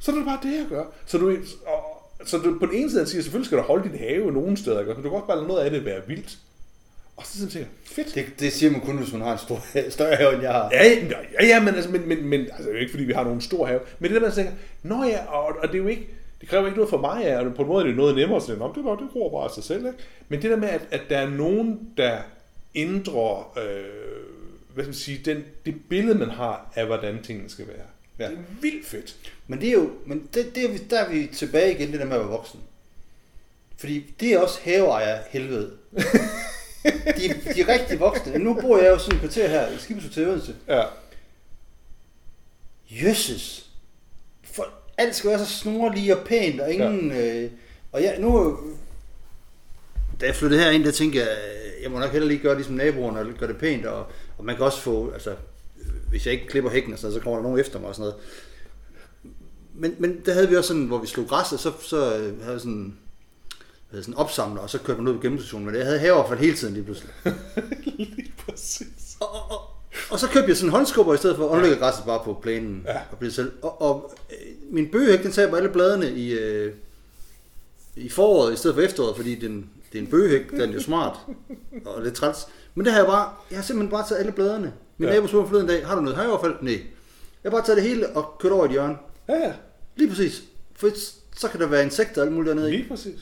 så 0.00 0.12
er 0.12 0.16
det 0.16 0.24
bare 0.24 0.38
det, 0.42 0.52
jeg 0.52 0.66
gør. 0.68 0.84
Så 1.06 1.18
du, 1.18 1.36
og, 1.66 1.94
så 2.24 2.38
du 2.38 2.58
på 2.58 2.66
den 2.66 2.74
ene 2.74 2.90
side 2.90 3.06
siger, 3.06 3.22
selvfølgelig 3.22 3.46
skal 3.46 3.58
du 3.58 3.62
holde 3.62 3.88
din 3.88 3.98
have 3.98 4.32
nogen 4.32 4.56
steder, 4.56 4.80
ikke? 4.80 4.94
men 4.94 5.02
du 5.02 5.08
kan 5.08 5.16
også 5.16 5.26
bare 5.26 5.36
lade 5.36 5.48
noget 5.48 5.64
af 5.64 5.70
det 5.70 5.84
være 5.84 6.00
vildt. 6.06 6.38
Og 7.16 7.26
så 7.26 7.38
tænker 7.38 7.58
jeg, 7.58 7.66
fedt. 7.84 8.14
Det, 8.14 8.40
det 8.40 8.52
siger 8.52 8.72
man 8.72 8.80
kun, 8.80 8.96
hvis 8.96 9.12
man 9.12 9.22
har 9.22 9.32
en 9.32 9.38
stor, 9.38 9.66
større 9.90 10.16
have, 10.16 10.34
end 10.34 10.42
jeg 10.42 10.52
har. 10.52 10.70
Ja, 10.72 10.84
ja, 11.40 11.46
ja 11.46 11.60
men, 11.60 11.74
altså, 11.74 11.90
men, 11.90 12.08
men, 12.08 12.26
men 12.26 12.40
altså, 12.40 12.62
det 12.62 12.68
er 12.68 12.72
jo 12.72 12.78
ikke, 12.78 12.90
fordi 12.90 13.04
vi 13.04 13.12
har 13.12 13.24
nogen 13.24 13.40
stor 13.40 13.66
have. 13.66 13.80
Men 13.98 14.12
det 14.12 14.20
der, 14.20 14.26
man 14.26 14.36
tænker, 14.36 14.52
nå 14.82 15.04
ja, 15.04 15.26
og, 15.26 15.56
og 15.62 15.68
det 15.68 15.74
er 15.74 15.82
jo 15.82 15.86
ikke, 15.88 16.08
det 16.44 16.50
kræver 16.50 16.66
ikke 16.66 16.76
noget 16.76 16.90
for 16.90 16.98
mig, 17.00 17.38
og 17.38 17.54
på 17.54 17.62
en 17.62 17.68
måde 17.68 17.82
er 17.84 17.86
det 17.86 17.96
noget 17.96 18.16
nemmere, 18.16 18.40
så 18.40 18.52
det, 18.52 18.58
det, 18.60 18.84
det 18.98 19.08
gror 19.12 19.30
bare 19.38 19.44
af 19.44 19.50
sig 19.54 19.64
selv. 19.64 19.86
Ikke? 19.86 19.98
Men 20.28 20.42
det 20.42 20.50
der 20.50 20.56
med, 20.56 20.68
at, 20.68 20.80
at 20.90 21.02
der 21.10 21.18
er 21.18 21.28
nogen, 21.30 21.88
der 21.96 22.18
ændrer, 22.74 23.58
øh, 23.58 23.84
hvad 24.74 24.84
skal 24.84 24.88
man 24.88 24.94
sige, 24.94 25.20
den, 25.24 25.44
det 25.66 25.74
billede, 25.88 26.18
man 26.18 26.30
har 26.30 26.72
af, 26.74 26.86
hvordan 26.86 27.22
tingene 27.22 27.50
skal 27.50 27.66
være. 27.68 27.86
Ja. 28.18 28.24
Det 28.30 28.38
er 28.38 28.42
vildt 28.60 28.86
fedt. 28.86 29.16
Men 29.46 29.60
det 29.60 29.68
er 29.68 29.72
jo, 29.72 29.90
men 30.06 30.28
det, 30.34 30.54
det 30.54 30.64
er, 30.64 30.72
vi- 30.72 30.78
der 30.90 30.98
er 30.98 31.10
vi 31.10 31.26
tilbage 31.32 31.74
igen, 31.74 31.92
det 31.92 32.00
der 32.00 32.06
med 32.06 32.14
at 32.14 32.20
være 32.20 32.28
voksen. 32.30 32.60
Fordi 33.76 34.14
det 34.20 34.32
er 34.32 34.38
også 34.38 34.58
haveejer 34.64 35.18
helvede. 35.30 35.70
de, 35.96 37.28
de 37.54 37.60
er 37.60 37.68
rigtig 37.68 38.00
voksne. 38.00 38.38
Nu 38.38 38.54
bor 38.60 38.78
jeg 38.78 38.90
jo 38.90 38.98
sådan 38.98 39.14
et 39.14 39.20
kvarter 39.20 39.48
her 39.48 39.68
i 39.68 39.78
Skibsø 39.78 40.08
til 40.08 40.28
Odense. 40.28 40.54
Ja. 40.68 40.82
Jøsses. 42.90 43.63
Alt 44.98 45.14
skal 45.16 45.30
være 45.30 45.38
så 45.38 45.46
snorlige 45.46 46.16
og 46.16 46.26
pænt, 46.26 46.60
og 46.60 46.72
ingen... 46.72 47.10
Ja. 47.10 47.42
Øh, 47.42 47.50
og 47.92 48.02
jeg, 48.02 48.16
nu... 48.18 48.58
Da 50.20 50.26
jeg 50.26 50.34
flyttede 50.34 50.62
herind, 50.62 50.84
der 50.84 50.90
tænkte 50.90 51.18
jeg, 51.18 51.28
øh, 51.28 51.82
jeg 51.82 51.90
må 51.90 51.98
nok 51.98 52.12
heller 52.12 52.28
lige 52.28 52.40
gøre 52.40 52.54
ligesom 52.54 52.74
naboerne, 52.74 53.20
og 53.20 53.26
gøre 53.38 53.48
det 53.48 53.58
pænt, 53.58 53.86
og, 53.86 54.06
og 54.38 54.44
man 54.44 54.56
kan 54.56 54.64
også 54.64 54.80
få, 54.80 55.10
altså, 55.10 55.34
hvis 56.08 56.26
jeg 56.26 56.34
ikke 56.34 56.46
klipper 56.46 56.70
hækken 56.70 56.92
og 56.92 56.98
sådan 56.98 57.06
noget, 57.10 57.20
så 57.20 57.24
kommer 57.24 57.38
der 57.38 57.42
nogen 57.42 57.60
efter 57.60 57.78
mig 57.78 57.88
og 57.88 57.94
sådan 57.94 58.10
noget. 58.10 58.24
Men, 59.74 59.94
men 59.98 60.22
der 60.26 60.32
havde 60.32 60.48
vi 60.48 60.56
også 60.56 60.68
sådan, 60.68 60.84
hvor 60.84 60.98
vi 60.98 61.06
slog 61.06 61.26
græsset, 61.28 61.60
så, 61.60 61.72
så 61.80 62.16
øh, 62.16 62.40
havde 62.40 62.52
jeg 62.52 62.60
sådan, 62.60 62.96
havde 63.90 64.04
sådan 64.04 64.18
opsamler, 64.18 64.62
og 64.62 64.70
så 64.70 64.78
kørte 64.78 65.00
man 65.00 65.12
ud 65.12 65.16
på 65.16 65.22
gennemstationen, 65.22 65.66
men 65.66 65.74
jeg 65.74 65.84
havde 65.84 65.98
haveaffald 65.98 66.40
hele 66.40 66.56
tiden 66.56 66.74
lige 66.74 66.84
pludselig. 66.84 67.12
Lige 67.96 68.32
præcis. 68.46 69.16
Og, 69.20 69.50
og, 69.50 69.73
og, 70.10 70.18
så 70.20 70.28
købte 70.28 70.48
jeg 70.48 70.56
sådan 70.56 70.68
en 70.68 70.74
håndskubber 70.74 71.14
i 71.14 71.16
stedet 71.16 71.36
for, 71.36 71.44
og 71.44 71.56
nu 71.56 71.62
ligger 71.62 71.78
græsset 71.78 72.04
bare 72.04 72.20
på 72.24 72.38
plænen 72.42 72.82
Ja. 72.86 72.98
og 73.12 73.18
bliver 73.18 73.32
selv. 73.32 73.52
Og, 73.62 73.82
og 73.82 74.12
øh, 74.30 74.36
min 74.74 74.88
bøgehæk, 74.90 75.22
den 75.22 75.32
taber 75.32 75.56
alle 75.56 75.68
bladene 75.68 76.10
i, 76.10 76.32
øh, 76.32 76.72
i 77.96 78.08
foråret 78.08 78.52
i 78.52 78.56
stedet 78.56 78.74
for 78.74 78.82
efteråret, 78.82 79.16
fordi 79.16 79.34
den, 79.34 79.70
det 79.92 79.98
er 79.98 80.02
en 80.02 80.10
bøgehæk, 80.10 80.50
den 80.50 80.60
er 80.60 80.72
jo 80.74 80.80
smart 80.80 81.16
og 81.86 82.02
lidt 82.02 82.14
træls. 82.14 82.46
Men 82.74 82.84
det 82.84 82.92
har 82.92 83.00
jeg 83.00 83.06
bare, 83.08 83.30
jeg 83.50 83.58
har 83.58 83.62
simpelthen 83.64 83.90
bare 83.90 84.08
taget 84.08 84.18
alle 84.20 84.32
bladene. 84.32 84.72
Min 84.98 85.08
Ja. 85.08 85.14
nabo 85.14 85.26
spurgte 85.26 85.48
forleden 85.48 85.68
dag, 85.68 85.86
har 85.86 85.94
du 85.94 86.00
noget 86.00 86.16
haveaffald? 86.18 86.54
Nej. 86.60 86.72
Jeg 87.44 87.50
har 87.50 87.58
bare 87.58 87.66
taget 87.66 87.76
det 87.76 87.84
hele 87.88 88.08
og 88.16 88.34
kørt 88.40 88.52
over 88.52 88.62
i 88.64 88.66
et 88.66 88.72
hjørne. 88.72 88.96
Ja, 89.28 89.34
ja. 89.34 89.52
Lige 89.96 90.08
præcis. 90.08 90.42
For 90.76 90.88
så 91.36 91.48
kan 91.48 91.60
der 91.60 91.66
være 91.66 91.82
insekter 91.84 92.20
og 92.20 92.26
alt 92.26 92.34
muligt 92.36 92.48
dernede 92.48 92.74
i. 92.74 92.76
Lige 92.76 92.88
præcis. 92.88 93.20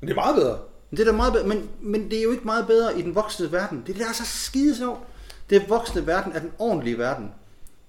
Men 0.00 0.08
det 0.08 0.10
er 0.10 0.14
meget 0.20 0.36
bedre. 0.36 0.58
Men 0.90 0.96
det 0.96 1.06
er 1.08 1.10
da 1.10 1.16
meget 1.16 1.32
bedre, 1.32 1.46
men, 1.46 1.68
men 1.80 2.10
det 2.10 2.18
er 2.18 2.22
jo 2.22 2.30
ikke 2.32 2.44
meget 2.44 2.66
bedre 2.66 2.98
i 2.98 3.02
den 3.02 3.14
voksne 3.14 3.52
verden. 3.52 3.78
Det 3.78 3.88
er 3.88 3.92
det, 3.92 4.02
der 4.02 4.08
er 4.08 4.12
så 4.12 4.24
skide 4.26 4.76
sjovt. 4.76 5.00
Det 5.50 5.68
voksne 5.68 6.06
verden 6.06 6.32
er 6.32 6.38
den 6.38 6.52
ordentlige 6.58 6.98
verden. 6.98 7.30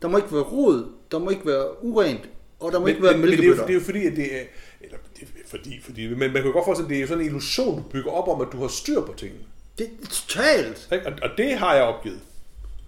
Der 0.02 0.08
må 0.08 0.18
ikke 0.18 0.34
være 0.34 0.44
rod, 0.44 0.92
der 1.12 1.20
må 1.20 1.30
ikke 1.30 1.46
være 1.46 1.84
urent, 1.84 2.30
og 2.60 2.72
der 2.72 2.80
må 2.80 2.86
Men, 2.86 2.96
ikke 2.96 3.04
være 3.04 3.18
men, 3.18 3.22
men 3.22 3.30
det, 3.32 3.40
er 3.40 3.44
jo, 3.44 3.56
mælkebøtter. 3.56 3.66
det 3.66 3.76
er 3.76 3.80
jo 3.80 3.86
fordi, 3.86 4.06
at 4.06 4.16
det 4.16 4.36
er... 4.36 4.46
Eller, 4.82 4.98
det 5.16 5.22
er 5.24 5.28
fordi, 5.48 5.82
fordi, 5.82 6.08
men 6.08 6.18
man 6.20 6.32
kan 6.32 6.46
jo 6.46 6.52
godt 6.52 6.66
forestille, 6.66 6.86
at 6.86 6.90
det 6.90 6.98
er 6.98 7.02
jo 7.02 7.08
sådan 7.08 7.22
en 7.22 7.28
illusion, 7.28 7.78
du 7.78 7.90
bygger 7.90 8.12
op 8.12 8.28
om, 8.28 8.42
at 8.42 8.48
du 8.52 8.58
har 8.58 8.68
styr 8.68 9.02
på 9.02 9.14
tingene. 9.18 9.44
Det 9.78 9.86
er 10.04 10.08
totalt. 10.08 10.88
Og, 10.92 11.14
og 11.22 11.30
det 11.38 11.54
har 11.58 11.74
jeg 11.74 11.84
opgivet. 11.84 12.20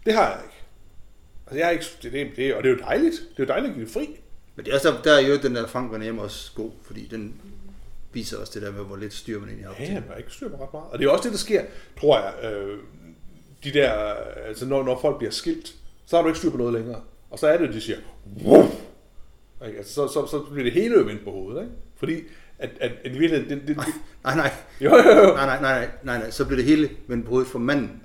Det 0.05 0.13
har 0.13 0.29
jeg 0.29 0.39
ikke. 0.43 0.55
Altså, 1.47 1.60
jeg 1.60 1.67
er 1.67 1.71
ikke... 1.71 1.86
Det, 2.01 2.12
det, 2.12 2.32
det, 2.36 2.55
og 2.55 2.63
det 2.63 2.69
er 2.71 2.73
jo 2.73 2.79
dejligt. 2.79 3.13
Det 3.13 3.39
er 3.39 3.43
jo 3.43 3.47
dejligt 3.47 3.69
at 3.69 3.75
give 3.75 3.88
fri. 3.88 4.19
Men 4.55 4.65
det 4.65 4.71
er 4.71 4.75
også, 4.75 4.95
der, 5.03 5.13
er 5.13 5.19
jo 5.19 5.38
den 5.38 5.55
der 5.55 5.67
Frank 5.67 5.91
Van 5.91 6.19
også 6.19 6.51
god, 6.55 6.71
fordi 6.84 7.08
den 7.08 7.41
viser 8.13 8.38
også 8.38 8.51
det 8.53 8.62
der 8.62 8.71
med, 8.71 8.84
hvor 8.86 8.95
lidt 8.95 9.13
styr 9.13 9.39
man 9.39 9.49
egentlig 9.49 9.67
har. 9.67 9.75
Ja, 9.79 9.93
jeg 9.93 10.03
har 10.10 10.15
ikke 10.15 10.32
styr 10.32 10.49
på 10.49 10.63
ret 10.63 10.73
meget. 10.73 10.88
Og 10.91 10.99
det 10.99 11.05
er 11.05 11.10
også 11.10 11.23
det, 11.23 11.32
der 11.32 11.38
sker, 11.38 11.63
tror 11.99 12.19
jeg. 12.19 12.51
Øh, 12.51 12.77
de 13.63 13.72
der... 13.74 13.91
Altså, 14.48 14.65
når, 14.65 14.84
når 14.84 15.00
folk 15.02 15.17
bliver 15.17 15.32
skilt, 15.32 15.76
så 16.06 16.15
har 16.15 16.24
du 16.24 16.28
ikke 16.30 16.39
styr 16.39 16.50
på 16.50 16.58
noget 16.58 16.74
længere. 16.74 17.02
Og 17.30 17.39
så 17.39 17.48
er 17.48 17.58
det, 17.58 17.74
de 17.74 17.82
siger... 17.82 17.98
Ikke? 19.65 19.78
Altså, 19.78 19.93
så, 19.93 20.08
så, 20.08 20.28
så 20.28 20.39
bliver 20.39 20.63
det 20.63 20.74
hele 20.74 21.06
vendt 21.06 21.24
på 21.24 21.32
hovedet, 21.32 21.62
ikke? 21.62 21.74
Fordi 21.98 22.13
at, 22.60 22.69
at, 22.80 22.91
at 23.06 23.15
i 23.15 23.17
virkeligheden... 23.17 23.50
Det, 23.50 23.67
det, 23.67 23.76
det, 23.78 23.86
Nej, 24.24 24.36
nej. 24.36 24.52
jo, 24.82 24.89
jo, 24.89 25.28
jo. 25.28 25.34
Nej, 25.34 25.45
nej, 25.45 25.62
nej, 25.62 25.89
nej, 26.04 26.17
nej, 26.17 26.30
så 26.30 26.45
bliver 26.45 26.58
det 26.58 26.65
hele 26.65 26.89
vendt 27.08 27.26
på 27.26 27.30
hovedet 27.30 27.48
for 27.52 27.60
manden. 27.60 28.02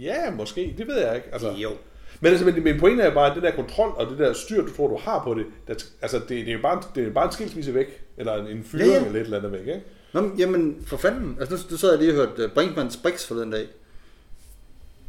Ja, 0.00 0.30
måske. 0.30 0.74
Det 0.78 0.86
ved 0.86 0.98
jeg 0.98 1.16
ikke. 1.16 1.28
Altså, 1.32 1.50
Jo. 1.50 1.70
Men 2.20 2.30
altså, 2.32 2.46
men, 2.46 2.64
min 2.64 2.80
pointe 2.80 3.02
er 3.02 3.14
bare, 3.14 3.30
at 3.30 3.34
det 3.34 3.42
der 3.42 3.50
kontrol 3.50 3.88
og 3.96 4.10
det 4.10 4.18
der 4.18 4.32
styr, 4.32 4.62
du 4.66 4.74
tror, 4.76 4.88
du 4.88 4.96
har 4.96 5.24
på 5.24 5.34
det, 5.34 5.46
der, 5.68 5.74
altså, 6.02 6.18
det, 6.18 6.28
det, 6.28 6.48
er 6.48 6.52
jo 6.52 6.58
bare, 6.62 6.82
det 6.94 7.06
er 7.06 7.10
bare 7.10 7.26
en 7.26 7.32
skilsmisse 7.32 7.74
væk, 7.74 8.02
eller 8.16 8.34
en, 8.34 8.46
en 8.46 8.64
fyring 8.64 8.88
Ja, 8.88 8.92
ja. 8.94 9.06
eller 9.06 9.20
et 9.20 9.24
eller 9.24 9.38
andet 9.38 9.52
væk, 9.52 9.60
ikke? 9.60 9.82
Nå, 10.12 10.20
men, 10.20 10.38
jamen, 10.38 10.84
for 10.86 10.96
fanden. 10.96 11.36
Altså, 11.40 11.54
nu, 11.54 11.60
nu 11.70 11.76
sad 11.76 11.90
jeg 11.90 11.98
lige 11.98 12.10
og 12.12 12.16
hørte 12.16 12.44
uh, 12.44 12.50
Brinkmanns 12.50 12.96
Brix 12.96 13.26
for 13.26 13.34
den 13.34 13.50
dag. 13.50 13.66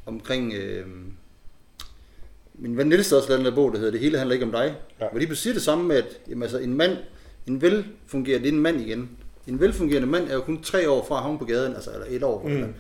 Omkring... 0.05 0.53
Øh, 0.53 0.85
min 2.53 2.77
ven 2.77 2.87
Niels 2.87 3.11
også 3.11 3.29
lavet 3.29 3.45
der 3.45 3.55
bog, 3.55 3.71
der 3.71 3.77
hedder 3.77 3.91
Det 3.91 3.99
hele 3.99 4.17
handler 4.17 4.33
ikke 4.33 4.45
om 4.45 4.51
dig. 4.51 4.75
Ja. 4.99 5.05
Hvor 5.11 5.19
de 5.19 5.35
siger 5.35 5.53
det 5.53 5.61
samme 5.61 5.83
med, 5.83 5.95
at 5.95 6.19
jamen, 6.29 6.43
altså, 6.43 6.57
en 6.57 6.73
mand, 6.73 6.97
en 7.47 7.61
velfungerende, 7.61 8.43
det 8.43 8.49
er 8.49 8.57
en 8.57 8.61
mand 8.61 8.81
igen. 8.81 9.09
En 9.47 9.59
velfungerende 9.59 10.07
mand 10.07 10.29
er 10.29 10.33
jo 10.33 10.41
kun 10.41 10.63
tre 10.63 10.89
år 10.89 11.05
fra 11.07 11.15
at 11.15 11.21
havne 11.21 11.39
på 11.39 11.45
gaden, 11.45 11.75
altså 11.75 11.91
eller 11.93 12.05
et 12.09 12.23
år. 12.23 12.47
Mm. 12.47 12.53
Mm. 12.53 12.73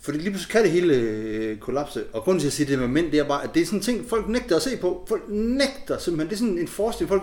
Fordi 0.00 0.18
lige 0.18 0.30
pludselig 0.30 0.52
kan 0.52 0.62
det 0.62 0.70
hele 0.70 0.94
øh, 0.94 1.58
kollapse. 1.58 2.04
Og 2.12 2.22
grunden 2.22 2.40
til 2.40 2.46
at 2.46 2.52
sige 2.52 2.70
det 2.70 2.78
med 2.78 2.88
mænd, 2.88 3.10
det 3.10 3.18
er 3.18 3.28
bare, 3.28 3.44
at 3.44 3.54
det 3.54 3.62
er 3.62 3.66
sådan 3.66 3.78
en 3.78 3.82
ting, 3.82 4.08
folk 4.08 4.28
nægter 4.28 4.56
at 4.56 4.62
se 4.62 4.76
på. 4.76 5.04
Folk 5.08 5.22
nægter 5.28 5.98
simpelthen. 5.98 6.28
Det 6.28 6.34
er 6.34 6.38
sådan 6.38 6.58
en 6.58 6.68
forestilling, 6.68 7.08
folk 7.08 7.22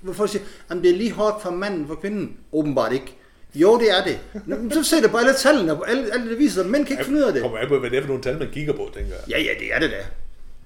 hvor 0.00 0.12
folk 0.12 0.30
siger, 0.30 0.44
at 0.68 0.76
det 0.76 0.90
er 0.90 0.96
lige 0.96 1.12
hårdt 1.12 1.42
for 1.42 1.50
manden 1.50 1.86
for 1.86 1.94
kvinden. 1.94 2.36
Åbenbart 2.52 2.92
ikke. 2.92 3.16
Jo, 3.60 3.78
det 3.78 3.90
er 3.90 4.04
det. 4.04 4.18
Men 4.46 4.72
så 4.72 4.82
se 4.82 5.02
det 5.02 5.10
på 5.10 5.16
alle 5.16 5.34
tallene, 5.34 5.72
og 5.72 5.90
alle, 5.90 6.12
alle 6.12 6.30
det 6.30 6.38
viser, 6.38 6.60
at 6.64 6.66
mænd 6.70 6.86
kan 6.86 6.92
ikke 6.92 7.04
finde 7.04 7.18
ud 7.18 7.24
af 7.24 7.32
det. 7.32 7.42
kommer 7.42 7.58
an 7.58 7.68
på, 7.68 7.78
hvad 7.78 7.90
det 7.90 7.96
er 7.96 8.00
for 8.02 8.08
nogle 8.08 8.22
tal, 8.22 8.38
man 8.38 8.48
kigger 8.52 8.72
på, 8.72 8.90
tænker 8.94 9.14
jeg. 9.14 9.28
Ja, 9.28 9.42
ja, 9.42 9.50
det 9.60 9.74
er 9.74 9.78
det 9.78 9.90
da. 9.90 9.96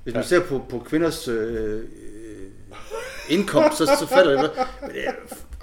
Hvis 0.03 0.15
man 0.15 0.25
ser 0.25 0.41
på, 0.41 0.65
på 0.69 0.79
kvinders 0.79 1.29
øh, 1.29 1.75
øh, 1.75 1.83
indkomst, 3.29 3.79
så, 3.79 3.87
så 4.01 4.07
falder 4.07 4.43
det. 4.43 4.51
Men 4.83 4.91
det 4.91 5.07
er, 5.07 5.13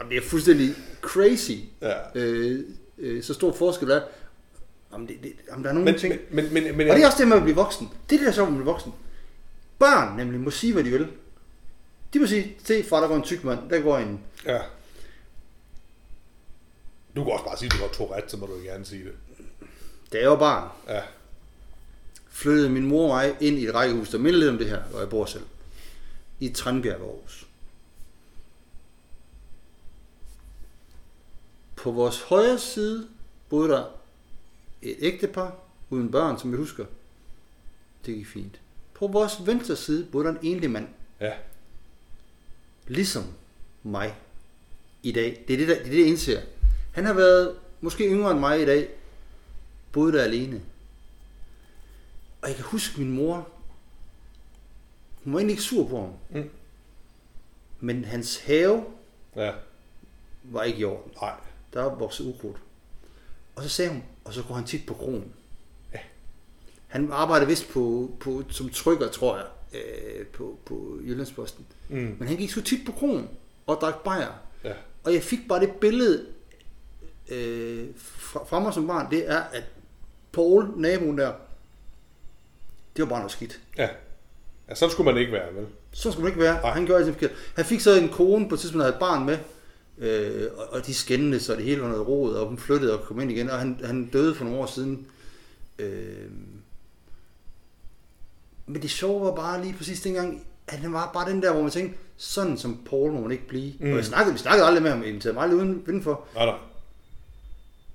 det 0.10 0.18
er 0.18 0.22
fuldstændig 0.22 0.76
crazy. 1.02 1.52
Ja. 1.82 1.94
Øh, 2.16 2.60
øh, 2.98 3.24
så 3.24 3.34
stor 3.34 3.54
forskel 3.54 3.90
er. 3.92 4.02
Jamen, 4.94 5.08
det, 5.08 5.16
det, 5.24 5.34
jamen, 5.52 5.64
der 5.64 5.70
er 5.70 5.74
nogle 5.74 5.86
Men, 5.86 5.94
men, 5.94 6.00
ting. 6.00 6.14
men, 6.30 6.54
men, 6.54 6.64
men, 6.64 6.78
men, 6.78 6.90
Og 6.90 6.96
det 6.96 7.04
er 7.04 7.08
også 7.08 7.18
det 7.20 7.28
med 7.28 7.38
at 7.38 7.44
blive 7.44 7.56
voksen. 7.56 7.90
Det 8.10 8.16
er 8.16 8.20
det, 8.20 8.26
der 8.26 8.32
er 8.32 8.36
sjovt 8.36 8.50
med 8.50 8.58
at 8.58 8.64
blive 8.64 8.72
voksen. 8.74 8.94
Børn 9.80 10.18
nemlig 10.18 10.40
må 10.40 10.50
sige, 10.50 10.74
hvad 10.74 10.84
de 10.84 10.90
vil. 10.90 11.08
De 12.14 12.20
må 12.20 12.26
sige, 12.26 12.56
se 12.64 12.84
far, 12.84 13.00
der 13.00 13.08
går 13.08 13.16
en 13.16 13.22
tyk 13.22 13.44
mand, 13.44 13.60
der 13.70 13.80
går 13.80 13.98
en... 13.98 14.20
Ja. 14.46 14.58
Du 17.18 17.24
kan 17.24 17.34
også 17.34 17.46
bare 17.46 17.58
sige, 17.58 17.68
at 17.68 17.74
du 17.74 17.78
har 17.78 17.88
Tourette, 17.94 18.30
så 18.30 18.38
må 18.38 18.46
du 18.46 18.54
gerne 18.64 18.86
sige 18.86 19.04
det. 19.06 19.14
Da 20.14 20.18
jeg 20.20 20.30
var 20.30 20.38
barn, 20.38 20.72
Ja. 20.88 21.02
flyttede 22.30 22.70
min 22.70 22.86
mor 22.86 23.04
og 23.04 23.16
mig 23.18 23.38
ind 23.42 23.58
i 23.58 23.66
et 23.68 23.74
rækkehus, 23.74 24.10
der 24.10 24.18
minder 24.18 24.40
lidt 24.40 24.50
om 24.52 24.58
det 24.58 24.70
her, 24.70 24.84
hvor 24.84 25.00
jeg 25.00 25.10
bor 25.10 25.26
selv. 25.26 25.46
I 26.40 26.50
Tranbjerg, 26.50 27.02
Aarhus. 27.02 27.48
På 31.76 31.92
vores 31.92 32.22
højre 32.22 32.60
side 32.60 33.08
boede 33.50 33.70
der 33.70 33.86
et 34.82 34.96
ægtepar 35.00 35.56
uden 35.90 36.12
børn, 36.12 36.40
som 36.40 36.52
vi 36.52 36.58
husker. 36.58 36.86
Det 38.06 38.16
gik 38.16 38.28
fint. 38.28 38.60
På 38.94 39.08
vores 39.08 39.34
venstre 39.46 39.76
side 39.76 40.06
boede 40.12 40.28
der 40.28 40.34
en 40.34 40.40
enlig 40.42 40.72
mand, 40.72 40.88
Ja. 41.20 41.34
ligesom 42.88 43.24
mig 43.84 44.16
i 45.04 45.12
dag. 45.12 45.44
Det 45.48 45.54
er 45.54 45.58
det, 45.58 45.68
der, 45.68 45.74
det, 45.76 45.86
er 45.86 45.90
det 45.92 46.00
jeg 46.00 46.08
indser. 46.08 46.42
Han 46.98 47.06
har 47.06 47.14
været 47.14 47.56
måske 47.82 48.04
yngre 48.12 48.32
end 48.32 48.40
mig 48.40 48.62
i 48.62 48.66
dag, 48.66 48.90
boede 49.92 50.14
der 50.18 50.24
alene. 50.24 50.62
Og 52.42 52.48
jeg 52.48 52.56
kan 52.56 52.66
huske 52.66 53.00
min 53.00 53.12
mor, 53.12 53.48
hun 55.24 55.34
var 55.34 55.40
egentlig 55.40 55.54
ikke 55.54 55.64
sur 55.64 55.88
på 55.88 56.02
ham, 56.02 56.14
Mm. 56.30 56.50
men 57.80 58.06
hans 58.06 58.38
have 58.38 58.84
Ja. 59.36 59.52
var 60.44 60.64
ikke 60.64 60.80
i 60.80 60.84
orden. 60.84 61.12
Nej. 61.22 61.34
Der 61.74 61.82
var 61.82 61.96
vokset 61.96 62.26
ukrudt. 62.26 62.58
Og 63.56 63.64
så 63.64 63.70
sagde 63.70 63.92
hun, 63.92 64.04
og 64.26 64.34
så 64.34 64.44
går 64.44 64.56
han 64.56 64.66
tit 64.66 64.86
på 64.88 64.94
kronen. 64.94 65.34
Ja. 65.94 66.00
Han 66.88 67.12
arbejder 67.12 67.46
vist 67.46 67.70
på, 67.70 68.12
på, 68.20 68.44
som 68.50 68.70
trykker, 68.70 69.10
tror 69.10 69.38
jeg. 69.38 69.46
øh, 69.74 70.26
på, 70.26 70.58
på 70.66 70.98
Jyllandsposten. 71.04 71.66
Mm. 71.90 72.16
Men 72.20 72.28
han 72.28 72.38
gik 72.38 72.52
så 72.52 72.62
tit 72.62 72.86
på 72.86 72.92
kronen 72.92 73.30
og 73.68 73.78
drak 73.82 74.04
bajer. 74.04 74.32
Ja. 74.64 74.74
Og 75.04 75.14
jeg 75.14 75.24
fik 75.24 75.40
bare 75.50 75.60
det 75.60 75.72
billede 75.82 76.26
øh, 77.30 77.88
fra, 77.96 78.46
fra 78.46 78.60
mig 78.60 78.74
som 78.74 78.88
barn, 78.88 79.12
det 79.12 79.30
er, 79.30 79.40
at 79.40 79.64
Paul, 80.32 80.72
naboen 80.76 81.18
der, 81.18 81.34
det 82.96 83.04
var 83.04 83.10
bare 83.10 83.20
noget 83.20 83.32
skidt. 83.32 83.60
Ja. 83.78 83.90
ja. 84.70 84.76
sådan 84.76 84.92
skulle 84.92 85.12
man 85.12 85.22
ikke 85.22 85.32
være, 85.32 85.56
vel? 85.56 85.66
Så 85.92 86.12
skulle 86.12 86.24
man 86.24 86.32
ikke 86.32 86.42
være. 86.42 86.74
Han 86.74 86.86
gjorde 86.86 87.00
altid 87.00 87.14
forkert. 87.14 87.32
Han 87.56 87.66
fik 87.66 87.80
så 87.80 88.00
en 88.00 88.10
kone 88.10 88.50
på 88.50 88.56
et 88.56 88.62
tidspunkt, 88.62 88.80
der 88.80 88.86
havde 88.86 88.96
et 88.96 89.00
barn 89.00 89.26
med, 89.26 89.38
øh, 89.98 90.48
og, 90.58 90.74
og 90.74 90.86
de 90.86 90.94
skændede 90.94 91.52
og 91.52 91.58
det 91.58 91.66
hele 91.66 91.82
var 91.82 91.88
noget 91.88 92.08
rod, 92.08 92.34
og 92.34 92.48
hun 92.48 92.58
flyttede 92.58 93.00
og 93.00 93.06
kom 93.06 93.20
ind 93.20 93.32
igen, 93.32 93.50
og 93.50 93.60
han, 93.60 93.80
han 93.84 94.06
døde 94.06 94.36
for 94.36 94.44
nogle 94.44 94.60
år 94.60 94.66
siden. 94.66 95.08
Øh, 95.80 96.32
men 98.66 98.82
det 98.82 98.90
sjove 98.90 99.26
var 99.26 99.36
bare 99.36 99.64
lige 99.64 99.74
præcis 99.74 100.02
dengang, 100.02 100.48
at 100.68 100.78
han 100.78 100.94
var 100.94 101.12
bare 101.14 101.30
den 101.32 101.42
der, 101.42 101.54
hvor 101.54 101.62
man 101.62 101.72
tænkte, 101.72 101.98
sådan 102.18 102.58
som 102.58 102.80
Paul 102.90 103.12
må 103.12 103.22
man 103.22 103.32
ikke 103.32 103.48
blive. 103.48 103.74
Mm. 103.80 103.92
Og 103.92 103.96
jeg 103.96 104.06
snakkede, 104.06 104.34
vi 104.34 104.40
snakkede 104.40 104.68
aldrig 104.68 104.84
med 104.84 104.92
ham, 104.92 105.04
inviterede 105.04 105.34
mig 105.34 105.56
uden, 105.56 105.84
udenfor. 105.88 106.26
Nej, 106.36 106.46
nej. 106.46 106.56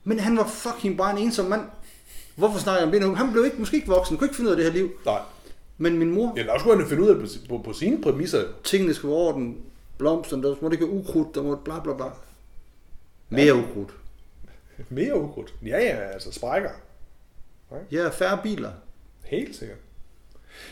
Men 0.05 0.19
han 0.21 0.37
var 0.37 0.47
fucking 0.47 0.99
bare 0.99 1.13
en 1.13 1.19
ensom 1.19 1.47
mand. 1.47 1.63
Hvorfor 2.37 2.59
snakker 2.59 2.81
jeg 2.81 2.87
om 2.87 2.93
det 2.93 3.01
nu? 3.01 3.15
Han 3.15 3.33
blev 3.33 3.45
ikke, 3.45 3.57
måske 3.59 3.77
ikke 3.77 3.89
voksen, 3.89 4.17
kunne 4.17 4.27
ikke 4.27 4.37
finde 4.37 4.49
ud 4.51 4.53
af 4.57 4.57
det 4.57 4.73
her 4.73 4.73
liv. 4.73 4.91
Nej. 5.05 5.21
Men 5.79 5.99
min 5.99 6.11
mor, 6.11 6.35
Ja, 6.37 6.43
der 6.43 6.59
skulle 6.59 6.79
han 6.81 6.89
finde 6.89 7.03
ud 7.03 7.09
af 7.09 7.17
på, 7.21 7.27
på, 7.49 7.59
på 7.59 7.73
sine 7.73 8.03
præmisser. 8.03 8.45
tingene 8.65 8.95
skulle 8.95 9.13
være 9.15 9.21
orden, 9.25 9.57
blomsterne, 9.99 10.43
der 10.43 10.55
måtte 10.61 10.75
ikke 10.75 10.87
være 10.87 10.95
ukrudt, 10.95 11.35
der 11.35 11.43
måtte 11.43 11.63
bla 11.65 11.81
bla 11.81 11.95
bla. 11.95 12.07
Mere 13.29 13.55
ukrudt. 13.55 13.91
Mere 14.89 15.21
ukrudt. 15.21 15.55
Ja, 15.63 15.79
ja, 15.79 15.97
altså 15.97 16.33
sprækker. 16.33 16.71
Ja, 17.93 18.09
færre 18.09 18.39
biler. 18.43 18.71
Helt 19.25 19.57
sikkert. 19.57 19.79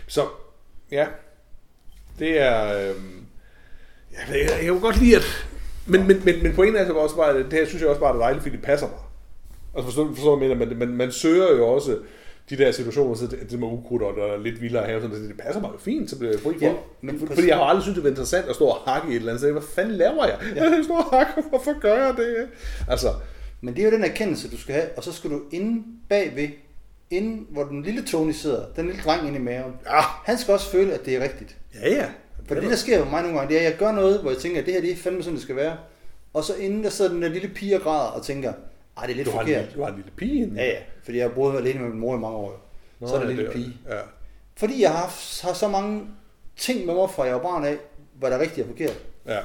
Så, 0.06 0.26
ja. 0.90 1.06
Det 2.18 2.40
er... 2.40 2.90
Øhm, 2.90 3.24
ja, 4.12 4.18
jeg, 4.32 4.60
jeg 4.62 4.68
kunne 4.68 4.80
godt 4.80 4.96
lide, 5.00 5.16
at... 5.16 5.46
Men, 5.86 6.06
men, 6.06 6.24
men, 6.24 6.42
men 6.42 6.54
pointen 6.54 6.76
er 6.76 6.80
altså 6.80 6.94
også 6.94 7.16
bare, 7.16 7.28
at 7.38 7.44
det 7.44 7.52
her 7.52 7.66
synes 7.66 7.80
jeg 7.80 7.88
også 7.90 8.00
bare 8.00 8.14
er 8.14 8.18
dejligt, 8.18 8.42
fordi 8.42 8.56
det 8.56 8.64
passer 8.64 8.88
mig. 8.88 8.98
Altså 9.74 9.84
forstår, 9.86 10.08
forstår 10.14 10.34
du, 10.36 10.44
jeg 10.44 10.48
mener? 10.56 10.66
Man, 10.66 10.78
man, 10.78 10.88
man 10.96 11.12
søger 11.12 11.56
jo 11.56 11.66
også 11.68 11.98
de 12.50 12.56
der 12.58 12.72
situationer, 12.72 13.14
så 13.14 13.26
det, 13.26 13.50
det 13.50 13.58
med 13.58 13.68
ukrudt 13.68 14.02
og 14.02 14.16
der 14.16 14.22
er 14.22 14.38
lidt 14.38 14.62
vildere 14.62 14.84
have, 14.86 15.00
sådan, 15.00 15.28
det 15.28 15.36
passer 15.38 15.60
mig 15.60 15.70
jo 15.72 15.78
fint, 15.78 16.10
så 16.10 16.18
bliver 16.18 16.32
jeg 16.32 16.40
fri 16.40 16.52
for. 16.58 16.66
Ja, 16.66 16.72
præcis- 17.12 17.34
fordi 17.34 17.48
jeg 17.48 17.56
har 17.56 17.64
aldrig 17.64 17.82
syntes, 17.82 17.94
det 17.96 18.04
var 18.04 18.10
interessant 18.10 18.48
at 18.48 18.54
stå 18.54 18.64
og 18.64 18.76
hakke 18.76 19.08
i 19.08 19.10
et 19.10 19.16
eller 19.16 19.28
andet 19.28 19.40
sted. 19.40 19.52
Hvad 19.52 19.62
fanden 19.62 19.94
laver 19.94 20.24
jeg? 20.26 20.38
Ja. 20.56 20.64
Jeg 20.76 20.84
står 20.84 20.96
og 20.96 21.18
hakker, 21.18 21.42
hvorfor 21.48 21.80
gør 21.80 21.94
jeg 22.06 22.14
det? 22.16 22.48
Altså, 22.88 23.08
Men 23.60 23.74
det 23.76 23.82
er 23.84 23.90
jo 23.90 23.92
den 23.96 24.04
erkendelse, 24.04 24.50
du 24.50 24.56
skal 24.58 24.74
have, 24.74 24.86
og 24.96 25.04
så 25.04 25.12
skal 25.12 25.30
du 25.30 25.40
inde 25.50 25.84
bagved, 26.08 26.48
inde 27.10 27.44
hvor 27.50 27.64
den 27.64 27.82
lille 27.82 28.02
Tony 28.06 28.32
sidder, 28.32 28.62
den 28.76 28.86
lille 28.86 29.02
dreng 29.04 29.26
inde 29.28 29.38
i 29.38 29.42
maven, 29.42 29.72
ja, 29.86 30.00
han 30.24 30.38
skal 30.38 30.54
også 30.54 30.70
føle, 30.70 30.92
at 30.92 31.04
det 31.06 31.16
er 31.16 31.22
rigtigt. 31.22 31.56
ja, 31.82 31.88
ja. 31.94 32.06
For 32.48 32.54
det, 32.54 32.70
der 32.70 32.76
sker 32.76 33.04
for 33.04 33.10
mig 33.10 33.22
nogle 33.22 33.38
gange, 33.38 33.54
det 33.54 33.62
er, 33.62 33.66
at 33.66 33.70
jeg 33.72 33.78
gør 33.78 33.92
noget, 33.92 34.20
hvor 34.20 34.30
jeg 34.30 34.38
tænker, 34.38 34.60
at 34.60 34.66
det 34.66 34.74
her 34.74 34.80
det 34.80 34.92
er 34.92 34.96
fandme 34.96 35.22
sådan, 35.22 35.34
det 35.34 35.42
skal 35.42 35.56
være. 35.56 35.76
Og 36.34 36.44
så 36.44 36.54
inden 36.54 36.84
der 36.84 36.90
sidder 36.90 37.12
den 37.12 37.22
der 37.22 37.28
lille 37.28 37.48
pige 37.48 37.76
og 37.76 37.82
græder 37.82 38.10
og 38.10 38.22
tænker, 38.22 38.52
ej, 39.00 39.06
det 39.06 39.12
er 39.12 39.16
lidt 39.16 39.26
Du 39.26 39.30
har, 39.32 39.38
forkert. 39.40 39.60
lille- 39.64 39.74
du 39.76 39.82
har 39.82 39.88
en 39.90 39.96
lille 39.96 40.10
pige 40.16 40.42
inde. 40.42 40.54
Ja, 40.60 40.66
ja, 40.66 40.78
fordi 41.04 41.18
jeg 41.18 41.28
har 41.28 41.34
boet 41.34 41.56
alene 41.56 41.80
med 41.80 41.88
min 41.90 42.00
mor 42.00 42.16
i 42.16 42.18
mange 42.18 42.36
år. 42.36 42.70
Nå, 43.00 43.06
så 43.06 43.14
er 43.14 43.18
der 43.18 43.26
ja, 43.26 43.30
en 43.30 43.36
lille 43.36 43.52
det 43.52 43.56
pige. 43.56 43.76
Ja. 43.88 44.00
Fordi 44.56 44.82
jeg 44.82 44.90
har, 44.90 44.98
haft- 44.98 45.42
har 45.42 45.52
så 45.52 45.68
mange 45.68 46.06
ting 46.56 46.86
med 46.86 46.94
mig 46.94 47.10
fra 47.10 47.24
jeg 47.24 47.34
var 47.34 47.42
barn 47.42 47.64
af, 47.64 47.76
hvad 48.14 48.30
der 48.30 48.36
er 48.36 48.40
rigtigt 48.40 48.60
og 48.66 48.68
forkert. 48.68 49.06
Ja. 49.26 49.38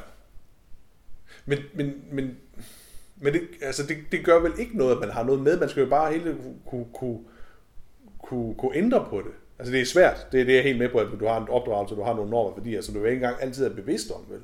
Men, 1.46 1.60
men, 1.74 1.94
men, 2.12 2.38
men 3.18 3.34
det, 3.34 3.42
altså 3.62 3.84
det, 3.88 3.98
det 4.12 4.26
gør 4.26 4.40
vel 4.40 4.52
ikke 4.60 4.78
noget, 4.78 4.96
at 4.96 5.00
man 5.02 5.10
har 5.10 5.24
noget 5.24 5.42
med. 5.42 5.60
Man 5.60 5.70
skal 5.70 5.84
jo 5.84 5.90
bare 5.90 6.14
hele 6.14 6.38
kunne, 6.70 6.86
kunne, 6.94 7.20
kunne, 8.24 8.56
kunne 8.56 8.76
ændre 8.76 9.06
på 9.10 9.18
det. 9.22 9.32
Altså 9.60 9.72
det 9.74 9.82
er 9.82 9.86
svært. 9.86 10.28
Det 10.32 10.42
er 10.42 10.46
det, 10.46 10.52
jeg 10.54 10.60
er 10.60 10.64
helt 10.64 10.80
med 10.80 10.90
på, 10.90 10.98
at 11.00 11.08
du 11.20 11.26
har 11.26 11.42
en 11.42 11.50
opdragelse, 11.50 11.96
du 11.96 12.04
har 12.04 12.14
nogle 12.14 12.32
normer 12.32 12.52
og 12.52 12.58
værdier, 12.58 12.82
som 12.82 12.94
du 12.96 13.04
ikke 13.04 13.14
engang 13.16 13.36
altid 13.42 13.66
er 13.66 13.76
bevidst 13.76 14.12
om. 14.12 14.22
Vel? 14.30 14.42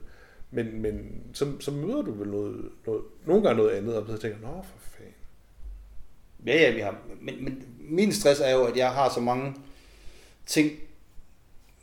Men, 0.51 0.81
men 0.81 1.21
så, 1.33 1.45
så 1.59 1.71
møder 1.71 2.01
du 2.01 2.11
vel 2.11 2.27
noget, 2.27 2.69
noget, 2.85 3.01
nogle 3.25 3.43
gange 3.43 3.57
noget 3.57 3.69
andet, 3.77 3.95
og 3.95 4.05
så 4.07 4.17
tænker, 4.17 4.37
nå 4.41 4.47
for. 4.63 4.90
Ja, 6.45 6.61
ja, 6.61 6.71
vi 6.71 6.79
har. 6.79 6.95
Men, 7.21 7.43
men 7.43 7.63
min 7.79 8.13
stress 8.13 8.39
er 8.41 8.51
jo, 8.51 8.63
at 8.65 8.77
jeg 8.77 8.91
har 8.91 9.09
så 9.09 9.19
mange 9.19 9.55
ting, 10.45 10.71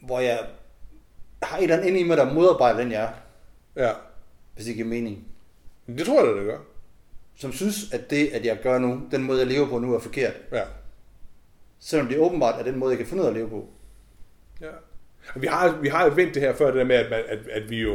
hvor 0.02 0.20
jeg 0.20 0.40
har 1.42 1.58
et 1.58 1.62
eller 1.62 1.76
andet 1.76 1.88
inde 1.88 2.00
i 2.00 2.02
mig, 2.02 2.16
der 2.16 2.32
modarbejder 2.32 2.80
den 2.80 2.92
jeg 2.92 3.02
er, 3.02 3.12
Ja, 3.86 3.92
hvis 4.54 4.66
det 4.66 4.74
giver 4.74 4.86
mening. 4.88 5.24
det 5.86 6.06
tror 6.06 6.26
jeg, 6.26 6.36
det 6.36 6.44
gør. 6.44 6.58
Som 7.36 7.52
synes, 7.52 7.92
at 7.92 8.10
det, 8.10 8.28
at 8.28 8.44
jeg 8.44 8.58
gør 8.62 8.78
nu, 8.78 9.00
den 9.10 9.22
måde, 9.22 9.38
jeg 9.38 9.46
lever 9.46 9.68
på 9.68 9.78
nu, 9.78 9.94
er 9.94 9.98
forkert. 9.98 10.32
Ja. 10.52 10.62
Selvom 11.80 12.08
det 12.08 12.18
åbenbart 12.18 12.60
er 12.60 12.64
den 12.64 12.78
måde, 12.78 12.90
jeg 12.90 12.98
kan 12.98 13.06
finde 13.06 13.22
ud 13.22 13.26
af 13.26 13.30
at 13.30 13.36
leve 13.36 13.48
på. 13.48 13.68
Ja. 14.60 14.70
Og 15.34 15.42
vi 15.42 15.46
har, 15.46 15.78
vi 15.82 15.88
har 15.88 16.04
jo 16.04 16.12
vendt 16.14 16.34
det 16.34 16.42
her 16.42 16.54
før, 16.54 16.66
det 16.66 16.74
der 16.74 16.84
med, 16.84 16.96
at, 16.96 17.10
man, 17.10 17.20
at, 17.28 17.38
at 17.48 17.70
vi 17.70 17.82
jo 17.82 17.92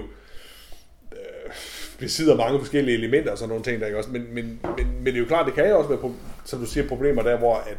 øh, 1.12 1.52
besidder 1.99 2.38
mange 2.38 2.60
forskellige 2.60 2.97
elementer 2.97 3.32
og 3.32 3.38
sådan 3.38 3.49
nogle 3.49 3.63
ting, 3.63 3.80
der 3.80 3.86
ikke 3.86 3.97
også. 3.97 4.10
Men, 4.10 4.34
men, 4.34 4.60
men, 4.78 4.88
men 4.95 5.06
det 5.06 5.15
er 5.15 5.19
jo 5.19 5.26
klart, 5.26 5.45
det 5.45 5.54
kan 5.54 5.69
jo 5.69 5.78
også 5.78 5.89
være, 5.89 5.99
som 6.45 6.60
du 6.60 6.65
siger, 6.65 6.88
problemer 6.88 7.23
der, 7.23 7.38
hvor 7.38 7.56
at, 7.56 7.77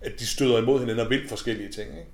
at 0.00 0.12
de 0.18 0.26
støder 0.26 0.58
imod 0.58 0.80
hinanden 0.80 1.04
og 1.04 1.10
vil 1.10 1.28
forskellige 1.28 1.72
ting. 1.72 1.88
Ikke? 1.90 2.10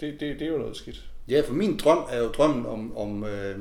Det, 0.00 0.20
det, 0.20 0.40
det 0.40 0.46
er 0.46 0.52
jo 0.52 0.58
noget 0.58 0.76
skidt. 0.76 1.04
Ja, 1.28 1.40
for 1.40 1.54
min 1.54 1.76
drøm 1.76 2.04
er 2.10 2.18
jo 2.18 2.28
drømmen 2.28 2.66
om, 2.66 2.96
om, 2.96 3.24
øh, 3.24 3.58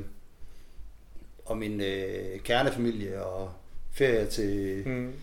om 1.46 1.64
en 1.64 1.82
øh, 1.82 2.40
kernefamilie 2.44 3.24
og 3.24 3.52
ferie 3.92 4.26
til 4.26 4.84
Mm. 4.88 5.14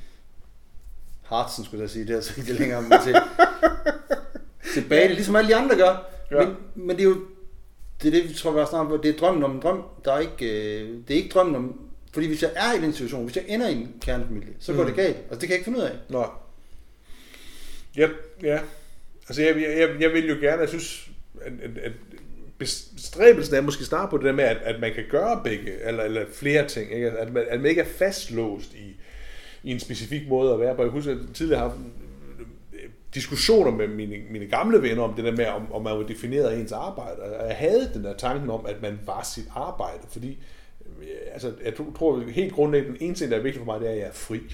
Hartsen, 1.22 1.64
skulle 1.64 1.82
jeg 1.82 1.90
sige. 1.90 2.04
Det 2.04 2.10
er 2.10 2.16
altså 2.16 2.32
ikke 2.36 2.52
det 2.52 2.60
længere, 2.60 2.82
men 2.82 2.92
til, 3.04 3.14
til 4.74 4.88
Bali, 4.88 5.14
ligesom 5.14 5.36
alle 5.36 5.50
de 5.50 5.56
andre 5.56 5.76
gør. 5.76 6.10
Ja. 6.30 6.46
Men, 6.46 6.56
men 6.74 6.96
det 6.96 7.02
er 7.02 7.08
jo, 7.08 7.16
det 8.02 8.08
er 8.08 8.20
det, 8.20 8.28
vi 8.28 8.34
tror, 8.34 8.58
har 8.58 8.66
snart. 8.66 9.02
Det 9.02 9.14
er 9.14 9.18
drømmen 9.18 9.44
om 9.44 9.50
en 9.50 9.62
drøm. 9.62 9.82
Der 10.04 10.12
er 10.12 10.18
ikke, 10.18 10.80
øh, 10.80 10.88
det 11.08 11.14
er 11.14 11.18
ikke 11.18 11.34
drømmen 11.34 11.56
om, 11.56 11.80
fordi 12.14 12.26
hvis 12.26 12.42
jeg 12.42 12.50
er 12.56 12.72
i 12.78 12.80
den 12.80 12.92
situation, 12.92 13.24
hvis 13.24 13.36
jeg 13.36 13.44
ender 13.48 13.68
i 13.68 13.72
en 13.72 13.94
kernefamilie, 14.00 14.54
så 14.58 14.72
går 14.72 14.80
Mm. 14.80 14.86
det 14.86 14.96
galt. 14.96 15.16
Altså 15.16 15.30
det 15.30 15.40
kan 15.40 15.48
jeg 15.48 15.54
ikke 15.56 15.64
finde 15.64 15.78
ud 15.78 15.84
af. 15.84 15.92
Nå. 16.08 16.26
Ja, 17.96 18.08
ja. 18.42 18.58
Altså, 19.28 19.42
jeg, 19.42 19.56
jeg, 19.56 19.78
jeg, 19.78 20.00
jeg 20.00 20.10
vil 20.12 20.28
jo 20.28 20.34
gerne, 20.40 20.60
jeg 20.60 20.68
synes, 20.68 21.08
at, 21.40 21.52
at, 21.62 21.78
at 21.84 21.92
bestræbelsen 22.58 23.54
er 23.54 23.60
måske 23.60 23.84
snart 23.84 24.10
på 24.10 24.16
det 24.16 24.24
der 24.24 24.32
med, 24.32 24.44
at, 24.44 24.56
at 24.56 24.80
man 24.80 24.94
kan 24.94 25.04
gøre 25.10 25.40
begge, 25.44 25.72
eller, 25.84 26.02
eller 26.02 26.24
flere 26.32 26.68
ting, 26.68 26.92
ikke? 26.92 27.10
At, 27.10 27.32
man, 27.32 27.44
at 27.48 27.60
man 27.60 27.70
ikke 27.70 27.80
er 27.80 27.84
fastlåst 27.98 28.74
i, 28.74 28.96
i 29.62 29.70
en 29.70 29.80
specifik 29.80 30.28
måde 30.28 30.52
at 30.52 30.60
være 30.60 30.74
på. 30.76 30.82
Jeg 30.82 30.90
husker, 30.90 31.12
at 31.12 31.18
jeg 31.18 31.26
tidligere 31.34 31.60
har 31.60 31.68
haft 31.68 31.80
diskussioner 33.14 33.70
med 33.70 33.88
mine, 33.88 34.16
mine 34.30 34.46
gamle 34.46 34.82
venner 34.82 35.02
om 35.02 35.14
det 35.14 35.24
der 35.24 35.32
med, 35.36 35.46
om, 35.46 35.72
om 35.72 35.82
man 35.82 35.96
var 35.96 36.02
defineret 36.02 36.44
af 36.48 36.56
ens 36.56 36.72
arbejde. 36.72 37.16
Og 37.22 37.48
jeg 37.48 37.56
havde 37.56 37.90
den 37.94 38.04
der 38.04 38.16
tanken 38.16 38.50
om, 38.50 38.66
at 38.66 38.82
man 38.82 38.98
var 39.06 39.22
sit 39.34 39.44
arbejde, 39.54 40.00
fordi 40.12 40.38
altså, 41.32 41.52
jeg 41.64 41.72
tror 41.98 42.20
helt 42.30 42.52
grundlæggende, 42.54 42.98
den 42.98 43.06
ene 43.06 43.14
ting, 43.14 43.30
der 43.30 43.36
er 43.36 43.42
vigtigt 43.42 43.64
for 43.64 43.72
mig, 43.72 43.80
det 43.80 43.88
er, 43.88 43.92
at 43.92 43.98
jeg 43.98 44.06
er 44.06 44.12
fri. 44.12 44.34
Ikke? 44.36 44.50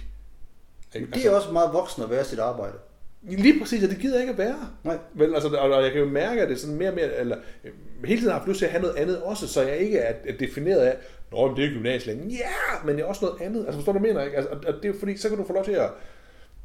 Men 0.95 1.07
det 1.07 1.15
Altså- 1.15 1.31
er 1.31 1.35
også 1.37 1.53
meget 1.53 1.73
voksen 1.73 2.03
at 2.03 2.11
være 2.11 2.25
sit 2.25 2.39
arbejde. 2.39 2.75
Lige 3.23 3.59
præcis, 3.61 3.85
og 3.85 3.91
det 3.91 3.99
gider 3.99 4.15
jeg 4.15 4.23
ikke 4.23 4.33
at 4.33 4.39
være. 4.39 4.69
Nej. 4.85 4.99
Vel, 5.15 5.35
altså, 5.35 5.49
og, 5.49 5.83
jeg 5.83 5.93
kan 5.93 6.01
jo 6.01 6.09
mærke, 6.09 6.43
at 6.43 6.49
det 6.49 6.55
er 6.55 6.59
sådan 6.59 6.77
mere 6.77 6.89
og 6.89 6.95
mere, 6.95 7.17
eller 7.17 7.37
øh, 7.65 7.71
hele 8.05 8.21
tiden 8.21 8.33
har 8.33 8.39
haft 8.39 8.49
lyst 8.49 8.59
til 8.59 8.65
at 8.67 8.71
have 8.73 8.83
noget 8.83 8.97
andet 8.97 9.23
også, 9.23 9.49
så 9.49 9.63
jeg 9.63 9.77
ikke 9.79 9.99
er, 9.99 10.15
er 10.27 10.33
defineret 10.37 10.79
af, 10.81 10.97
Nå, 11.33 11.47
men 11.47 11.57
det 11.57 11.65
er 11.65 11.69
gymnasielægen. 11.71 12.31
Ja, 12.31 12.47
men 12.85 12.97
det 12.97 13.03
er 13.03 13.07
også 13.07 13.25
noget 13.25 13.41
andet. 13.43 13.61
Altså, 13.61 13.75
forstår 13.75 13.93
du, 13.93 13.99
jeg 13.99 14.03
mener? 14.03 14.25
Ikke? 14.25 14.37
Altså, 14.37 14.53
og, 14.53 14.63
det 14.75 14.85
er 14.85 14.89
jo 14.89 14.95
fordi, 14.99 15.17
så 15.17 15.29
kan 15.29 15.39
du 15.39 15.45
få 15.47 15.53
lov 15.53 15.65
til 15.65 15.73
at, 15.73 15.91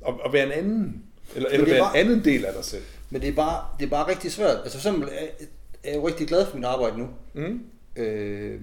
at, 0.08 0.14
at 0.26 0.34
være 0.34 0.46
en 0.46 0.52
anden, 0.52 1.04
eller, 1.36 1.50
eller 1.50 1.66
er 1.68 1.70
være 1.70 1.80
bare- 1.80 2.00
en 2.02 2.06
anden 2.08 2.24
del 2.26 2.46
af 2.46 2.54
dig 2.54 2.64
selv. 2.66 2.84
Men 3.10 3.22
det 3.22 3.30
er 3.30 3.34
bare, 3.34 3.66
det 3.80 3.86
er 3.86 3.90
bare 3.90 4.10
rigtig 4.10 4.32
svært. 4.32 4.58
Altså 4.64 4.80
for 4.82 4.90
eksempel 4.90 5.10
er, 5.12 5.26
er 5.84 5.90
jeg 5.90 5.96
jo 5.96 6.08
rigtig 6.08 6.28
glad 6.28 6.46
for 6.46 6.56
mit 6.58 6.66
arbejde 6.66 6.98
nu. 6.98 7.08
Mm. 7.34 7.60
Øh, 7.96 8.62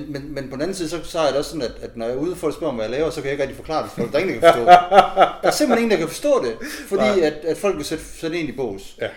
men, 0.00 0.12
men, 0.12 0.34
men 0.34 0.48
på 0.48 0.54
den 0.54 0.62
anden 0.62 0.74
side, 0.74 0.88
så, 0.88 1.04
så 1.04 1.18
er 1.18 1.26
det 1.26 1.36
også 1.36 1.50
sådan, 1.50 1.62
at, 1.62 1.72
at 1.82 1.96
når 1.96 2.06
jeg 2.06 2.14
er 2.14 2.18
ude 2.18 2.36
for 2.36 2.48
at 2.48 2.54
spørge 2.54 2.68
om, 2.68 2.74
hvad 2.74 2.84
jeg 2.84 2.90
laver, 2.90 3.10
så 3.10 3.16
kan 3.20 3.24
jeg 3.24 3.32
ikke 3.32 3.42
rigtig 3.42 3.56
forklare 3.56 3.82
det, 3.82 3.90
for 3.90 4.02
der 4.02 4.12
er 4.12 4.18
ingen, 4.18 4.40
der 4.40 4.52
kan 4.52 4.52
forstå 4.52 4.60
det. 4.60 4.78
Der 5.42 5.48
er 5.48 5.50
simpelthen 5.50 5.78
ingen, 5.84 5.90
der 5.90 5.96
kan 5.96 6.08
forstå 6.08 6.44
det, 6.44 6.56
fordi 6.88 7.02
Nej. 7.02 7.20
at, 7.20 7.32
at 7.32 7.56
folk 7.56 7.76
vil 7.76 7.84
sætte, 7.84 8.04
sætte 8.04 8.38
en 8.38 8.48
i 8.48 8.52
bås. 8.52 8.96
Ja. 9.00 9.08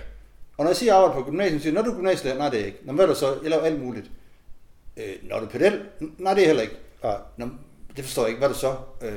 Og 0.57 0.63
når 0.65 0.67
jeg 0.67 0.75
siger, 0.77 0.93
at 0.93 0.97
jeg 0.97 1.03
arbejder 1.03 1.23
på 1.25 1.29
gymnasiet, 1.31 1.59
så 1.61 1.63
siger 1.63 1.73
når 1.73 1.81
du 1.81 1.91
er 1.91 1.95
gymnasielærer, 1.95 2.37
nej 2.37 2.49
det 2.49 2.61
er 2.61 2.65
ikke. 2.65 2.77
Nå, 2.85 2.93
hvad 2.93 3.05
er 3.05 3.09
du 3.09 3.15
så? 3.15 3.35
Jeg 3.41 3.49
laver 3.49 3.63
alt 3.63 3.81
muligt. 3.83 4.05
Øh, 4.97 5.03
når 5.29 5.39
du 5.39 5.45
er 5.45 5.49
pedel? 5.49 5.81
Nej, 6.17 6.33
det 6.33 6.43
er 6.43 6.47
heller 6.47 6.61
ikke. 6.61 6.75
Nej. 7.03 7.15
Nå, 7.37 7.45
det 7.97 8.03
forstår 8.05 8.21
jeg 8.21 8.29
ikke. 8.29 8.37
Hvad 8.39 8.49
er 8.49 8.53
du 8.53 8.59
så? 8.59 8.73
Øh, 9.01 9.11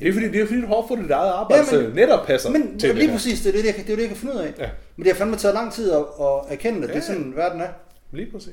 Det 0.00 0.08
er 0.08 0.12
fordi, 0.12 0.28
det 0.28 0.40
er 0.40 0.46
fordi 0.46 0.60
du 0.60 0.66
har 0.66 0.84
fundet 0.88 1.04
dit 1.04 1.10
eget 1.12 1.32
arbejde, 1.32 1.64
Ja, 1.70 1.76
ja, 1.76 1.82
men- 1.82 1.90
så 1.90 1.96
netop 1.96 2.26
passer 2.26 2.50
men 2.50 2.78
til 2.78 2.94
lige 2.94 3.06
det 3.06 3.12
præcis, 3.14 3.40
det 3.40 3.48
er 3.48 3.52
det, 3.62 3.66
jeg, 3.66 3.74
det 3.74 3.92
er 3.92 3.96
det, 3.96 4.02
jeg 4.02 4.08
kan 4.08 4.16
finde 4.16 4.34
ud 4.34 4.38
af. 4.40 4.52
Ja. 4.58 4.68
Men 4.96 5.04
det 5.04 5.12
har 5.12 5.18
fandme 5.18 5.36
taget 5.36 5.54
lang 5.54 5.72
tid 5.72 5.92
at, 5.92 5.98
at 5.98 6.26
erkende, 6.48 6.78
at 6.78 6.82
det 6.82 6.90
er 6.90 6.94
Ja. 6.94 7.00
sådan, 7.00 7.32
verden 7.36 7.60
er. 7.60 7.68
Lige 8.12 8.30
præcis. 8.32 8.52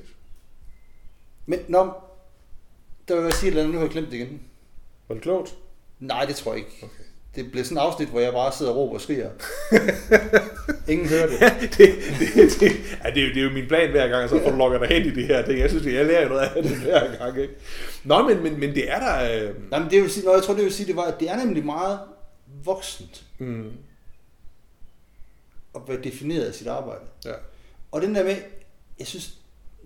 Men 1.52 1.60
når, 1.68 1.86
der 3.08 3.16
vil 3.16 3.24
jeg 3.24 3.34
sige 3.34 3.48
et 3.48 3.52
eller 3.52 3.62
andet, 3.62 3.74
nu 3.74 3.80
har 3.80 3.86
jeg 3.86 3.92
glemt 3.92 4.12
det 4.12 4.18
igen. 4.18 4.42
Var 5.08 5.16
det 5.16 5.24
klogt? 5.24 5.56
Nej, 6.00 6.26
det 6.26 6.36
tror 6.36 6.52
jeg 6.52 6.60
ikke. 6.60 6.72
Okay. 6.84 7.04
Det 7.36 7.52
bliver 7.52 7.64
sådan 7.64 7.78
et 7.78 7.82
afsnit, 7.82 8.10
hvor 8.10 8.20
jeg 8.20 8.34
bare 8.34 8.52
sidder 8.52 8.72
og 8.72 8.78
råber 8.78 8.94
og 8.94 9.02
skriger. 9.02 9.30
Ingen 10.92 11.08
hører 11.10 11.28
det. 11.28 11.40
det, 11.78 11.96
det, 12.20 12.60
det, 12.60 12.72
ja, 13.04 13.10
det, 13.10 13.24
er 13.24 13.28
jo, 13.28 13.34
det 13.34 13.38
er 13.38 13.44
jo 13.44 13.50
min 13.50 13.68
plan 13.68 13.92
hver 13.92 14.08
gang, 14.08 14.30
så 14.30 14.40
får 14.44 14.50
du 14.52 14.58
logger 14.58 14.80
dig 14.80 14.88
hen 14.88 15.06
i 15.06 15.16
det 15.16 15.28
her 15.28 15.46
ting. 15.46 15.60
Jeg 15.60 15.70
synes, 15.70 15.86
jeg 15.86 16.06
lærer 16.06 16.30
noget 16.30 16.42
af 16.42 16.64
det 16.64 16.78
hver 16.78 17.18
gang. 17.18 17.38
Ikke? 17.40 17.54
Nå, 18.04 18.28
men, 18.28 18.44
men, 18.44 18.60
men 18.60 18.76
det 18.76 18.92
er 18.92 19.00
der... 19.00 19.48
Øh, 19.50 19.70
Nej, 19.72 19.80
men 19.80 19.92
det 19.92 20.02
vil 20.02 20.12
sige, 20.12 20.26
når 20.26 20.34
jeg 20.34 20.44
tror, 20.44 20.54
det 20.54 20.64
vil 20.64 20.74
sige, 20.74 20.88
det 20.88 20.96
var, 20.96 21.04
at 21.04 21.20
det 21.20 21.30
er 21.30 21.38
nemlig 21.38 21.66
meget 21.66 22.00
voksent 22.64 23.24
mm, 23.40 23.72
at 25.76 25.82
være 25.88 26.02
defineret 26.04 26.46
af 26.46 26.54
sit 26.54 26.68
arbejde. 26.68 27.02
ja. 27.26 27.34
Og 27.92 28.02
den 28.02 28.16
der 28.16 28.24
med, 28.24 28.36
jeg 29.00 29.08
synes, 29.08 29.34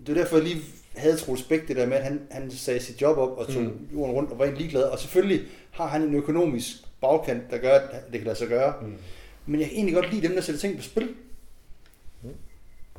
det 0.06 0.14
var 0.14 0.22
derfor, 0.22 0.36
jeg 0.36 0.44
lige 0.44 0.62
havde 0.96 1.16
Troels 1.16 1.42
Bæk, 1.42 1.68
det 1.68 1.76
der 1.76 1.86
med, 1.86 1.96
at 1.96 2.02
han, 2.04 2.20
han 2.30 2.50
sagde 2.50 2.80
sit 2.80 3.02
job 3.02 3.18
op 3.18 3.38
og 3.38 3.46
tog 3.46 3.62
Mm. 3.62 3.68
mm. 3.68 3.88
jorden 3.98 4.14
rundt 4.14 4.30
og 4.30 4.38
var 4.38 4.44
egentlig 4.44 4.62
ligeglad. 4.62 4.84
Og 4.84 4.98
selvfølgelig 4.98 5.42
har 5.70 5.86
han 5.86 6.02
en 6.02 6.14
økonomisk 6.14 6.66
bagkant, 7.00 7.50
der 7.50 7.58
gør, 7.58 7.74
at 7.74 8.04
det 8.12 8.18
kan 8.20 8.24
lade 8.26 8.38
sig 8.38 8.48
gøre. 8.48 8.74
Mm. 8.82 8.96
Men 9.46 9.60
jeg 9.60 9.68
kan 9.68 9.76
egentlig 9.76 9.94
godt 9.94 10.10
lide 10.14 10.26
dem, 10.28 10.34
der 10.34 10.42
sætter 10.42 10.60
ting 10.60 10.76
på 10.76 10.82
spil. 10.82 11.08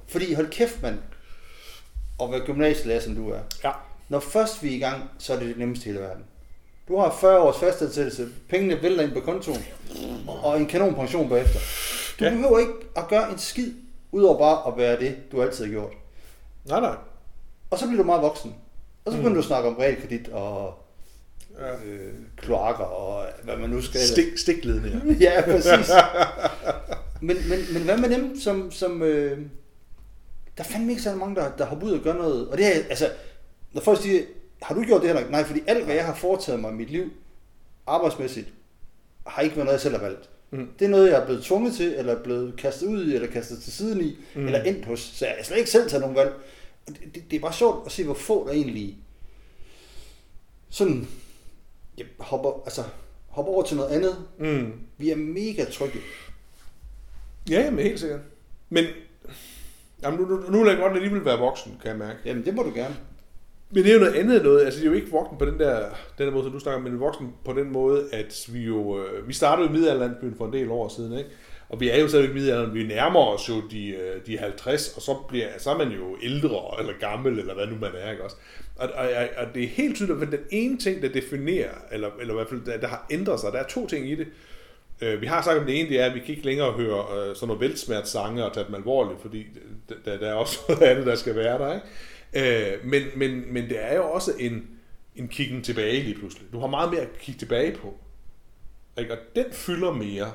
Fordi 0.08 0.34
hold 0.34 0.50
kæft, 0.50 0.82
mand, 0.82 0.98
at 2.24 2.32
være 2.32 2.39
gymnasielærer, 2.45 3.00
som 3.00 3.16
du 3.16 3.30
er. 3.30 3.39
Ja. 3.64 3.72
Når 4.10 4.20
først 4.20 4.64
vi 4.64 4.70
er 4.72 4.76
i 4.76 4.80
gang, 4.80 5.04
så 5.20 5.34
er 5.34 5.39
det 5.39 5.48
det 5.48 5.58
nemmeste 5.58 5.86
i 5.89 5.91
hele 5.91 6.04
verden. 6.04 6.24
Du 6.88 6.98
har 6.98 7.18
40 7.22 7.39
års 7.39 7.60
fastansættelse, 7.60 8.28
pengene 8.50 8.82
vælter 8.82 9.04
ind 9.04 9.12
på 9.12 9.20
kontoen, 9.20 9.66
og 10.28 10.60
en 10.60 10.66
kanon 10.66 10.95
pension 10.95 11.30
bagefter. 11.30 11.60
Du 12.20 12.24
ja. 12.26 12.30
behøver 12.30 12.60
ikke 12.60 12.74
at 12.95 13.08
gøre 13.08 13.32
en 13.32 13.38
skid, 13.38 13.74
udover 14.12 14.38
bare 14.38 14.72
at 14.72 14.78
være 14.78 15.00
det, 15.00 15.18
du 15.32 15.41
altid 15.41 15.66
har 15.66 15.72
gjort. 15.72 15.93
Nej, 16.66 16.80
nej. 16.80 16.95
Og 17.70 17.80
så 17.80 17.86
bliver 17.88 17.97
du 18.01 18.05
meget 18.05 18.22
voksen. 18.22 18.55
Og 19.05 19.11
så 19.11 19.18
begynder 19.18 19.30
Mm. 19.30 19.36
du 19.36 19.39
at 19.39 19.45
snakke 19.45 19.70
om 19.70 19.76
realkredit 19.76 20.28
og 20.30 20.74
Ja. 21.59 21.74
øh, 21.74 22.13
kloakker 22.38 22.84
og 22.84 23.26
hvad 23.43 23.57
man 23.57 23.70
nu 23.70 23.82
skal. 23.82 24.01
Stik, 24.01 24.38
stikledninger. 24.38 24.99
Ja, 25.20 25.41
præcis. 25.45 25.91
men, 27.22 27.38
men, 27.49 27.59
men 27.74 27.82
hvad 27.84 27.97
med 27.97 28.09
dem, 28.09 28.39
som... 28.39 28.72
som 28.72 29.01
øh, 29.03 29.38
der 30.57 30.63
er 30.63 30.68
fandme 30.68 30.91
ikke 30.91 31.01
så 31.01 31.15
mange, 31.15 31.36
der, 31.36 31.51
der 31.57 31.65
hopper 31.65 31.88
ud 31.88 31.91
og 31.91 31.99
gør 32.03 32.13
noget. 32.13 32.47
Og 32.47 32.57
det 32.57 32.65
er, 32.65 32.72
altså, 32.89 33.09
når 33.74 33.82
folk 33.82 34.01
siger, 34.01 34.22
har 34.61 34.76
du 34.76 34.84
gjort 34.84 35.01
det 35.01 35.09
her? 35.09 35.30
Nej, 35.30 35.43
fordi 35.43 35.61
alt, 35.68 35.86
hvad 35.86 35.95
jeg 35.95 36.05
har 36.05 36.13
foretaget 36.15 36.59
mig 36.61 36.72
i 36.72 36.76
mit 36.76 36.89
liv, 36.89 37.09
arbejdsmæssigt, 37.88 38.47
har 39.28 39.41
ikke 39.41 39.55
været 39.55 39.65
noget, 39.65 39.74
jeg 39.78 39.82
selv 39.82 39.95
har 39.95 40.01
valgt. 40.03 40.30
Mm. 40.51 40.68
Det 40.80 40.86
er 40.86 40.89
noget, 40.89 41.11
jeg 41.11 41.22
er 41.22 41.26
blevet 41.26 41.43
tvunget 41.43 41.74
til, 41.76 41.93
eller 41.97 42.15
er 42.15 42.24
blevet 42.24 42.57
kastet 42.57 42.88
ud 42.88 43.05
i, 43.07 43.15
eller 43.15 43.28
kastet 43.28 43.61
til 43.63 43.74
siden 43.74 44.01
i, 44.01 44.18
mm. 44.36 44.45
eller 44.45 44.61
endt 44.63 44.86
hos. 44.86 44.99
Så 44.99 45.26
jeg 45.26 45.36
har 45.38 45.43
slet 45.43 45.57
ikke 45.57 45.70
selv 45.70 45.89
taget 45.89 46.01
nogen 46.01 46.15
valg. 46.15 46.34
Det, 46.88 47.31
det, 47.31 47.38
er 47.38 47.41
bare 47.41 47.53
sjovt 47.53 47.85
at 47.85 47.91
se, 47.91 48.05
hvor 48.05 48.13
få 48.13 48.47
der 48.47 48.53
egentlig 48.53 48.97
sådan 50.69 51.07
ja, 51.97 52.03
hopper, 52.19 52.61
altså, 52.65 52.83
hopper 53.27 53.53
over 53.53 53.63
til 53.63 53.77
noget 53.77 53.89
andet. 53.89 54.25
Mm. 54.39 54.73
Vi 54.97 55.09
er 55.09 55.15
mega 55.15 55.65
trygge. 55.65 55.99
Ja, 57.49 57.61
jamen 57.61 57.79
helt 57.79 57.99
sikkert. 57.99 58.21
Men 58.69 58.85
jamen, 60.03 60.19
nu, 60.19 60.25
nu, 60.25 60.49
nu 60.49 60.63
vil 60.63 60.69
jeg 60.69 60.77
godt 60.77 60.93
alligevel 60.93 61.25
være 61.25 61.39
voksen, 61.39 61.77
kan 61.81 61.89
jeg 61.89 61.97
mærke. 61.97 62.19
Jamen, 62.25 62.45
det 62.45 62.55
må 62.55 62.63
du 62.63 62.71
gerne. 62.75 62.95
Men 63.71 63.83
det 63.83 63.89
er 63.89 63.93
jo 63.93 63.99
noget 63.99 64.15
andet 64.15 64.43
noget. 64.43 64.65
Altså, 64.65 64.79
det 64.79 64.85
er 64.85 64.89
jo 64.89 64.95
ikke 64.95 65.11
voksen 65.11 65.38
på 65.38 65.45
den 65.45 65.59
der, 65.59 65.89
den 66.17 66.27
der 66.27 66.31
måde, 66.33 66.43
som 66.43 66.51
du 66.51 66.59
snakker 66.59 66.77
om, 66.77 66.83
men 66.83 66.99
voksen 66.99 67.33
på 67.45 67.53
den 67.53 67.71
måde, 67.71 68.09
at 68.13 68.49
vi 68.53 68.59
jo... 68.59 69.03
Øh, 69.03 69.27
vi 69.27 69.33
startede 69.33 69.67
jo 69.67 69.69
i 69.69 69.73
middelalderlandsbyen 69.73 70.35
for 70.35 70.45
en 70.45 70.53
del 70.53 70.71
år 70.71 70.88
siden, 70.88 71.17
ikke? 71.17 71.29
Og 71.70 71.80
vi 71.80 71.89
er 71.89 71.99
jo 71.99 72.07
stadigvæk 72.07 72.36
middelalderen. 72.36 72.74
Vi 72.74 72.84
nærmer 72.84 73.20
os 73.20 73.49
jo 73.49 73.61
de, 73.72 73.88
øh, 73.88 74.26
de 74.26 74.38
50, 74.38 74.93
og 74.95 75.01
så, 75.01 75.13
bliver, 75.28 75.47
så 75.57 75.70
er 75.72 75.78
man 75.78 75.91
jo 75.91 76.18
ældre, 76.22 76.80
eller 76.80 76.93
gammel, 76.99 77.39
eller 77.39 77.53
hvad 77.53 77.68
nu 77.68 77.76
man 77.76 77.91
er, 77.97 78.11
ikke 78.11 78.24
også? 78.24 78.36
Og, 78.76 78.89
og, 78.95 79.09
og 79.38 79.45
det 79.53 79.63
er 79.63 79.68
helt 79.68 79.95
tydeligt, 79.95 80.22
at 80.22 80.32
den 80.32 80.45
ene 80.51 80.78
ting, 80.78 81.01
der 81.01 81.09
definerer, 81.09 81.74
eller, 81.91 82.09
eller 82.22 82.34
i 82.34 82.36
hvert 82.36 82.49
fald, 82.49 82.61
der, 82.65 82.78
der 82.78 82.88
har 82.88 83.05
ændret 83.11 83.39
sig, 83.39 83.51
der 83.51 83.59
er 83.59 83.68
to 83.68 83.88
ting 83.88 84.09
i 84.09 84.15
det. 84.15 84.28
Øh, 85.01 85.22
vi 85.22 85.26
har 85.26 85.41
sagt 85.41 85.59
om 85.59 85.65
det 85.65 85.80
ene, 85.80 85.89
det 85.89 85.99
er, 85.99 86.05
at 86.05 86.15
vi 86.15 86.20
kan 86.20 86.30
ikke 86.30 86.45
længere 86.45 86.72
høre 86.72 86.99
øh, 86.99 87.36
sådan 87.36 87.47
noget 87.47 87.61
velsmert 87.61 88.07
sange 88.07 88.45
og 88.45 88.53
tage 88.53 88.65
dem 88.65 88.76
alvorligt, 88.76 89.22
fordi 89.22 89.45
der, 90.05 90.18
der 90.18 90.28
er 90.28 90.34
også 90.34 90.59
noget 90.70 90.82
andet, 90.82 91.05
der 91.05 91.15
skal 91.15 91.36
være 91.36 91.57
der, 91.57 91.74
ikke? 91.74 91.86
Men, 92.84 93.03
men, 93.15 93.53
men 93.53 93.70
det 93.70 93.84
er 93.84 93.95
jo 93.95 94.09
også 94.09 94.32
en, 94.39 94.68
en 95.15 95.28
kiggen 95.28 95.63
tilbage 95.63 96.03
lige 96.03 96.15
pludselig. 96.15 96.47
Du 96.53 96.59
har 96.59 96.68
meget 96.68 96.91
mere 96.91 97.01
at 97.01 97.20
kigge 97.20 97.39
tilbage 97.39 97.76
på. 97.76 97.93
Ikke? 98.99 99.13
Og 99.13 99.18
den 99.36 99.45
fylder 99.51 99.91
mere. 99.91 100.32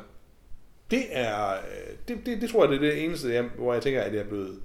Det 0.93 1.05
er, 1.11 1.53
øh, 1.53 1.59
det, 2.09 2.27
det, 2.27 2.41
det 2.41 2.51
tror 2.51 2.65
jeg, 2.65 2.71
det 2.71 2.89
er 2.89 2.93
det 2.95 3.05
eneste, 3.05 3.35
jeg, 3.35 3.45
hvor 3.59 3.73
jeg 3.73 3.83
tænker, 3.83 4.03
at 4.03 4.15
jeg 4.15 4.21
er 4.21 4.29
blevet, 4.29 4.59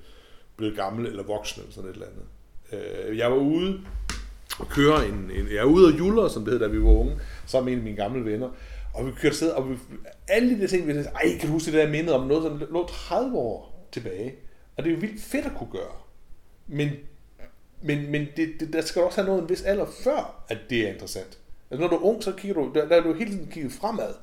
blevet 0.55 0.75
gammel 0.75 1.05
eller 1.05 1.23
voksen 1.23 1.61
eller 1.61 1.73
sådan 1.73 1.89
et 1.89 1.93
eller 1.93 2.07
andet. 2.07 2.25
Øh, 3.07 3.17
jeg 3.17 3.32
var 3.32 3.38
ude 3.38 3.82
og 4.59 4.69
køre 4.69 5.07
en, 5.07 5.13
en 5.13 5.47
jeg 5.51 5.57
er 5.57 5.63
ude 5.63 5.93
og 5.93 5.99
juller, 5.99 6.28
som 6.28 6.43
det 6.43 6.53
hed, 6.53 6.59
da 6.59 6.67
vi 6.67 6.82
var 6.82 6.89
unge, 6.89 7.19
sammen 7.45 7.65
med 7.65 7.73
en 7.73 7.80
af 7.80 7.84
mine 7.84 7.97
gamle 7.97 8.32
venner. 8.32 8.49
Og 8.93 9.05
vi 9.05 9.11
kørte 9.11 9.36
sted, 9.36 9.49
og 9.49 9.69
vi, 9.69 9.75
alle 10.28 10.61
de 10.61 10.67
ting, 10.67 10.88
vi 10.88 10.93
sagde, 10.93 11.09
ej, 11.15 11.38
kan 11.39 11.47
du 11.47 11.53
huske 11.53 11.71
det 11.71 11.80
der 11.80 11.89
minde 11.89 12.15
om 12.15 12.28
noget, 12.28 12.43
som 12.43 12.67
lå 12.71 12.88
30 12.88 13.38
år 13.38 13.88
tilbage? 13.91 14.36
Og 14.78 14.84
det 14.84 14.89
er 14.89 14.93
jo 14.93 14.99
vildt 14.99 15.21
fedt 15.21 15.45
at 15.45 15.51
kunne 15.57 15.71
gøre. 15.71 15.95
Men, 16.67 16.89
men, 17.82 18.11
men 18.11 18.28
det, 18.38 18.53
det, 18.59 18.73
der 18.73 18.82
skal 18.82 19.01
også 19.01 19.21
have 19.21 19.28
noget 19.28 19.41
en 19.41 19.49
vis 19.49 19.61
alder 19.61 19.86
før, 20.03 20.45
at 20.49 20.57
det 20.69 20.88
er 20.88 20.93
interessant. 20.93 21.39
Altså 21.71 21.82
når 21.82 21.88
du 21.88 21.95
er 21.95 22.05
ung, 22.05 22.23
så 22.23 22.32
kigger 22.32 22.61
du, 22.61 22.71
der, 22.75 22.88
der 22.88 22.95
er 22.95 23.01
du 23.01 23.13
hele 23.13 23.32
tiden 23.32 23.51
kigget 23.51 23.71
fremad. 23.71 24.13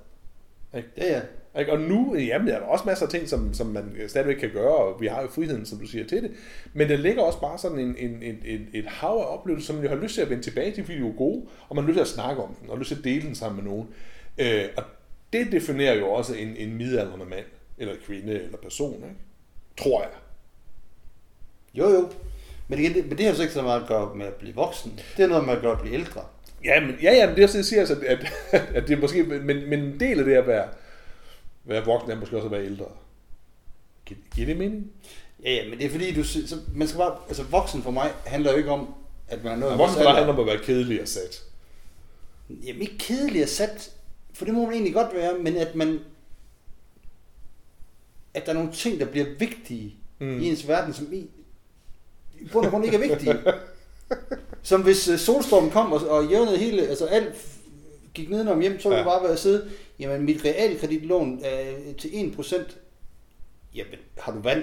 Ikke? 0.77 0.89
Ja, 0.97 1.13
ja. 1.13 1.21
Ikke? 1.59 1.73
Og 1.73 1.81
nu, 1.81 2.17
jamen, 2.17 2.49
der 2.49 2.55
er 2.55 2.59
der 2.59 2.67
også 2.67 2.85
masser 2.87 3.07
af 3.07 3.11
ting, 3.11 3.29
som, 3.29 3.55
som 3.55 3.67
man 3.67 3.97
stadigvæk 4.09 4.37
kan 4.37 4.51
gøre, 4.51 4.75
og 4.75 5.01
vi 5.01 5.07
har 5.07 5.23
jo 5.23 5.29
friheden, 5.29 5.67
som 5.67 5.79
du 5.79 5.87
siger, 5.87 6.07
til 6.07 6.23
det. 6.23 6.31
Men 6.73 6.89
der 6.89 6.97
ligger 6.97 7.23
også 7.23 7.41
bare 7.41 7.59
sådan 7.59 7.79
en, 7.79 7.97
en, 7.99 8.23
en, 8.23 8.39
en, 8.45 8.69
et 8.73 8.87
hav 8.87 9.11
af 9.11 9.35
oplevelser, 9.39 9.67
som 9.67 9.77
man 9.77 9.85
jo 9.85 9.91
har 9.91 10.03
lyst 10.03 10.15
til 10.15 10.23
at 10.23 10.31
vende 10.31 10.43
tilbage 10.43 10.73
til, 10.73 10.85
fordi 10.85 10.99
de 10.99 11.09
er 11.09 11.13
gode, 11.13 11.47
og 11.69 11.77
man 11.77 11.85
har 11.85 11.89
lyst 11.89 11.97
til 11.97 12.03
at 12.03 12.09
snakke 12.09 12.43
om 12.43 12.55
den, 12.55 12.71
og 12.71 12.79
lyst 12.79 12.89
til 12.89 12.99
at 12.99 13.05
dele 13.05 13.23
den 13.23 13.35
sammen 13.35 13.65
med 13.65 13.73
nogen. 13.73 13.89
Øh, 14.39 14.65
og 14.77 14.85
det 15.33 15.53
definerer 15.53 15.95
jo 15.95 16.11
også 16.11 16.35
en, 16.35 16.57
en 16.57 16.77
midaldrende 16.77 17.27
mand, 17.27 17.45
eller 17.79 17.95
kvinde, 18.07 18.33
eller 18.33 18.59
person, 18.59 18.95
ikke? 18.95 19.17
tror 19.77 20.03
jeg. 20.03 20.11
Jo, 21.75 21.89
jo. 21.91 22.09
Men, 22.69 22.79
igen, 22.79 22.95
det, 22.95 23.09
men 23.09 23.19
det 23.19 23.27
har 23.27 23.35
så 23.35 23.43
ikke 23.43 23.55
så 23.55 23.63
meget 23.63 23.83
at 23.83 23.89
gøre 23.89 24.15
med 24.15 24.27
at 24.27 24.35
blive 24.35 24.55
voksen. 24.55 25.01
Det 25.17 25.23
er 25.23 25.29
noget 25.29 25.45
med 25.45 25.55
at 25.55 25.61
gøre 25.61 25.73
at 25.73 25.81
blive 25.81 25.95
ældre. 25.95 26.21
Ja, 26.65 26.81
men, 26.81 26.97
ja, 27.03 27.13
ja, 27.13 27.27
men 27.27 27.37
det 27.37 27.43
er 27.43 27.47
også 27.47 27.59
det, 27.59 27.63
jeg 27.63 27.65
siger, 27.65 27.81
altså, 27.81 27.97
at, 28.07 28.33
at, 28.53 28.63
at 28.77 28.89
det 28.89 28.97
er 28.97 29.01
måske, 29.01 29.23
men, 29.23 29.69
men 29.69 29.79
en 29.79 30.01
del 30.01 30.19
af 30.19 30.25
det 30.25 30.35
at 30.35 30.47
være, 30.47 30.69
være 31.65 31.85
voksen, 31.85 32.11
er 32.11 32.15
måske 32.15 32.37
også 32.37 32.47
at 32.47 32.53
være 32.53 32.65
ældre. 32.65 32.87
Giver, 34.07 34.21
giver 34.35 34.47
det 34.47 34.57
mening? 34.57 34.91
Ja, 35.45 35.53
ja, 35.53 35.69
men 35.69 35.79
det 35.79 35.87
er 35.87 35.91
fordi, 35.91 36.15
du, 36.15 36.25
så, 36.25 36.59
man 36.75 36.89
skal 36.89 36.99
bare, 36.99 37.17
altså 37.29 37.43
voksen 37.43 37.83
for 37.83 37.91
mig 37.91 38.13
handler 38.25 38.51
jo 38.51 38.57
ikke 38.57 38.71
om, 38.71 38.95
at 39.29 39.45
man 39.45 39.63
er 39.63 39.67
Og 39.67 39.73
af 39.73 39.79
voksen 39.79 39.97
for 39.97 40.03
dig 40.03 40.15
handler 40.15 40.33
om 40.33 40.41
at 40.41 40.47
være 40.47 40.65
kedelig 40.65 41.03
og 41.03 41.09
sat. 41.09 41.45
Jamen 42.51 42.83
ikke 42.83 42.99
kedeligt 42.99 43.43
at 43.43 43.49
sat, 43.49 43.93
for 44.33 44.45
det 44.45 44.55
må 44.55 44.63
man 44.65 44.73
egentlig 44.73 44.95
godt 44.95 45.15
være, 45.15 45.39
men 45.39 45.57
at 45.57 45.75
man, 45.75 46.01
at 48.35 48.47
der 48.47 48.53
er 48.53 48.57
nogle 48.57 48.73
ting, 48.73 49.01
der 49.01 49.07
bliver 49.07 49.27
vigtige 49.39 49.97
Mm. 50.19 50.41
i 50.41 50.49
ens 50.49 50.69
verden, 50.69 50.95
som 50.95 51.13
i, 51.13 51.31
i 52.41 52.49
bund 52.53 52.67
og 52.67 52.73
grund 52.73 52.85
ikke 52.85 52.97
er 52.97 53.09
vigtige. 53.09 53.39
som 54.63 54.83
hvis 54.83 55.09
uh, 55.09 55.19
solstormen 55.19 55.71
kom 55.71 55.93
og, 55.93 56.09
og 56.09 56.27
jævnede 56.27 56.59
hele, 56.59 56.89
altså 56.89 57.07
alt 57.07 57.35
gik 58.15 58.31
nedenom 58.31 58.61
hjem, 58.61 58.81
så 58.81 58.89
ville 58.89 58.99
Ja. 59.03 59.09
bare 59.09 59.23
være 59.23 59.33
at 59.33 59.39
sidde, 59.39 59.71
jamen 59.99 60.23
mit 60.25 60.45
realkreditlån 60.45 61.41
øh, 61.45 61.95
til 61.97 62.09
1%, 62.09 62.57
jamen 63.75 63.99
har 64.19 64.33
du 64.33 64.39
vand? 64.41 64.63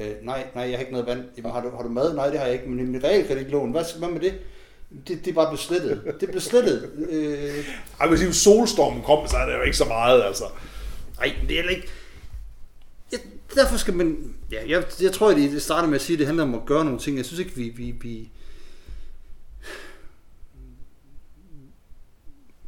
Øh, 0.00 0.12
nej, 0.22 0.46
nej, 0.54 0.64
jeg 0.64 0.72
har 0.72 0.78
ikke 0.78 0.92
noget 0.92 1.06
vand. 1.06 1.24
Jamen, 1.36 1.52
har, 1.52 1.62
du, 1.62 1.70
har 1.76 1.82
du 1.82 1.88
mad? 1.88 2.14
Nej, 2.14 2.30
det 2.30 2.38
har 2.38 2.46
jeg 2.46 2.54
ikke. 2.54 2.68
Men 2.68 2.92
mit 2.92 3.04
realkreditlån, 3.04 3.70
hvad, 3.70 3.98
hvad 3.98 4.08
med 4.08 4.20
det? 4.20 4.34
Det, 5.08 5.24
det 5.24 5.30
er 5.30 5.34
bare 5.34 5.46
blevet 5.46 5.60
slettet. 5.60 6.14
Det 6.20 6.28
blev 6.30 6.40
slettet. 6.40 6.90
Øh, 7.10 7.64
Ej, 8.00 8.08
hvis 8.08 8.36
solstormen 8.36 9.02
kom, 9.02 9.28
så 9.28 9.36
er 9.36 9.46
det 9.46 9.54
jo 9.54 9.62
ikke 9.62 9.76
så 9.76 9.84
meget, 9.84 10.22
altså. 10.22 10.44
Nej, 11.18 11.32
det 11.48 11.58
er 11.58 11.68
ikke... 11.68 11.88
Ja, 13.12 13.16
derfor 13.54 13.76
skal 13.76 13.94
man... 13.94 14.34
Ja, 14.52 14.58
jeg, 14.68 14.84
jeg 15.02 15.12
tror, 15.12 15.30
at 15.30 15.36
det 15.36 15.62
starter 15.62 15.88
med 15.88 15.94
at 15.94 16.00
sige, 16.00 16.14
at 16.14 16.18
det 16.18 16.26
handler 16.26 16.44
om 16.44 16.54
at 16.54 16.60
gøre 16.66 16.84
nogle 16.84 16.98
ting. 17.00 17.16
Jeg 17.16 17.24
synes 17.24 17.40
ikke, 17.40 17.56
vi... 17.56 17.68
vi, 17.68 17.94
vi 18.00 18.30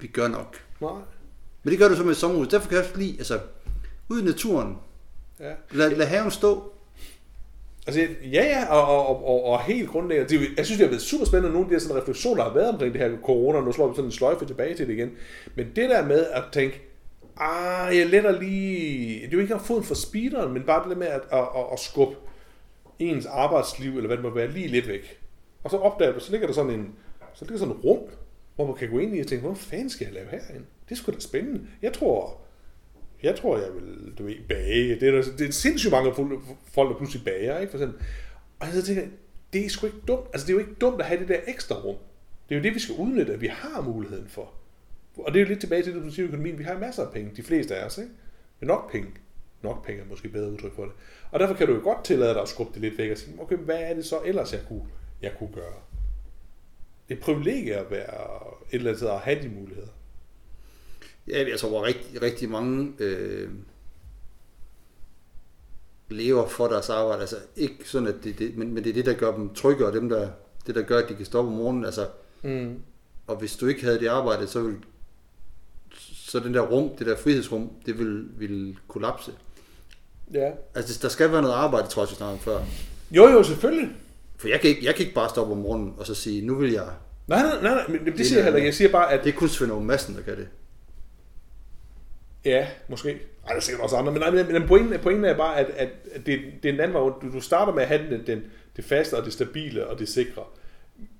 vi 0.01 0.07
gør 0.07 0.29
nok. 0.29 0.57
Nej. 0.81 0.93
Men 1.63 1.71
det 1.71 1.79
gør 1.79 1.89
du 1.89 1.97
så 1.97 2.03
med 2.03 2.11
et 2.11 2.17
sommerhus. 2.17 2.49
Derfor 2.49 2.69
kan 2.69 2.77
jeg 2.77 2.85
også 2.85 2.99
lide, 2.99 3.15
altså, 3.19 3.41
ude 4.09 4.23
i 4.23 4.25
naturen. 4.25 4.77
Ja. 5.41 5.53
Lad, 5.71 5.91
lad 5.91 6.07
haven 6.07 6.31
stå. 6.31 6.73
Altså, 7.87 8.01
ja, 8.33 8.45
ja, 8.45 8.67
og, 8.75 9.07
og, 9.07 9.27
og, 9.27 9.45
og, 9.45 9.63
helt 9.63 9.89
grundlæggende, 9.89 10.39
det, 10.39 10.49
jeg 10.57 10.67
synes, 10.67 10.79
det 10.79 10.87
har 10.87 10.91
været 10.91 11.03
super 11.03 11.25
spændende, 11.25 11.53
nogle 11.53 11.65
af 11.65 11.69
de 11.69 11.75
her 11.75 11.81
sådan 11.81 12.03
refleksioner, 12.03 12.43
der 12.43 12.51
har 12.51 12.59
været 12.59 12.69
omkring 12.69 12.93
det 12.93 13.01
her 13.01 13.19
corona, 13.25 13.61
nu 13.61 13.73
slår 13.73 13.89
vi 13.89 13.95
sådan 13.95 14.05
en 14.05 14.13
sløjfe 14.13 14.47
tilbage 14.47 14.77
til 14.77 14.87
det 14.87 14.93
igen. 14.95 15.11
Men 15.55 15.67
det 15.77 15.91
der 15.91 16.07
med 16.07 16.27
at 16.27 16.45
tænke, 16.53 16.83
ah, 17.37 17.97
jeg 17.97 18.07
letter 18.07 18.41
lige, 18.41 19.21
det 19.21 19.27
er 19.27 19.33
jo 19.33 19.39
ikke 19.39 19.55
at 19.55 19.61
få 19.61 19.77
en 19.77 19.85
for 19.85 19.95
speederen, 19.95 20.53
men 20.53 20.63
bare 20.63 20.83
det 20.83 20.91
der 20.91 20.97
med 20.97 21.07
at, 21.07 21.21
at, 21.31 21.39
at, 21.39 21.65
at 21.73 21.79
skubbe 21.81 22.17
ens 22.99 23.27
arbejdsliv, 23.27 23.91
eller 23.91 24.07
hvad 24.07 24.17
det 24.17 24.25
må 24.25 24.31
være, 24.31 24.51
lige 24.51 24.69
lidt 24.69 24.89
væk. 24.89 25.21
Og 25.65 25.71
så 25.71 25.77
opdager 25.77 26.13
du, 26.13 26.21
så 26.21 26.31
ligger 26.31 26.47
der 26.47 26.55
sådan 26.55 26.71
en, 26.71 26.95
så 27.35 27.45
ligger 27.45 27.59
sådan 27.59 27.75
en 27.75 27.81
rum, 27.81 27.99
hvor 28.59 28.67
man 28.67 28.77
kan 28.77 28.91
gå 28.91 28.99
ind 28.99 29.17
i 29.17 29.21
og 29.21 29.27
tænke, 29.27 29.47
hvad 29.47 29.57
fanden 29.57 29.91
skal 29.91 30.05
jeg 30.05 30.15
lave 30.15 30.29
herinde? 30.31 30.67
Det 30.89 30.95
er 30.95 30.95
sgu 30.95 31.13
da 31.13 31.21
spændende. 31.21 31.61
Jeg 31.83 31.93
tror, 31.93 32.41
jeg 33.23 33.37
tror, 33.37 33.59
jeg 33.59 33.75
vil, 33.75 34.13
du 34.19 34.25
ved, 34.25 34.35
bage. 34.49 35.01
Det 35.01 35.03
er, 35.03 35.13
der, 35.13 35.23
det 35.39 35.49
er 35.49 35.53
sindssygt 35.53 35.91
mange 35.93 36.15
folk, 36.73 36.91
der 36.91 36.97
pludselig 36.97 37.25
bager, 37.25 37.59
ikke? 37.59 37.71
For 37.71 37.79
eksempel. 37.79 38.01
Og 38.59 38.67
så 38.67 38.83
tænker 38.83 39.03
jeg, 39.03 39.11
det 39.53 39.65
er 39.65 39.69
sgu 39.69 39.87
ikke 39.87 39.99
dumt. 40.09 40.27
Altså, 40.33 40.47
det 40.47 40.53
er 40.53 40.55
jo 40.55 40.61
ikke 40.61 40.75
dumt 40.75 41.01
at 41.01 41.07
have 41.07 41.21
det 41.21 41.29
der 41.29 41.39
ekstra 41.47 41.75
rum. 41.75 41.97
Det 42.49 42.55
er 42.55 42.59
jo 42.59 42.63
det, 42.63 42.75
vi 42.75 42.81
skal 42.81 42.95
udnytte, 42.95 43.33
at 43.33 43.41
vi 43.41 43.47
har 43.47 43.83
muligheden 43.83 44.29
for. 44.29 44.53
Og 45.19 45.33
det 45.33 45.41
er 45.41 45.45
jo 45.45 45.49
lidt 45.49 45.61
tilbage 45.61 45.83
til 45.83 45.95
det, 45.95 46.03
du 46.03 46.11
siger 46.11 46.27
økonomien. 46.27 46.59
Vi 46.59 46.65
har 46.65 46.79
masser 46.79 47.07
af 47.07 47.13
penge, 47.13 47.31
de 47.37 47.43
fleste 47.43 47.77
af 47.77 47.87
os, 47.87 47.99
ikke? 47.99 48.11
Men 48.61 48.67
nok 48.67 48.93
penge. 48.93 49.09
Nok 49.63 49.87
penge 49.87 50.03
er 50.03 50.07
måske 50.07 50.29
bedre 50.29 50.53
udtryk 50.53 50.75
for 50.75 50.85
det. 50.85 50.93
Og 51.31 51.41
derfor 51.41 51.55
kan 51.55 51.67
du 51.67 51.75
jo 51.75 51.81
godt 51.83 52.05
tillade 52.05 52.35
dig 52.35 52.43
at 52.43 52.49
skubbe 52.49 52.73
det 52.75 52.83
lidt 52.83 52.99
væk 52.99 53.11
og 53.11 53.19
sige, 53.19 53.41
okay, 53.41 53.57
hvad 53.57 53.79
er 53.79 53.95
det 53.95 54.05
så 54.05 54.21
ellers, 54.25 54.53
jeg 54.53 54.61
kunne, 54.69 54.83
jeg 55.23 55.33
kunne 55.39 55.53
gøre? 55.55 55.75
Det 57.09 57.15
er 57.15 57.19
et 57.19 57.25
privilegie 57.25 57.75
at 57.75 57.91
være 57.91 58.41
et 58.71 58.75
eller 58.75 58.87
andet 58.91 58.99
sted 58.99 59.11
at 59.11 59.21
have 59.21 59.43
de 59.43 59.49
muligheder. 59.49 59.89
Ja, 61.29 61.49
jeg 61.51 61.59
tror, 61.59 61.81
at 61.81 61.87
rigtig, 61.87 62.23
rigtig 62.23 62.49
mange... 62.51 62.93
Øh, 62.99 63.51
lever 66.11 66.49
for 66.49 66.69
deres 66.69 66.91
arbejde. 66.91 67.21
Altså 67.21 67.37
ikke 67.57 67.77
sådan, 67.85 68.09
at 68.09 68.15
det, 68.25 68.39
det 68.39 68.57
men, 68.57 68.73
men 68.75 68.85
det 68.85 68.91
er 68.91 68.95
det, 68.95 69.07
der 69.07 69.15
gør 69.15 69.37
dem 69.37 69.55
trygge, 69.55 69.87
og 69.87 69.93
dem, 69.93 70.09
der, 70.09 70.31
det, 70.67 70.75
der 70.75 70.83
gør, 70.83 70.99
at 70.99 71.09
de 71.09 71.15
kan 71.15 71.27
stoppe 71.27 71.51
om 71.51 71.57
morgenen. 71.57 71.85
Altså, 71.85 72.09
Mm. 72.43 72.83
og 73.27 73.37
hvis 73.37 73.57
du 73.57 73.67
ikke 73.67 73.83
havde 73.85 73.99
det 74.01 74.07
arbejde, 74.09 74.47
så 74.47 74.63
vil 74.63 74.77
så 76.13 76.39
den 76.41 76.55
der 76.55 76.61
rum, 76.61 76.97
det 76.99 77.07
der 77.07 77.17
frihedsrum, 77.17 77.71
det 77.87 77.99
vil, 77.99 78.29
vil 78.39 78.79
kollapse. 78.89 79.33
Ja. 80.35 80.51
Altså, 80.75 80.99
der 81.03 81.09
skal 81.09 81.33
være 81.33 81.43
noget 81.43 81.55
arbejde, 81.55 81.89
tror 81.89 82.03
jeg, 82.03 82.11
vi 82.11 82.15
snakkede 82.15 82.33
om 82.35 82.39
før. 82.39 82.65
Jo, 83.11 83.29
jo, 83.29 83.43
selvfølgelig. 83.43 83.89
For 84.39 84.49
jeg 84.49 84.61
kan, 84.61 84.71
ikke, 84.71 84.85
jeg 84.85 84.95
kan 84.95 85.03
ikke 85.03 85.15
bare 85.15 85.29
stoppe 85.29 85.53
om 85.53 85.59
morgenen 85.59 85.95
og 85.99 86.07
så 86.07 86.15
sige, 86.15 86.47
nu 86.47 86.55
vil 86.55 86.73
jeg... 86.73 86.89
Nej, 87.27 87.43
nej, 87.43 87.63
nej, 87.63 87.75
nej 87.75 87.99
men 87.99 88.19
det 88.19 88.27
siger 88.27 88.39
jeg 88.39 88.45
heller 88.45 88.57
ikke. 88.57 88.67
Jeg 88.67 88.75
siger 88.75 88.93
bare, 88.93 89.13
at 89.13 89.25
Det 89.25 89.35
er 89.35 89.39
kun 89.39 89.49
Svend 89.49 89.73
Aage 89.73 89.85
Madsen, 89.85 90.17
der 90.17 90.23
kan 90.23 90.37
det. 90.37 90.49
Ja, 92.45 92.69
måske. 92.89 93.11
Ej, 93.11 93.19
der 93.49 93.57
er 93.57 93.61
sikkert 93.61 93.83
også 93.83 93.97
andre. 93.97 94.13
Men, 94.13 94.21
nej, 94.21 94.31
men, 94.31 94.53
men 94.53 94.69
pointen, 94.69 95.01
pointen 95.01 95.25
er 95.25 95.37
bare, 95.37 95.59
at, 95.59 95.67
at, 95.67 95.89
det, 96.27 96.41
det 96.63 96.69
er 96.69 96.73
en 96.73 96.81
anden 96.81 96.95
vej. 96.95 97.03
Du, 97.03 97.33
du 97.33 97.41
starter 97.41 97.73
med 97.73 97.83
at 97.83 97.89
have 97.89 98.11
den, 98.11 98.27
den, 98.27 98.43
det 98.77 98.85
faste 98.85 99.17
og 99.17 99.25
det 99.25 99.33
stabile 99.33 99.87
og 99.87 99.99
det 99.99 100.09
sikre. 100.09 100.45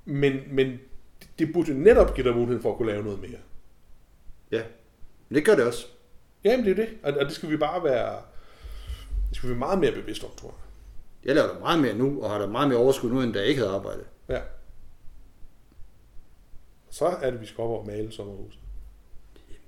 Men, 0.05 0.41
men 0.51 0.79
det 1.39 1.53
burde 1.53 1.83
netop 1.83 2.15
give 2.15 2.27
dig 2.27 2.35
muligheden 2.35 2.63
for 2.63 2.71
at 2.71 2.77
kunne 2.77 2.93
lave 2.93 3.05
noget 3.05 3.21
mere. 3.21 3.39
Ja, 4.51 4.63
men 5.29 5.37
det 5.37 5.45
gør 5.45 5.55
det 5.55 5.65
også. 5.65 5.87
Jamen, 6.45 6.65
det 6.65 6.71
er 6.71 6.75
det. 6.75 6.89
Og, 7.03 7.13
og 7.13 7.25
det 7.27 7.35
skal 7.35 7.51
vi 7.51 7.57
bare 7.57 7.85
være... 7.85 8.17
Det 9.29 9.37
skal 9.37 9.49
vi 9.49 9.53
være 9.53 9.59
meget 9.59 9.79
mere 9.79 9.93
bevidste 9.93 10.25
om, 10.25 10.31
tror 10.37 10.49
jeg. 10.49 10.68
Jeg 11.25 11.35
laver 11.35 11.55
da 11.55 11.59
meget 11.59 11.81
mere 11.81 11.95
nu, 11.95 12.23
og 12.23 12.31
har 12.31 12.39
da 12.39 12.47
meget 12.47 12.69
mere 12.69 12.79
overskud 12.79 13.11
nu, 13.11 13.21
end 13.23 13.33
da 13.33 13.39
jeg 13.39 13.49
ikke 13.49 13.61
havde 13.61 13.75
arbejde. 13.75 14.05
Ja. 14.29 14.41
Så 16.91 17.07
er 17.07 17.31
det, 17.31 17.41
vi 17.41 17.47
skal 17.47 17.63
op 17.63 17.81
og 17.81 17.87
male 17.87 18.13
sommerhuset. 18.13 18.61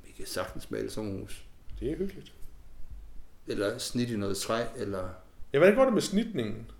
Vi 0.07 0.13
kan 0.17 0.27
sagtens 0.27 0.71
male 0.71 0.91
sommerhus. 0.91 1.45
Det 1.81 1.93
er 1.93 1.97
hyggeligt. 1.97 2.33
Eller 3.47 3.79
snit 3.79 4.11
i 4.11 4.17
noget 4.17 4.37
træ, 4.37 4.65
eller... 4.77 5.09
Ja, 5.53 5.59
hvordan 5.59 5.75
går 5.75 5.85
det 5.85 5.95
med 5.95 6.03
snitningen? 6.03 6.71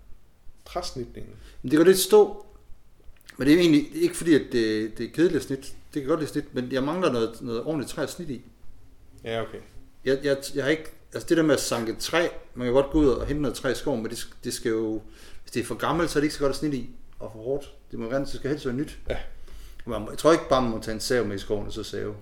Træsnitningen. 0.65 1.33
Men 1.61 1.71
det 1.71 1.77
går 1.77 1.85
lidt 1.85 1.97
stå. 1.97 2.45
Men 3.37 3.47
det 3.47 3.55
er 3.55 3.59
egentlig 3.59 3.95
ikke 3.95 4.17
fordi, 4.17 4.35
at 4.35 4.41
det, 4.51 4.97
det 4.97 5.05
er 5.05 5.11
kedeligt 5.11 5.35
at 5.35 5.41
snit. 5.41 5.75
Det 5.93 6.01
kan 6.01 6.09
godt 6.09 6.19
lide 6.19 6.31
snit, 6.31 6.55
men 6.55 6.71
jeg 6.71 6.83
mangler 6.83 7.11
noget, 7.11 7.41
noget 7.41 7.63
ordentligt 7.63 7.91
træ 7.91 8.03
at 8.03 8.09
snit 8.09 8.29
i. 8.29 8.41
Ja, 9.23 9.41
okay. 9.41 9.59
Jeg, 10.05 10.19
jeg, 10.23 10.37
jeg 10.55 10.63
har 10.63 10.71
ikke... 10.71 10.93
Altså 11.13 11.29
det 11.29 11.37
der 11.37 11.43
med 11.43 11.55
at 11.55 11.61
sanke 11.61 11.95
træ, 11.95 12.27
man 12.55 12.65
kan 12.65 12.73
godt 12.73 12.89
gå 12.91 12.99
ud 12.99 13.07
og 13.07 13.25
hente 13.25 13.41
noget 13.41 13.57
træ 13.57 13.71
i 13.71 13.75
skoven, 13.75 14.01
men 14.01 14.11
det, 14.11 14.27
det 14.43 14.53
skal 14.53 14.69
jo... 14.69 15.01
Hvis 15.43 15.51
det 15.51 15.59
er 15.59 15.63
for 15.63 15.75
gammelt, 15.75 16.09
så 16.09 16.19
er 16.19 16.21
det 16.21 16.25
ikke 16.25 16.35
så 16.35 16.41
godt 16.41 16.49
at 16.49 16.55
snit 16.55 16.73
i. 16.73 16.89
Og 17.19 17.31
for 17.33 17.39
hårdt. 17.39 17.73
Det 17.91 17.99
må 17.99 18.09
gerne, 18.09 18.25
det 18.25 18.33
skal 18.33 18.49
helst 18.49 18.65
være 18.65 18.75
nyt. 18.75 18.97
Ja. 19.09 19.17
Man, 19.85 20.07
jeg 20.09 20.17
tror 20.17 20.31
ikke 20.31 20.49
bare, 20.49 20.61
man 20.61 20.71
må 20.71 20.81
tage 20.81 20.95
en 20.95 20.99
sav 20.99 21.25
med 21.25 21.35
i 21.35 21.39
skoven 21.39 21.67
og 21.67 21.73
så 21.73 21.83
save. 21.83 22.15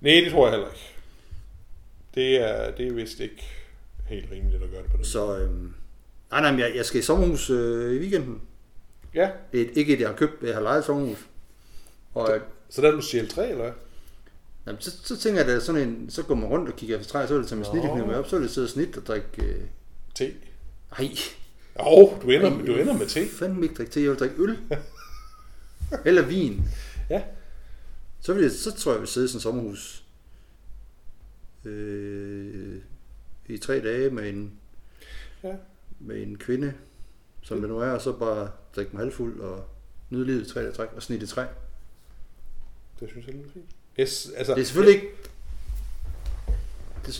Nej, 0.00 0.12
det 0.12 0.32
tror 0.32 0.46
jeg 0.46 0.52
heller 0.52 0.68
ikke. 0.68 0.94
Det 2.14 2.36
er, 2.36 2.70
det 2.70 2.86
er 2.86 2.92
vist 2.92 3.20
ikke 3.20 3.42
helt 4.06 4.30
rimeligt 4.32 4.62
at 4.62 4.70
gøre 4.70 4.82
det 4.82 4.90
på 4.90 4.96
den. 4.96 5.04
Så... 5.04 5.38
Øhm, 5.38 5.74
nej, 6.30 6.40
nej, 6.40 6.60
jeg, 6.60 6.76
jeg 6.76 6.86
skal 6.86 7.00
i 7.00 7.02
sommerhus 7.02 7.50
øh, 7.50 7.96
i 7.96 7.98
weekenden. 7.98 8.40
Ja, 9.14 9.30
Et, 9.52 9.70
ikke 9.74 9.94
et, 9.94 10.00
jeg 10.00 10.08
har 10.08 10.16
købt, 10.16 10.42
jeg 10.42 10.54
har 10.54 10.62
lejet 10.62 10.78
et 10.78 10.84
sommerhus. 10.84 11.18
Og 12.14 12.34
øh, 12.34 12.40
så 12.68 12.82
der 12.82 12.88
er 12.88 12.92
du 12.92 13.00
stjæle 13.00 13.28
træ, 13.28 13.50
eller 13.50 13.62
hvad? 13.62 13.72
Jamen, 14.66 14.80
så, 14.80 14.90
så 15.04 15.16
tænker 15.16 15.44
jeg, 15.44 15.56
at 15.56 15.62
sådan 15.62 15.88
en, 15.88 16.10
så 16.10 16.22
går 16.22 16.34
man 16.34 16.48
rundt 16.48 16.68
og 16.68 16.76
kigger 16.76 16.98
efter 16.98 17.12
træ, 17.12 17.26
så 17.26 17.32
vil 17.34 17.40
det 17.42 17.48
tage 17.48 17.56
min 17.56 17.64
snittekniv 17.64 18.06
med 18.06 18.14
op, 18.14 18.26
så 18.28 18.36
vil 18.36 18.42
det 18.42 18.54
sidde 18.54 18.64
og 18.66 18.70
snit 18.70 18.96
og 18.96 19.06
drikke... 19.06 19.42
Øh, 19.44 19.64
Te. 20.14 20.32
ej, 20.98 21.08
Jo, 21.78 22.18
du 22.22 22.30
ender, 22.30 22.50
du 22.66 22.74
ender 22.76 22.98
med 22.98 23.06
te. 23.06 23.28
fandme 23.28 23.62
ikke 23.62 23.74
drikke 23.74 23.92
te, 23.92 24.00
jeg 24.02 24.10
vil 24.10 24.18
drikke 24.18 24.34
øl. 24.42 24.58
Eller 26.08 26.22
vin. 26.26 26.62
Ja. 27.10 27.22
Så, 28.20 28.34
vil 28.34 28.42
jeg, 28.42 28.50
så 28.52 28.72
tror 28.76 28.92
jeg, 28.92 28.94
jeg 28.96 29.00
vil 29.00 29.08
sidde 29.08 29.24
i 29.24 29.28
sådan 29.28 29.36
et 29.38 29.42
sommerhus 29.42 30.04
øh, 31.64 32.76
i 33.46 33.58
tre 33.58 33.80
dage 33.80 34.10
med 34.10 34.28
en, 34.28 34.52
Ja. 35.42 35.54
med 36.00 36.22
en 36.22 36.38
kvinde, 36.38 36.74
som 37.42 37.60
det 37.60 37.68
nu 37.70 37.78
er, 37.78 37.90
og 37.90 38.00
så 38.00 38.12
bare 38.12 38.50
drikke 38.76 38.92
mig 38.92 39.00
halvfuld 39.00 39.40
og 39.40 39.64
nyde 40.10 40.24
livet 40.26 40.46
i 40.46 40.50
tre 40.52 40.60
dage 40.62 40.72
træk 40.72 40.88
og 40.96 41.02
snitte 41.02 41.26
træ. 41.26 41.44
Det 43.00 43.08
synes 43.10 43.26
jeg 43.26 43.34
er 43.34 43.38
fint. 43.54 43.70
Yes, 44.00 44.30
altså, 44.36 44.54
Det 44.54 44.60
er 44.60 44.64
selvfølgelig 44.64 45.02
ikke... 45.02 45.16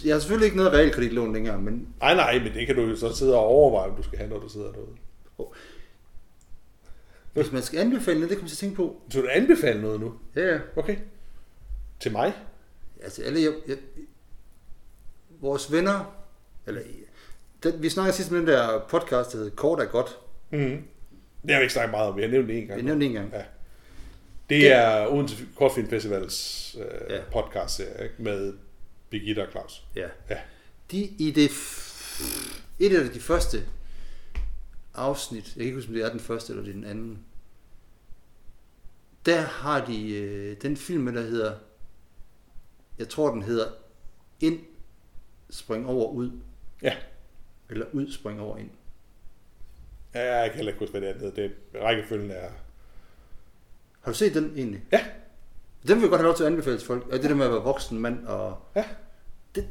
Jeg 0.04 0.14
har 0.14 0.20
selvfølgelig 0.20 0.44
ikke 0.44 0.56
noget 0.56 0.72
realkreditlån 0.72 1.32
længere, 1.32 1.58
men 1.58 1.88
Nej, 2.00 2.14
nej, 2.14 2.38
men 2.38 2.54
det 2.54 2.66
kan 2.66 2.76
du 2.76 2.82
jo 2.82 2.96
så 2.96 3.14
sidde 3.14 3.34
og 3.34 3.44
overveje, 3.44 3.90
om 3.90 3.96
du 3.96 4.02
skal 4.02 4.18
have, 4.18 4.30
når 4.30 4.38
du 4.38 4.48
sidder 4.48 4.72
derude. 4.72 4.96
hvis 7.32 7.52
man 7.52 7.62
skal 7.62 7.80
anbefale 7.80 8.20
noget, 8.20 8.30
det 8.30 8.40
jeg 8.40 8.48
til 8.48 8.54
at 8.54 8.58
tænke 8.58 8.76
på. 8.76 9.02
Så 9.10 9.20
du 9.20 9.28
anbefale 9.32 9.82
noget 9.82 10.00
nu? 10.00 10.14
Ja, 10.36 10.52
ja. 10.52 10.58
Okay. 10.76 10.96
Til 12.00 12.12
mig? 12.12 12.32
Altså 13.02 13.22
alle, 13.22 13.40
jeg, 13.42 13.52
jeg, 13.68 13.76
vores 15.40 15.72
venner, 15.72 16.14
eller 16.66 16.80
den, 17.62 17.82
vi 17.82 17.88
snakkede 17.88 18.16
sidst 18.16 18.30
med 18.30 18.38
den 18.40 18.46
der 18.46 18.78
podcast, 18.88 19.32
der 19.32 19.38
hedder 19.38 19.56
Kort 19.56 19.80
er 19.80 19.84
godt. 19.84 20.18
Mm. 20.50 20.58
Det 21.42 21.50
har 21.50 21.58
vi 21.58 21.62
ikke 21.62 21.72
snakket 21.72 21.90
meget 21.90 22.08
om. 22.08 22.16
Vi 22.16 22.22
har 22.22 22.28
nævnt 22.28 22.48
det 22.48 22.58
en 22.58 22.66
gang. 22.66 22.78
Vi 22.78 22.84
nævnte 22.84 23.06
det 23.06 23.10
en 23.10 23.16
gang. 23.16 23.32
Ja. 23.32 23.42
Det 24.50 24.72
er 24.72 25.06
Odense 25.06 25.46
Kortfilm 25.56 25.88
Festivals 25.88 26.76
øh, 26.80 27.10
Ja. 27.10 27.20
podcast 27.32 27.74
serie, 27.76 28.02
ikke? 28.04 28.14
med 28.22 28.54
Birgitte 29.10 29.46
og 29.46 29.50
Claus. 29.50 29.84
Ja. 29.96 30.08
Ja. 30.30 30.38
De 30.90 30.98
i 31.02 31.30
det, 31.30 31.48
f- 31.48 32.60
et 32.78 32.96
af 32.96 33.10
de 33.10 33.20
første 33.20 33.58
afsnit, 34.94 35.44
jeg 35.46 35.54
kan 35.54 35.62
ikke 35.64 35.74
huske, 35.76 35.88
om 35.88 35.94
det 35.94 36.04
er 36.04 36.10
den 36.10 36.20
første 36.20 36.52
eller 36.52 36.62
det 36.64 36.70
er 36.70 36.74
den 36.74 36.84
anden, 36.84 37.18
der 39.26 39.40
har 39.40 39.84
de 39.86 40.10
øh, 40.14 40.56
den 40.62 40.76
film, 40.76 41.06
der 41.14 41.22
hedder, 41.22 41.54
jeg 42.98 43.08
tror 43.08 43.30
den 43.30 43.42
hedder 43.42 43.66
Ind, 44.40 44.58
spring 45.50 45.86
over, 45.86 46.10
ud. 46.12 46.30
Ja. 46.82 46.96
Eller 47.70 47.86
ud, 47.92 48.12
spring 48.12 48.40
over, 48.40 48.56
ind. 48.56 48.70
ja. 50.14 50.36
Jeg 50.40 50.48
kan 50.50 50.56
heller 50.56 50.72
ikke 50.72 50.78
huske, 50.80 50.90
hvad 50.90 51.00
det 51.00 51.08
er. 51.10 51.18
hedder. 51.18 51.34
Det 51.34 51.52
er 51.74 51.80
rækkefølgen 51.86 52.30
er... 52.30 52.50
Har 54.00 54.12
du 54.12 54.16
set 54.18 54.34
den 54.34 54.52
egentlig? 54.56 54.80
Ja. 54.92 55.00
Den 55.88 55.94
vil 55.96 56.00
jeg 56.00 56.10
godt 56.10 56.20
have 56.20 56.26
lov 56.26 56.36
til 56.36 56.44
at 56.44 56.50
anbefale 56.50 56.78
til 56.78 56.86
folk. 56.86 57.06
Og 57.06 57.12
det 57.12 57.30
der 57.30 57.34
med 57.36 57.44
at 57.46 57.52
være 57.52 57.62
voksen 57.62 57.98
mand 57.98 58.26
og... 58.26 58.56
Ja. 58.76 58.84
Det, 59.54 59.66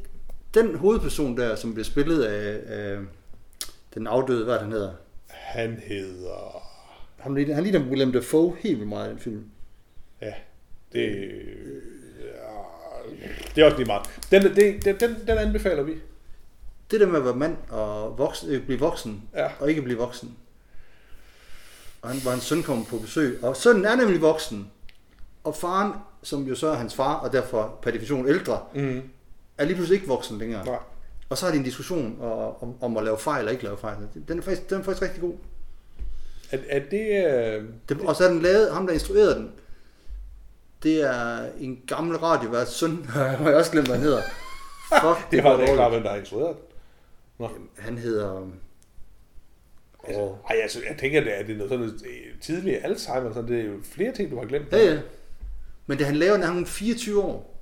den 0.54 0.74
hovedperson 0.74 1.36
der, 1.36 1.56
som 1.56 1.74
bliver 1.74 1.84
spillet 1.84 2.22
af, 2.22 2.60
af 2.66 2.98
den 3.94 4.06
afdøde, 4.06 4.44
hvad 4.44 4.58
han 4.58 4.72
hedder? 4.72 4.92
Han 5.28 5.82
hedder... 5.86 6.62
Han 7.18 7.34
ligner, 7.34 7.54
han 7.54 7.64
ligner 7.64 7.80
Willem 7.90 8.12
Dafoe 8.12 8.56
helt 8.60 8.76
vildt 8.78 8.88
meget 8.88 9.06
i 9.06 9.10
den 9.10 9.18
film. 9.18 9.44
Ja. 10.20 10.32
Det... 10.92 11.30
Ja, 13.20 13.28
det 13.54 13.60
er 13.60 13.64
også 13.64 13.76
lige 13.76 13.86
meget. 13.86 14.02
Den, 14.30 14.42
det, 14.42 14.84
den, 14.84 14.96
den, 15.00 15.16
den 15.26 15.38
anbefaler 15.38 15.82
vi. 15.82 15.92
Det 16.90 17.00
der 17.00 17.06
med 17.06 17.18
at 17.18 17.24
være 17.24 17.36
mand 17.36 17.56
og 17.68 18.18
voksen, 18.18 18.50
øh, 18.50 18.64
blive 18.64 18.80
voksen, 18.80 19.22
Ja. 19.34 19.48
og 19.60 19.68
ikke 19.68 19.82
blive 19.82 19.98
voksen. 19.98 20.36
Og 22.02 22.08
han, 22.10 22.20
hvor 22.20 22.30
hans 22.30 22.42
søn 22.44 22.62
kommer 22.62 22.84
på 22.84 22.98
besøg, 22.98 23.38
og 23.44 23.56
sønnen 23.56 23.84
er 23.84 23.94
nemlig 23.96 24.20
voksen. 24.22 24.70
Og 25.44 25.56
faren, 25.56 25.92
som 26.22 26.42
jo 26.42 26.54
så 26.54 26.66
er 26.68 26.74
hans 26.74 26.94
far, 26.94 27.14
og 27.14 27.32
derfor 27.32 27.78
per 27.82 27.90
definition 27.90 28.28
ældre, 28.28 28.60
Mm. 28.74 29.02
er 29.58 29.64
lige 29.64 29.74
pludselig 29.74 29.96
ikke 29.96 30.08
voksen 30.08 30.38
længere. 30.38 30.64
Nej. 30.64 30.78
Og 31.30 31.38
så 31.38 31.44
har 31.44 31.52
de 31.52 31.58
en 31.58 31.64
diskussion 31.64 32.18
om, 32.60 32.74
om 32.82 32.96
at 32.96 33.04
lave 33.04 33.18
fejl 33.18 33.38
eller 33.38 33.52
ikke 33.52 33.64
lave 33.64 33.78
fejl. 33.78 33.96
Den 34.28 34.38
er 34.38 34.42
faktisk, 34.42 34.70
den 34.70 34.78
er 34.80 34.82
faktisk 34.84 35.02
rigtig 35.02 35.20
god. 35.22 35.34
Er, 36.50 36.58
er 36.68 36.80
det... 36.90 37.26
Øh... 37.26 37.64
Det, 37.88 38.00
og 38.00 38.16
så 38.16 38.24
er 38.24 38.28
den 38.28 38.42
lavet, 38.42 38.72
ham 38.74 38.86
der 38.86 38.94
instruerede 38.94 39.34
den, 39.34 39.50
det 40.82 41.02
er 41.02 41.46
en 41.60 41.80
gammel 41.86 42.16
radiovært 42.18 42.68
søn, 42.70 43.04
har 43.08 43.48
jeg 43.48 43.56
også 43.56 43.70
glemt, 43.72 43.86
hvad 43.86 43.96
han 43.96 44.04
hedder. 44.04 44.22
Fuck, 45.02 45.30
Det 45.30 45.44
var 45.44 45.56
det 45.56 45.68
ikke 45.68 45.88
hvem 45.88 46.02
der 46.02 46.10
har 46.10 46.16
instrueret 46.16 46.56
den. 47.38 47.68
Han 47.78 47.98
hedder... 47.98 48.46
Altså, 50.04 50.34
ej, 50.50 50.56
altså, 50.62 50.78
jeg 50.88 50.96
tænker, 50.98 51.20
det 51.20 51.38
er, 51.38 51.42
det 51.42 51.52
er 51.52 51.56
noget 51.56 51.70
sådan 51.70 51.84
noget 51.86 52.02
øh, 52.06 52.40
tidligere 52.40 52.80
Alzheimer, 52.84 53.32
så 53.34 53.42
det 53.42 53.60
er 53.60 53.64
jo 53.64 53.74
flere 53.82 54.12
ting, 54.12 54.30
du 54.30 54.38
har 54.38 54.46
glemt. 54.46 54.72
Ja, 54.72 54.78
ja. 54.78 55.00
Men 55.86 55.98
det 55.98 56.06
han 56.06 56.16
laver, 56.16 56.36
når 56.36 56.46
han 56.46 56.62
er 56.62 56.66
24 56.66 57.22
år. 57.24 57.60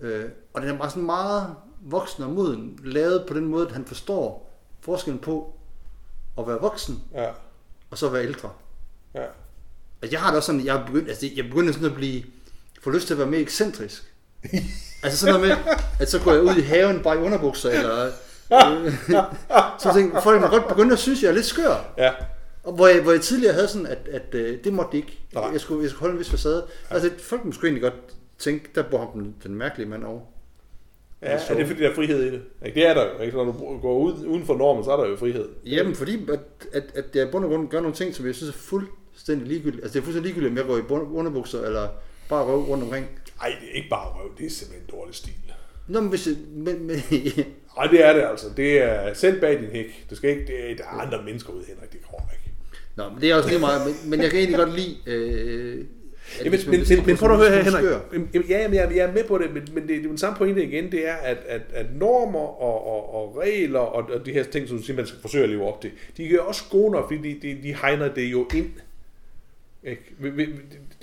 Øh, 0.00 0.24
og 0.52 0.62
den 0.62 0.70
er 0.70 0.78
bare 0.78 0.90
sådan 0.90 1.02
meget 1.02 1.54
voksen 1.80 2.24
og 2.24 2.30
moden, 2.30 2.78
lavet 2.84 3.24
på 3.28 3.34
den 3.34 3.44
måde, 3.44 3.66
at 3.66 3.72
han 3.72 3.84
forstår 3.84 4.52
forskellen 4.80 5.20
på 5.20 5.54
at 6.38 6.46
være 6.46 6.58
voksen, 6.60 7.02
Ja, 7.14 7.30
og 7.90 7.98
så 7.98 8.06
at 8.06 8.12
være 8.12 8.22
ældre. 8.24 8.50
ja. 9.14 9.24
Altså, 10.02 10.14
jeg 10.14 10.20
har 10.20 10.28
det 10.30 10.36
også 10.36 10.46
sådan, 10.46 10.64
jeg 10.64 10.76
er 10.76 10.86
begyndt, 10.86 11.08
altså, 11.08 11.28
jeg 11.36 11.44
begynder 11.44 11.72
sådan 11.72 11.88
at 11.88 11.94
blive, 11.94 12.22
få 12.82 12.90
lyst 12.90 13.06
til 13.06 13.14
at 13.14 13.18
være 13.18 13.28
mere 13.28 13.40
ekscentrisk. 13.40 14.14
altså 15.02 15.18
sådan 15.18 15.34
noget 15.40 15.48
med, 15.48 15.74
at 16.00 16.10
så 16.10 16.20
går 16.24 16.32
jeg 16.32 16.42
ud 16.42 16.56
i 16.56 16.60
haven 16.60 17.02
bare 17.02 17.16
i 17.16 17.18
underbukser, 17.18 17.70
eller... 17.70 18.12
Så 19.78 19.88
jeg 19.88 19.94
tænkte, 19.94 20.22
folk 20.22 20.40
må 20.40 20.46
godt 20.46 20.68
begynde 20.68 20.92
at 20.92 20.98
synes, 20.98 21.22
jeg 21.22 21.28
er 21.28 21.32
lidt 21.32 21.46
skør. 21.46 21.92
Ja, 21.98 22.10
Og 22.62 22.72
hvor 22.72 22.86
jeg, 22.86 23.02
hvor 23.02 23.12
jeg 23.12 23.20
tidligere 23.20 23.54
havde 23.54 23.68
sådan, 23.68 23.86
at, 23.86 24.08
at 24.12 24.34
øh, 24.34 24.64
det 24.64 24.72
måtte 24.72 24.92
de 24.92 24.96
ikke. 24.96 25.18
Nej. 25.34 25.44
Jeg 25.52 25.60
skulle, 25.60 25.82
jeg 25.82 25.90
skulle 25.90 26.00
holde 26.00 26.12
en 26.12 26.18
vis 26.18 26.30
facade. 26.30 26.64
Altså, 26.90 27.10
folk 27.18 27.44
måske 27.44 27.66
egentlig 27.66 27.82
godt 27.82 27.94
tænke, 28.38 28.70
der 28.74 28.82
bor 28.82 28.98
ham 28.98 29.08
den, 29.12 29.34
den 29.44 29.54
mærkelige 29.54 29.88
mand 29.88 30.04
over. 30.04 30.20
ja 31.22 31.28
er 31.28 31.54
det 31.54 31.66
fordi, 31.66 31.82
der 31.82 31.90
er 31.90 31.94
frihed 31.94 32.22
i 32.22 32.30
det? 32.30 32.42
Ikke? 32.66 32.80
Det 32.80 32.88
er 32.88 32.94
der 32.94 33.04
jo. 33.04 33.22
Ikke? 33.24 33.36
Når 33.36 33.44
du 33.44 33.78
går 33.82 33.98
ud, 33.98 34.26
uden 34.26 34.46
for 34.46 34.54
normen, 34.56 34.84
så 34.84 34.90
er 34.92 34.96
der 34.96 35.10
jo 35.10 35.16
frihed. 35.16 35.48
Jamen, 35.66 35.94
fordi 35.94 36.28
at, 36.32 36.40
at, 36.72 36.84
at 36.94 37.04
jeg 37.14 37.28
i 37.28 37.30
bund 37.30 37.44
og 37.44 37.50
grund 37.50 37.68
gør 37.68 37.80
nogle 37.80 37.94
ting, 37.94 38.14
som 38.14 38.26
jeg 38.26 38.34
synes 38.34 38.54
er 38.54 38.58
fuldstændig 38.58 39.48
ligegyldigt. 39.48 39.82
Altså, 39.82 39.94
det 39.94 40.00
er 40.00 40.04
fuldstændig 40.04 40.34
ligegyldigt, 40.34 40.50
om 40.50 40.56
jeg 40.56 40.84
går 40.86 40.96
i 40.96 41.00
underbukser, 41.16 41.62
eller 41.62 41.88
bare 42.28 42.44
røv 42.44 42.60
rundt 42.62 42.84
omkring. 42.84 43.06
Nej, 43.40 43.56
det 43.60 43.68
er 43.70 43.76
ikke 43.76 43.88
bare 43.88 44.06
røv. 44.06 44.30
Det 44.38 44.46
er 44.46 44.50
simpelthen 44.50 44.88
en 44.88 44.98
dårlig 44.98 45.14
stil. 45.14 45.32
Nå, 45.88 46.00
men 46.00 46.10
hvis 46.10 46.26
jeg, 46.26 46.36
men, 46.50 46.86
men, 46.86 46.96
Nej, 47.76 47.86
det 47.86 48.06
er 48.06 48.12
det 48.12 48.22
altså. 48.22 48.46
Det 48.56 48.82
er 48.82 49.14
selv 49.14 49.40
bag 49.40 49.58
din 49.60 49.68
hæk. 49.68 50.06
Du 50.10 50.16
skal 50.16 50.30
ikke, 50.30 50.46
det 50.46 50.70
er, 50.70 50.76
der 50.76 50.84
er 50.84 50.88
andre 50.88 51.22
mennesker 51.24 51.52
ude, 51.52 51.64
Henrik. 51.68 51.92
Det 51.92 52.00
går 52.10 52.30
ikke. 52.32 52.52
Nå, 52.96 53.08
men 53.08 53.20
det 53.20 53.30
er 53.30 53.34
også 53.34 53.48
lige 53.48 53.60
meget, 53.60 53.86
men, 53.86 54.10
men 54.10 54.22
jeg 54.22 54.30
kan 54.30 54.38
egentlig 54.38 54.58
godt 54.58 54.74
lide... 54.74 54.96
Øh, 55.06 55.84
Ja, 56.44 56.50
men, 56.50 56.60
man 56.66 56.70
men, 56.70 56.86
men, 56.88 57.06
men 57.06 57.16
prøv 57.16 57.30
at 57.30 57.38
høre 57.38 57.50
her, 57.50 57.58
en 57.58 57.64
Henrik. 57.64 58.50
Ja, 58.50 58.58
jamen, 58.58 58.74
jeg, 58.74 58.92
jeg 58.96 59.08
er 59.08 59.12
med 59.12 59.24
på 59.24 59.38
det, 59.38 59.54
men, 59.54 59.68
men 59.72 59.82
det, 59.82 59.88
det 59.88 60.04
er 60.04 60.08
den 60.08 60.18
samme 60.18 60.38
pointe 60.38 60.64
igen, 60.64 60.92
det 60.92 61.08
er, 61.08 61.14
at, 61.14 61.36
at, 61.46 61.60
at 61.72 61.86
normer 61.94 62.62
og, 62.62 62.86
og, 62.86 63.14
og 63.14 63.36
regler 63.38 63.78
og, 63.78 64.10
og 64.10 64.26
de 64.26 64.32
her 64.32 64.42
ting, 64.44 64.68
som 64.68 64.76
du 64.76 64.82
siger, 64.82 64.96
man 64.96 65.06
skal 65.06 65.20
forsøge 65.20 65.44
at 65.44 65.50
leve 65.50 65.64
op 65.64 65.80
til, 65.80 65.90
de 66.16 66.34
er 66.34 66.40
også 66.40 66.62
gode 66.70 66.92
nok, 66.92 67.08
fordi 67.08 67.32
de, 67.32 67.48
de, 67.48 67.62
de 67.62 67.74
hegner 67.74 68.14
det 68.14 68.32
jo 68.32 68.48
ind. 68.54 68.70
Ikke? 69.84 70.02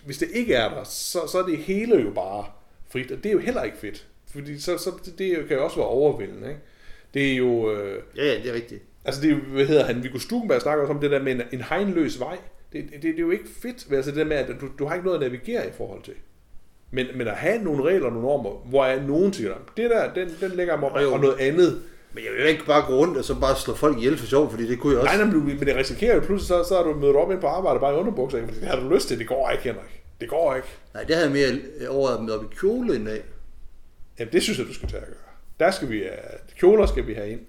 Hvis 0.05 0.17
det 0.17 0.27
ikke 0.33 0.53
er 0.53 0.69
der, 0.69 0.83
så, 0.83 1.19
så 1.31 1.37
er 1.37 1.45
det 1.45 1.57
hele 1.57 2.01
jo 2.01 2.11
bare 2.11 2.45
frit, 2.91 3.11
og 3.11 3.17
det 3.17 3.25
er 3.25 3.33
jo 3.33 3.39
heller 3.39 3.63
ikke 3.63 3.77
fedt. 3.77 4.07
Fordi 4.33 4.59
så, 4.59 4.77
så 4.77 4.91
det, 5.05 5.17
det 5.17 5.47
kan 5.47 5.57
jo 5.57 5.63
også 5.63 5.75
være 5.75 5.85
overvældende. 5.87 6.47
Ikke? 6.49 6.61
Det 7.13 7.31
er 7.31 7.35
jo... 7.35 7.71
Øh, 7.71 8.01
Ja, 8.17 8.25
ja, 8.25 8.35
det 8.35 8.49
er 8.49 8.53
rigtigt. 8.53 8.83
Altså, 9.05 9.21
det 9.21 9.31
er, 9.31 9.35
hvad 9.35 9.65
hedder 9.65 9.85
han, 9.85 10.03
Viggo 10.03 10.19
Stukenberg 10.19 10.61
snakker 10.61 10.81
også 10.83 10.93
om 10.93 10.99
det 10.99 11.11
der 11.11 11.23
med 11.23 11.31
en, 11.35 11.41
en 11.51 11.61
hegnløs 11.61 12.19
vej. 12.19 12.37
Det, 12.73 12.85
det, 12.93 13.01
det, 13.03 13.15
er 13.15 13.19
jo 13.19 13.31
ikke 13.31 13.45
fedt, 13.61 13.93
altså 13.93 14.11
det 14.11 14.17
der 14.17 14.25
med, 14.25 14.35
at 14.35 14.47
du, 14.61 14.67
du 14.79 14.85
har 14.85 14.95
ikke 14.95 15.05
noget 15.05 15.23
at 15.23 15.31
navigere 15.31 15.67
i 15.67 15.71
forhold 15.77 16.03
til. 16.03 16.13
Men, 16.91 17.07
men 17.15 17.27
at 17.27 17.33
have 17.35 17.63
nogle 17.63 17.83
regler 17.83 18.05
og 18.05 18.11
nogle 18.11 18.27
normer, 18.27 18.49
hvor 18.69 18.85
er 18.85 19.01
nogen 19.07 19.33
siger, 19.33 19.53
det 19.77 19.89
der, 19.89 20.13
den, 20.13 20.29
den 20.41 20.51
lægger 20.51 20.77
mig 20.77 20.89
op, 20.91 21.01
Jo. 21.01 21.13
og 21.13 21.19
noget 21.19 21.39
andet. 21.39 21.81
Men 22.13 22.23
jeg 22.23 22.33
vil 22.33 22.49
ikke 22.49 22.65
bare 22.65 22.85
gå 22.87 22.93
rundt 22.97 23.17
og 23.17 23.23
så 23.23 23.39
bare 23.39 23.55
slå 23.55 23.73
folk 23.75 23.97
ihjel 23.97 24.17
for 24.17 24.25
sjov, 24.25 24.49
fordi 24.51 24.67
det 24.67 24.79
kunne 24.79 24.93
jeg 24.93 25.01
også. 25.01 25.17
Nej, 25.17 25.25
nej, 25.25 25.35
men, 25.35 25.59
det 25.59 25.75
risikerer 25.75 26.15
jo 26.15 26.21
pludselig, 26.21 26.47
så, 26.47 26.69
så 26.69 26.77
er 26.77 26.83
du 26.83 26.93
mødt 26.93 27.15
op 27.15 27.31
ind 27.31 27.41
på 27.41 27.47
arbejde 27.47 27.79
bare 27.79 27.93
i 27.93 27.97
underbukser, 27.97 28.45
fordi 28.45 28.59
det 28.59 28.67
har 28.67 28.79
du 28.79 28.93
lyst 28.93 29.07
til, 29.07 29.19
det 29.19 29.27
går 29.27 29.49
ikke, 29.49 29.63
Henrik. 29.63 30.03
Det 30.21 30.29
går 30.29 30.55
ikke. 30.55 30.67
Nej, 30.93 31.03
det 31.03 31.15
havde 31.15 31.27
jeg 31.27 31.33
mere 31.79 31.89
overvejet 31.89 32.23
med 32.25 32.33
op 32.33 32.43
i 32.43 32.55
kjole 32.59 32.95
en 32.95 33.05
dag. 33.05 33.21
Jamen, 34.19 34.33
det 34.33 34.43
synes 34.43 34.59
jeg, 34.59 34.67
du 34.67 34.73
skal 34.73 34.89
tage 34.89 35.01
at 35.01 35.07
gøre. 35.07 35.17
Der 35.59 35.71
skal 35.71 35.89
vi 35.89 35.99
have, 35.99 36.17
kjoler 36.59 36.85
skal 36.85 37.07
vi 37.07 37.13
have 37.13 37.29
ind. 37.29 37.41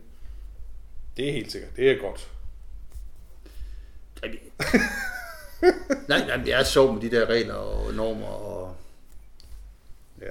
Det 1.16 1.28
er 1.28 1.32
helt 1.32 1.52
sikkert, 1.52 1.76
det 1.76 1.90
er 1.90 1.96
godt. 1.98 2.30
Nej, 4.22 4.30
det- 4.32 4.40
nej, 6.08 6.26
nej, 6.26 6.36
men 6.36 6.46
det 6.46 6.54
er 6.54 6.64
sjovt 6.64 6.94
med 6.94 7.10
de 7.10 7.16
der 7.16 7.26
regler 7.26 7.54
og 7.54 7.94
normer 7.94 8.26
og... 8.26 8.76
Ja. 10.20 10.26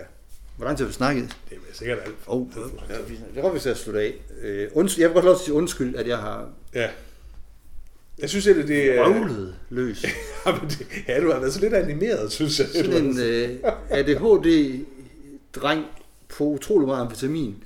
Hvor 0.58 0.66
lang 0.66 0.78
tid 0.78 0.86
har 0.86 0.90
vi 0.90 0.94
snakket? 0.94 1.38
Det 1.50 1.56
er 1.58 1.74
sikkert 1.74 1.98
alt. 2.06 2.16
Oh, 2.28 2.48
ja, 2.90 2.96
vi- 3.08 3.20
det 3.36 3.42
kan 3.44 3.54
vi 3.54 3.60
til 3.60 3.70
at 3.70 3.78
slutte 3.78 4.02
af. 4.02 4.14
Øh, 4.42 4.70
undskyld, 4.74 5.02
jeg 5.02 5.10
vil 5.10 5.14
godt 5.14 5.26
lov 5.26 5.36
til 5.36 5.42
at 5.42 5.46
sige 5.46 5.54
undskyld, 5.56 5.96
at 5.96 6.08
jeg 6.08 6.18
har 6.18 6.50
Ja. 6.74 6.90
Jeg 8.20 8.30
synes, 8.30 8.48
at 8.48 8.56
det 8.56 8.98
er... 8.98 9.04
røvlet 9.06 9.56
løs. 9.70 10.06
Jamen, 10.46 10.70
det, 10.70 10.88
ja, 11.08 11.22
du 11.22 11.32
har 11.32 11.40
været 11.40 11.54
så 11.54 11.60
lidt 11.60 11.74
animeret, 11.74 12.32
synes 12.32 12.60
jeg. 12.60 12.68
Sådan 12.68 13.06
en 13.06 13.20
øh, 13.20 13.60
ADHD-dreng 13.90 15.86
på 16.30 16.44
utrolig 16.44 16.88
meget 16.88 17.02
amfetamin. 17.02 17.64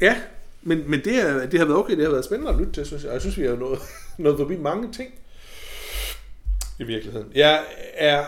Ja, 0.00 0.16
men, 0.62 0.90
men 0.90 1.00
det, 1.04 1.20
er, 1.20 1.46
det 1.46 1.58
har 1.58 1.66
været 1.66 1.78
okay, 1.78 1.96
det 1.96 2.04
har 2.04 2.10
været 2.10 2.24
spændende 2.24 2.52
at 2.52 2.58
lytte 2.58 2.72
til, 2.72 2.86
synes 2.86 3.02
jeg. 3.02 3.08
Og 3.08 3.14
jeg 3.14 3.20
synes, 3.20 3.38
vi 3.38 3.46
har 3.46 3.56
nået, 3.56 3.78
nået 4.18 4.36
forbi 4.38 4.56
mange 4.56 4.92
ting 4.92 5.10
i 6.78 6.84
virkeligheden. 6.84 7.32
Jeg 7.34 7.64
er 7.94 8.24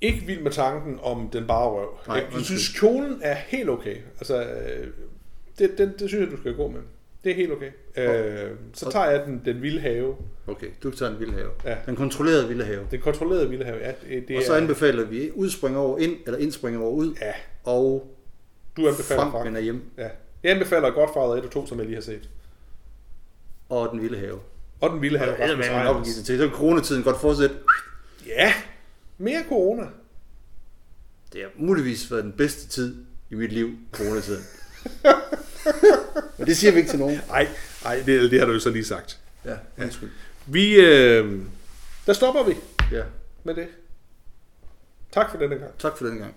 ikke 0.00 0.26
vild 0.26 0.40
med 0.40 0.50
tanken 0.50 0.98
om 1.02 1.28
den 1.32 1.46
bare 1.46 1.68
røv. 1.68 1.98
Nej, 2.06 2.16
jeg 2.16 2.24
undskyld. 2.24 2.44
synes, 2.44 2.80
kjolen 2.80 3.20
er 3.22 3.34
helt 3.34 3.68
okay. 3.68 3.96
Altså, 4.20 4.42
øh, 4.42 4.86
det, 5.58 5.78
den, 5.78 5.92
det 5.98 6.08
synes 6.08 6.22
jeg, 6.22 6.30
du 6.30 6.40
skal 6.40 6.54
gå 6.54 6.68
med. 6.68 6.80
Det 7.24 7.32
er 7.32 7.36
helt 7.36 7.52
okay. 7.52 7.70
Øh, 7.96 8.50
så 8.74 8.90
tager 8.90 9.10
jeg 9.10 9.26
den, 9.26 9.42
den 9.44 9.62
vilde 9.62 9.80
have. 9.80 10.16
Okay, 10.46 10.66
du 10.82 10.90
tager 10.90 11.12
en 11.12 11.20
vildhave. 11.20 11.50
Ja. 11.64 11.76
Den 11.86 11.96
kontrollerede 11.96 12.48
vildhave. 12.48 12.86
Den 12.90 13.00
kontrollerede 13.00 13.50
vilde 13.50 13.64
have, 13.64 13.78
ja. 13.78 13.92
Det, 14.08 14.28
det 14.28 14.36
Og 14.36 14.42
så 14.42 14.52
er, 14.52 14.56
anbefaler 14.56 15.04
vi 15.04 15.30
udspringer 15.34 15.80
over 15.80 15.98
ind, 15.98 16.16
eller 16.26 16.38
indspringer 16.38 16.80
over 16.80 16.90
ud, 16.90 17.14
ja, 17.20 17.32
og 17.64 18.13
du 18.76 18.88
anbefaler 18.88 19.20
Frank 19.20 19.32
Frank. 19.32 19.46
vender 19.46 19.60
hjem, 19.60 19.82
Ja. 19.98 20.08
Jeg 20.42 20.52
anbefaler 20.52 20.90
Godfather 20.90 21.34
1 21.34 21.44
og 21.44 21.50
2, 21.50 21.66
som 21.66 21.78
jeg 21.78 21.86
lige 21.86 21.94
har 21.96 22.02
set. 22.02 22.28
og 23.68 23.88
den 23.92 24.02
vilde 24.02 24.18
have. 24.18 24.40
Og 24.80 24.90
den 24.90 25.02
vilde 25.02 25.18
have. 25.18 25.30
Ja, 25.30 25.36
det 25.36 25.50
er 25.50 25.56
Rasmus 25.56 25.66
Reinders. 25.68 25.88
opgivet 25.96 26.16
sig 26.16 26.24
til. 26.24 26.38
Så 26.38 26.48
kan 26.48 26.56
coronatiden 26.56 27.02
godt 27.02 27.20
fortsætte. 27.20 27.56
Ja, 28.26 28.54
mere 29.18 29.44
corona. 29.48 29.86
Det 31.32 31.40
har 31.42 31.50
muligvis 31.56 32.10
været 32.10 32.24
den 32.24 32.32
bedste 32.32 32.68
tid 32.68 33.04
i 33.30 33.34
mit 33.34 33.52
liv, 33.52 33.70
coronatiden. 33.92 34.44
Men 36.38 36.46
det 36.46 36.56
siger 36.56 36.72
vi 36.72 36.78
ikke 36.78 36.90
til 36.90 36.98
nogen. 36.98 37.20
Nej, 37.28 37.48
nej, 37.84 38.02
det, 38.06 38.30
det 38.30 38.38
har 38.38 38.46
du 38.46 38.52
jo 38.52 38.58
så 38.58 38.70
lige 38.70 38.84
sagt. 38.84 39.18
Ja, 39.44 39.56
undskyld. 39.78 40.10
Vi, 40.46 40.74
øh, 40.74 41.40
der 42.06 42.12
stopper 42.12 42.42
vi 42.44 42.54
Ja. 42.92 43.02
med 43.44 43.54
det. 43.54 43.66
Tak 45.12 45.30
for 45.30 45.38
denne 45.38 45.56
gang. 45.56 45.78
Tak 45.78 45.96
for 45.98 46.06
den 46.06 46.18
gang. 46.18 46.34